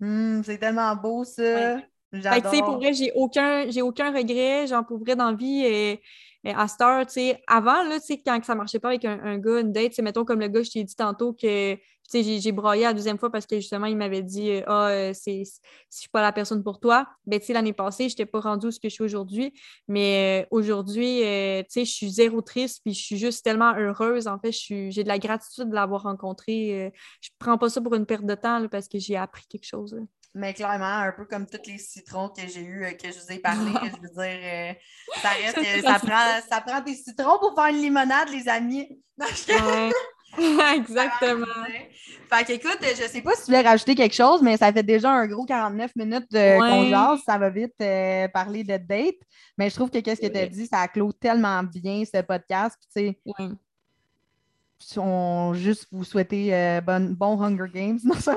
Mm, 0.00 0.42
c'est 0.42 0.58
tellement 0.58 0.94
beau, 0.96 1.24
ça! 1.24 1.78
Fait 2.12 2.42
que, 2.42 2.64
pour 2.64 2.76
vrai, 2.76 2.92
j'ai 2.92 3.10
aucun, 3.14 3.70
j'ai 3.70 3.80
aucun 3.80 4.12
regret, 4.12 4.66
j'en 4.66 4.84
pour 4.84 4.98
vrai, 4.98 5.16
dans 5.16 5.34
vie. 5.34 5.64
Et, 5.64 6.02
à 6.44 6.66
cette 6.66 6.80
heure, 6.80 7.06
tu 7.06 7.12
sais, 7.12 7.40
avant, 7.46 7.84
là, 7.84 8.00
tu 8.00 8.06
sais, 8.06 8.22
quand 8.24 8.44
ça 8.44 8.56
marchait 8.56 8.80
pas 8.80 8.88
avec 8.88 9.04
un, 9.04 9.18
un 9.22 9.38
gars, 9.38 9.60
une 9.60 9.72
date, 9.72 9.96
mettons 10.00 10.24
comme 10.24 10.40
le 10.40 10.48
gars, 10.48 10.62
je 10.62 10.72
t'ai 10.72 10.82
dit 10.82 10.96
tantôt 10.96 11.32
que 11.32 11.78
j'ai 12.12 12.52
broyé 12.52 12.82
la 12.82 12.92
deuxième 12.92 13.18
fois 13.18 13.30
parce 13.30 13.46
que 13.46 13.56
justement, 13.56 13.86
il 13.86 13.96
m'avait 13.96 14.22
dit 14.22 14.50
euh, 14.50 14.62
Ah, 14.66 14.88
euh, 14.88 15.12
c'est, 15.14 15.44
si 15.44 15.60
je 15.90 15.98
suis 16.00 16.08
pas 16.08 16.22
la 16.22 16.32
personne 16.32 16.62
pour 16.62 16.80
toi. 16.80 17.06
Ben, 17.26 17.40
tu 17.40 17.46
sais, 17.46 17.52
l'année 17.52 17.72
passée, 17.72 18.08
je 18.08 18.14
n'étais 18.14 18.26
pas 18.26 18.40
rendue 18.40 18.66
où 18.66 18.70
ce 18.70 18.80
que 18.80 18.88
je 18.88 18.94
suis 18.94 19.04
aujourd'hui. 19.04 19.52
Mais 19.88 20.42
euh, 20.42 20.48
aujourd'hui, 20.50 21.20
tu 21.20 21.64
sais, 21.68 21.84
je 21.84 21.92
suis 21.92 22.10
zéro 22.10 22.42
triste, 22.42 22.80
puis 22.84 22.94
je 22.94 23.02
suis 23.02 23.16
juste 23.16 23.44
tellement 23.44 23.74
heureuse. 23.76 24.26
En 24.26 24.38
fait, 24.38 24.52
j'ai 24.52 25.02
de 25.02 25.08
la 25.08 25.18
gratitude 25.18 25.70
de 25.70 25.74
l'avoir 25.74 26.02
rencontré. 26.02 26.92
je 27.20 27.30
prends 27.38 27.58
pas 27.58 27.68
ça 27.68 27.80
pour 27.80 27.94
une 27.94 28.06
perte 28.06 28.26
de 28.26 28.34
temps 28.34 28.66
parce 28.68 28.88
que 28.88 28.98
j'ai 28.98 29.16
appris 29.16 29.44
quelque 29.48 29.66
chose. 29.66 29.98
Mais 30.34 30.54
clairement, 30.54 30.86
un 30.86 31.12
peu 31.12 31.26
comme 31.26 31.46
tous 31.46 31.66
les 31.66 31.76
citrons 31.76 32.30
que 32.30 32.40
j'ai 32.48 32.62
eu, 32.62 32.86
que 32.96 33.12
je 33.12 33.18
vous 33.18 33.32
ai 33.32 33.38
parlé, 33.38 33.70
je 33.84 34.00
veux 34.00 34.24
dire, 34.24 34.76
ça 35.20 35.28
reste 35.28 35.58
ça 35.84 35.98
prend, 35.98 36.40
ça 36.48 36.60
prend 36.62 36.80
des 36.80 36.94
citrons 36.94 37.38
pour 37.38 37.54
faire 37.54 37.66
une 37.66 37.82
limonade, 37.82 38.30
les 38.30 38.48
amis. 38.48 38.98
Exactement. 40.76 41.46
Fait 42.30 42.44
qu'écoute, 42.44 42.78
je 42.80 43.08
sais 43.08 43.20
pas 43.20 43.34
si 43.34 43.44
tu 43.44 43.46
voulais 43.46 43.60
rajouter 43.60 43.94
quelque 43.94 44.14
chose, 44.14 44.42
mais 44.42 44.56
ça 44.56 44.72
fait 44.72 44.82
déjà 44.82 45.10
un 45.10 45.26
gros 45.26 45.44
49 45.44 45.94
minutes 45.96 46.30
de 46.30 46.58
qu'on 46.58 47.16
Ça 47.18 47.36
va 47.38 47.50
vite 47.50 47.74
euh, 47.82 48.28
parler 48.28 48.64
de 48.64 48.76
date. 48.76 49.16
Mais 49.58 49.68
je 49.68 49.74
trouve 49.74 49.90
que 49.90 49.98
qu'est-ce 49.98 50.20
que 50.20 50.26
tu 50.26 50.38
as 50.38 50.46
dit, 50.46 50.66
ça 50.66 50.88
clôt 50.88 51.12
tellement 51.12 51.62
bien 51.62 52.02
ce 52.04 52.22
podcast. 52.22 52.76
Tu 52.94 53.16
sais, 54.78 54.98
on 54.98 55.54
juste 55.54 55.86
vous 55.92 56.04
souhaiter 56.04 56.54
euh, 56.54 56.80
bon, 56.80 57.14
bon 57.16 57.40
Hunger 57.40 57.70
Games. 57.72 57.98
Non, 58.04 58.14
c'est 58.18 58.32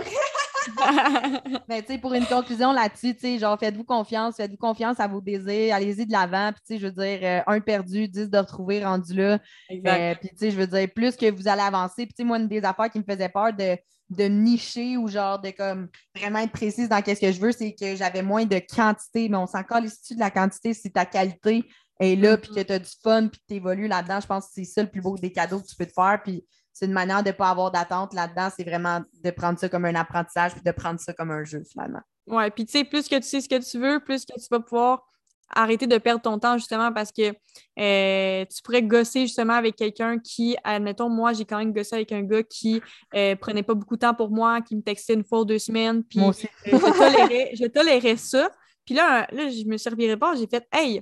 Mais 1.69 1.81
tu 1.81 1.93
sais, 1.93 1.97
pour 1.97 2.13
une 2.13 2.25
conclusion 2.25 2.71
là-dessus, 2.71 3.13
tu 3.15 3.21
sais, 3.21 3.39
genre, 3.39 3.57
faites-vous 3.59 3.83
confiance, 3.83 4.35
faites-vous 4.35 4.57
confiance 4.57 4.99
à 4.99 5.07
vos 5.07 5.21
désirs, 5.21 5.75
allez-y 5.75 6.05
de 6.05 6.11
l'avant. 6.11 6.51
Puis, 6.51 6.61
tu 6.65 6.73
sais, 6.73 6.79
je 6.79 6.87
veux 6.87 6.91
dire, 6.91 7.19
euh, 7.23 7.41
un 7.47 7.59
perdu, 7.59 8.07
dix 8.07 8.29
de 8.29 8.37
retrouver 8.37 8.83
rendu 8.83 9.13
là. 9.13 9.39
Euh, 9.71 10.15
puis, 10.15 10.29
tu 10.29 10.37
sais, 10.37 10.51
je 10.51 10.57
veux 10.57 10.67
dire, 10.67 10.87
plus 10.93 11.15
que 11.15 11.31
vous 11.31 11.47
allez 11.47 11.61
avancer. 11.61 12.05
Puis, 12.05 12.13
tu 12.13 12.15
sais, 12.17 12.23
moi, 12.23 12.37
une 12.37 12.47
des 12.47 12.63
affaires 12.63 12.89
qui 12.89 12.99
me 12.99 13.03
faisait 13.03 13.29
peur 13.29 13.53
de, 13.53 13.77
de 14.09 14.23
nicher 14.25 14.97
ou 14.97 15.07
genre 15.07 15.39
de 15.39 15.49
comme 15.49 15.87
vraiment 16.15 16.39
être 16.39 16.51
précise 16.51 16.89
dans 16.89 17.01
qu'est-ce 17.01 17.21
que 17.21 17.31
je 17.31 17.39
veux, 17.39 17.51
c'est 17.51 17.73
que 17.73 17.95
j'avais 17.95 18.21
moins 18.21 18.45
de 18.45 18.59
quantité. 18.59 19.29
Mais 19.29 19.37
on 19.37 19.47
s'en 19.47 19.63
ici 19.83 20.15
de 20.15 20.19
la 20.19 20.31
quantité, 20.31 20.73
c'est 20.73 20.91
ta 20.91 21.05
qualité 21.05 21.63
est 21.99 22.15
là, 22.15 22.37
puis 22.37 22.49
que 22.49 22.59
mm-hmm. 22.59 22.65
tu 22.65 22.73
as 22.73 22.79
du 22.79 22.91
fun, 23.01 23.27
puis 23.27 23.39
que 23.39 23.45
tu 23.47 23.53
évolues 23.55 23.87
là-dedans? 23.87 24.19
Je 24.19 24.27
pense 24.27 24.47
que 24.47 24.51
c'est 24.53 24.65
ça 24.65 24.83
le 24.83 24.89
plus 24.89 25.01
beau 25.01 25.17
des 25.17 25.31
cadeaux 25.31 25.59
que 25.59 25.67
tu 25.67 25.75
peux 25.75 25.85
te 25.85 25.93
faire. 25.93 26.19
Puis 26.23 26.45
c'est 26.75 26.87
une 26.87 26.91
manière 26.91 27.23
de 27.23 27.29
ne 27.29 27.33
pas 27.33 27.49
avoir 27.49 27.71
d'attente 27.71 28.13
là-dedans. 28.13 28.49
C'est 28.53 28.65
vraiment 28.65 29.01
de 29.23 29.31
prendre 29.31 29.57
ça 29.57 29.69
comme 29.69 29.85
un 29.85 29.95
apprentissage 29.95 30.51
puis 30.51 30.61
de 30.61 30.71
prendre 30.71 30.99
ça 30.99 31.13
comme 31.13 31.31
un 31.31 31.45
jeu, 31.45 31.63
finalement. 31.63 32.01
Ouais, 32.27 32.51
puis 32.51 32.65
tu 32.65 32.73
sais, 32.73 32.83
plus 32.83 33.07
que 33.07 33.15
tu 33.15 33.23
sais 33.23 33.39
ce 33.39 33.47
que 33.47 33.63
tu 33.63 33.79
veux, 33.79 34.01
plus 34.01 34.25
que 34.25 34.33
tu 34.33 34.47
vas 34.51 34.59
pouvoir 34.59 35.07
arrêter 35.55 35.87
de 35.87 35.97
perdre 35.97 36.21
ton 36.21 36.37
temps 36.37 36.57
justement 36.57 36.91
parce 36.91 37.13
que 37.13 37.33
euh, 37.79 38.45
tu 38.45 38.61
pourrais 38.61 38.83
gosser 38.83 39.21
justement 39.21 39.53
avec 39.53 39.77
quelqu'un 39.77 40.19
qui, 40.19 40.57
admettons, 40.65 41.07
moi, 41.07 41.31
j'ai 41.31 41.45
quand 41.45 41.59
même 41.59 41.71
gossé 41.71 41.95
avec 41.95 42.11
un 42.11 42.23
gars 42.23 42.43
qui 42.43 42.81
euh, 43.15 43.37
prenait 43.37 43.63
pas 43.63 43.73
beaucoup 43.73 43.95
de 43.95 44.01
temps 44.01 44.13
pour 44.13 44.29
moi, 44.29 44.59
qui 44.61 44.75
me 44.75 44.81
textait 44.81 45.13
une 45.13 45.23
fois 45.23 45.41
ou 45.41 45.45
deux 45.45 45.59
semaines, 45.59 46.03
puis 46.03 46.19
je, 46.65 47.67
tolérais, 47.67 48.17
ça. 48.17 48.51
Puis 48.85 48.95
là, 48.95 49.27
là, 49.31 49.47
je 49.47 49.63
me 49.65 49.77
servirais 49.77 50.17
pas, 50.17 50.35
j'ai 50.35 50.47
fait 50.47 50.67
Hey, 50.73 51.01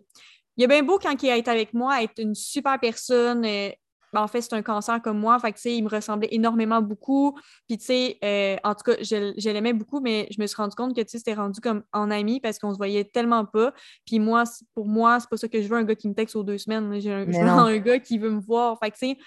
il 0.56 0.64
est 0.66 0.68
bien 0.68 0.84
beau 0.84 1.00
quand 1.00 1.24
il 1.24 1.32
a 1.32 1.38
été 1.38 1.50
avec 1.50 1.74
moi, 1.74 2.04
être 2.04 2.20
une 2.20 2.36
super 2.36 2.80
personne, 2.80 3.44
euh, 3.44 3.72
ben, 4.14 4.22
en 4.22 4.28
fait, 4.28 4.42
c'est 4.42 4.54
un 4.54 4.62
cancer 4.62 5.02
comme 5.02 5.20
moi. 5.20 5.40
Fait 5.40 5.52
que, 5.52 5.68
il 5.68 5.84
me 5.84 5.90
ressemblait 5.90 6.30
énormément 6.32 6.82
beaucoup. 6.82 7.38
Puis, 7.68 7.78
tu 7.80 7.86
sais, 7.86 8.18
euh, 8.24 8.58
en 8.64 8.76
tout 8.76 8.84
cas, 8.84 8.94
je, 9.02 9.50
l'aimais 9.50 9.74
beaucoup, 9.74 10.00
mais 10.00 10.28
je 10.32 10.40
me 10.40 10.46
suis 10.46 10.56
rendu 10.56 10.76
compte 10.76 10.96
que, 10.96 11.02
tu 11.02 11.10
sais, 11.10 11.18
c'était 11.18 11.34
rendu 11.34 11.60
comme 11.60 11.84
en 11.92 12.12
ami 12.12 12.40
parce 12.40 12.60
qu'on 12.60 12.72
se 12.74 12.78
voyait 12.78 13.06
tellement 13.06 13.46
pas. 13.46 13.74
Puis, 14.06 14.20
moi, 14.20 14.44
pour 14.76 14.88
moi, 14.88 15.20
c'est 15.20 15.30
pas 15.30 15.38
ça 15.38 15.48
que 15.48 15.62
je 15.62 15.68
veux, 15.68 15.78
un 15.78 15.84
gars 15.84 15.96
qui 15.96 16.08
me 16.08 16.14
texte 16.14 16.36
aux 16.36 16.44
deux 16.44 16.60
semaines. 16.60 17.00
J'ai 17.00 17.12
un, 17.12 17.26
je 17.26 17.32
veux 17.32 17.38
un 17.48 17.78
gars 17.80 18.00
qui 18.00 18.20
veut 18.20 18.30
me 18.30 18.42
voir. 18.42 18.78
Fait 18.80 18.92
que, 18.92 18.98
tu 18.98 19.08
sais, 19.08 19.18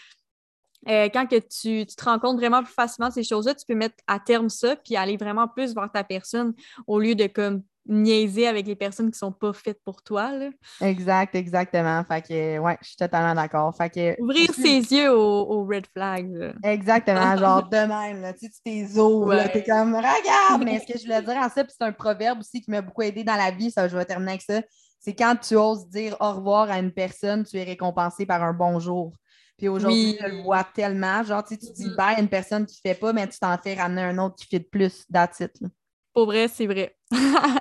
euh, 0.88 1.08
quand 1.12 1.26
que 1.26 1.36
tu, 1.36 1.84
tu, 1.84 1.96
te 1.96 2.04
rends 2.04 2.20
compte 2.20 2.36
vraiment 2.36 2.62
plus 2.62 2.72
facilement 2.72 3.08
de 3.08 3.14
ces 3.14 3.24
choses-là, 3.24 3.54
tu 3.54 3.66
peux 3.66 3.74
mettre 3.74 3.96
à 4.06 4.20
terme 4.20 4.48
ça 4.48 4.76
puis 4.76 4.94
aller 4.94 5.16
vraiment 5.16 5.48
plus 5.48 5.74
vers 5.74 5.90
ta 5.90 6.04
personne 6.04 6.54
au 6.86 7.00
lieu 7.00 7.16
de 7.16 7.26
comme 7.26 7.62
niaiser 7.88 8.46
avec 8.46 8.66
les 8.66 8.76
personnes 8.76 9.10
qui 9.10 9.18
sont 9.18 9.32
pas 9.32 9.52
faites 9.52 9.82
pour 9.84 10.02
toi. 10.02 10.32
Là. 10.32 10.50
Exact, 10.80 11.34
exactement. 11.34 12.02
Fait 12.04 12.22
que, 12.22 12.58
ouais, 12.58 12.78
je 12.82 12.88
suis 12.88 12.96
totalement 12.96 13.34
d'accord. 13.34 13.74
Fait 13.76 13.90
que, 13.90 14.20
Ouvrir 14.20 14.52
ses 14.52 14.80
yeux 14.80 15.12
aux, 15.12 15.64
red 15.64 15.86
flags. 15.92 16.54
Exactement, 16.62 17.36
genre 17.38 17.68
de 17.68 17.76
même, 17.76 18.22
là, 18.22 18.32
tu 18.32 18.46
sais, 18.46 18.52
tes 18.64 18.98
os, 18.98 19.34
là, 19.34 19.48
t'es 19.48 19.62
comme, 19.62 19.94
regarde! 19.94 20.64
Mais 20.64 20.80
ce 20.86 20.92
que 20.92 20.98
je 20.98 21.04
voulais 21.04 21.22
dire 21.22 21.36
en 21.36 21.48
ça, 21.48 21.64
puis 21.64 21.74
c'est 21.76 21.84
un 21.84 21.92
proverbe 21.92 22.40
aussi 22.40 22.60
qui 22.60 22.70
m'a 22.70 22.82
beaucoup 22.82 23.02
aidé 23.02 23.24
dans 23.24 23.36
la 23.36 23.50
vie, 23.50 23.70
ça, 23.70 23.88
je 23.88 23.96
vais 23.96 24.04
terminer 24.04 24.32
avec 24.32 24.42
ça, 24.42 24.60
c'est 25.00 25.14
quand 25.14 25.36
tu 25.36 25.54
oses 25.54 25.88
dire 25.88 26.16
au 26.20 26.32
revoir 26.32 26.70
à 26.70 26.78
une 26.78 26.92
personne, 26.92 27.44
tu 27.44 27.56
es 27.58 27.64
récompensé 27.64 28.26
par 28.26 28.42
un 28.42 28.52
bonjour. 28.52 29.12
Puis 29.56 29.68
aujourd'hui, 29.68 30.18
je 30.20 30.26
le 30.26 30.42
vois 30.42 30.64
tellement. 30.64 31.22
Genre, 31.22 31.42
tu, 31.44 31.56
tu 31.56 31.72
dis 31.72 31.86
mm-hmm. 31.86 31.96
bye 31.96 32.16
à 32.16 32.20
une 32.20 32.28
personne 32.28 32.66
qui 32.66 32.80
ne 32.84 32.90
fait 32.90 32.98
pas, 32.98 33.12
mais 33.12 33.26
tu 33.26 33.38
t'en 33.38 33.56
fais 33.56 33.74
ramener 33.74 34.02
un 34.02 34.18
autre 34.18 34.36
qui 34.36 34.46
fait 34.46 34.58
de 34.58 34.68
plus. 34.70 35.06
That's 35.10 35.40
it. 35.40 35.52
Pour 36.16 36.24
vrai, 36.24 36.48
c'est 36.48 36.66
vrai. 36.66 36.96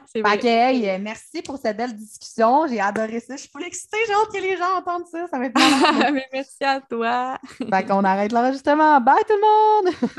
c'est 0.05 0.21
vrai. 0.21 0.39
Euh, 0.41 0.97
merci 1.01 1.41
pour 1.41 1.57
cette 1.57 1.75
belle 1.75 1.93
discussion. 1.93 2.67
J'ai 2.67 2.79
adoré 2.79 3.19
ça. 3.19 3.35
Je 3.35 3.41
suis 3.41 3.49
full 3.49 3.65
excitée. 3.65 3.97
J'ai 4.07 4.13
hâte 4.13 4.31
que 4.31 4.41
les 4.41 4.55
gens 4.55 4.77
entendent 4.77 5.07
ça. 5.11 5.27
Ça 5.29 5.37
va 5.37 5.47
être 5.47 6.23
merci 6.31 6.63
à 6.63 6.79
toi. 6.79 7.37
fait 7.57 7.85
qu'on 7.85 8.05
arrête 8.05 8.31
l'enregistrement. 8.31 9.01
Bye 9.01 9.17
tout 9.27 9.33
le 9.33 9.41
monde! 9.41 9.93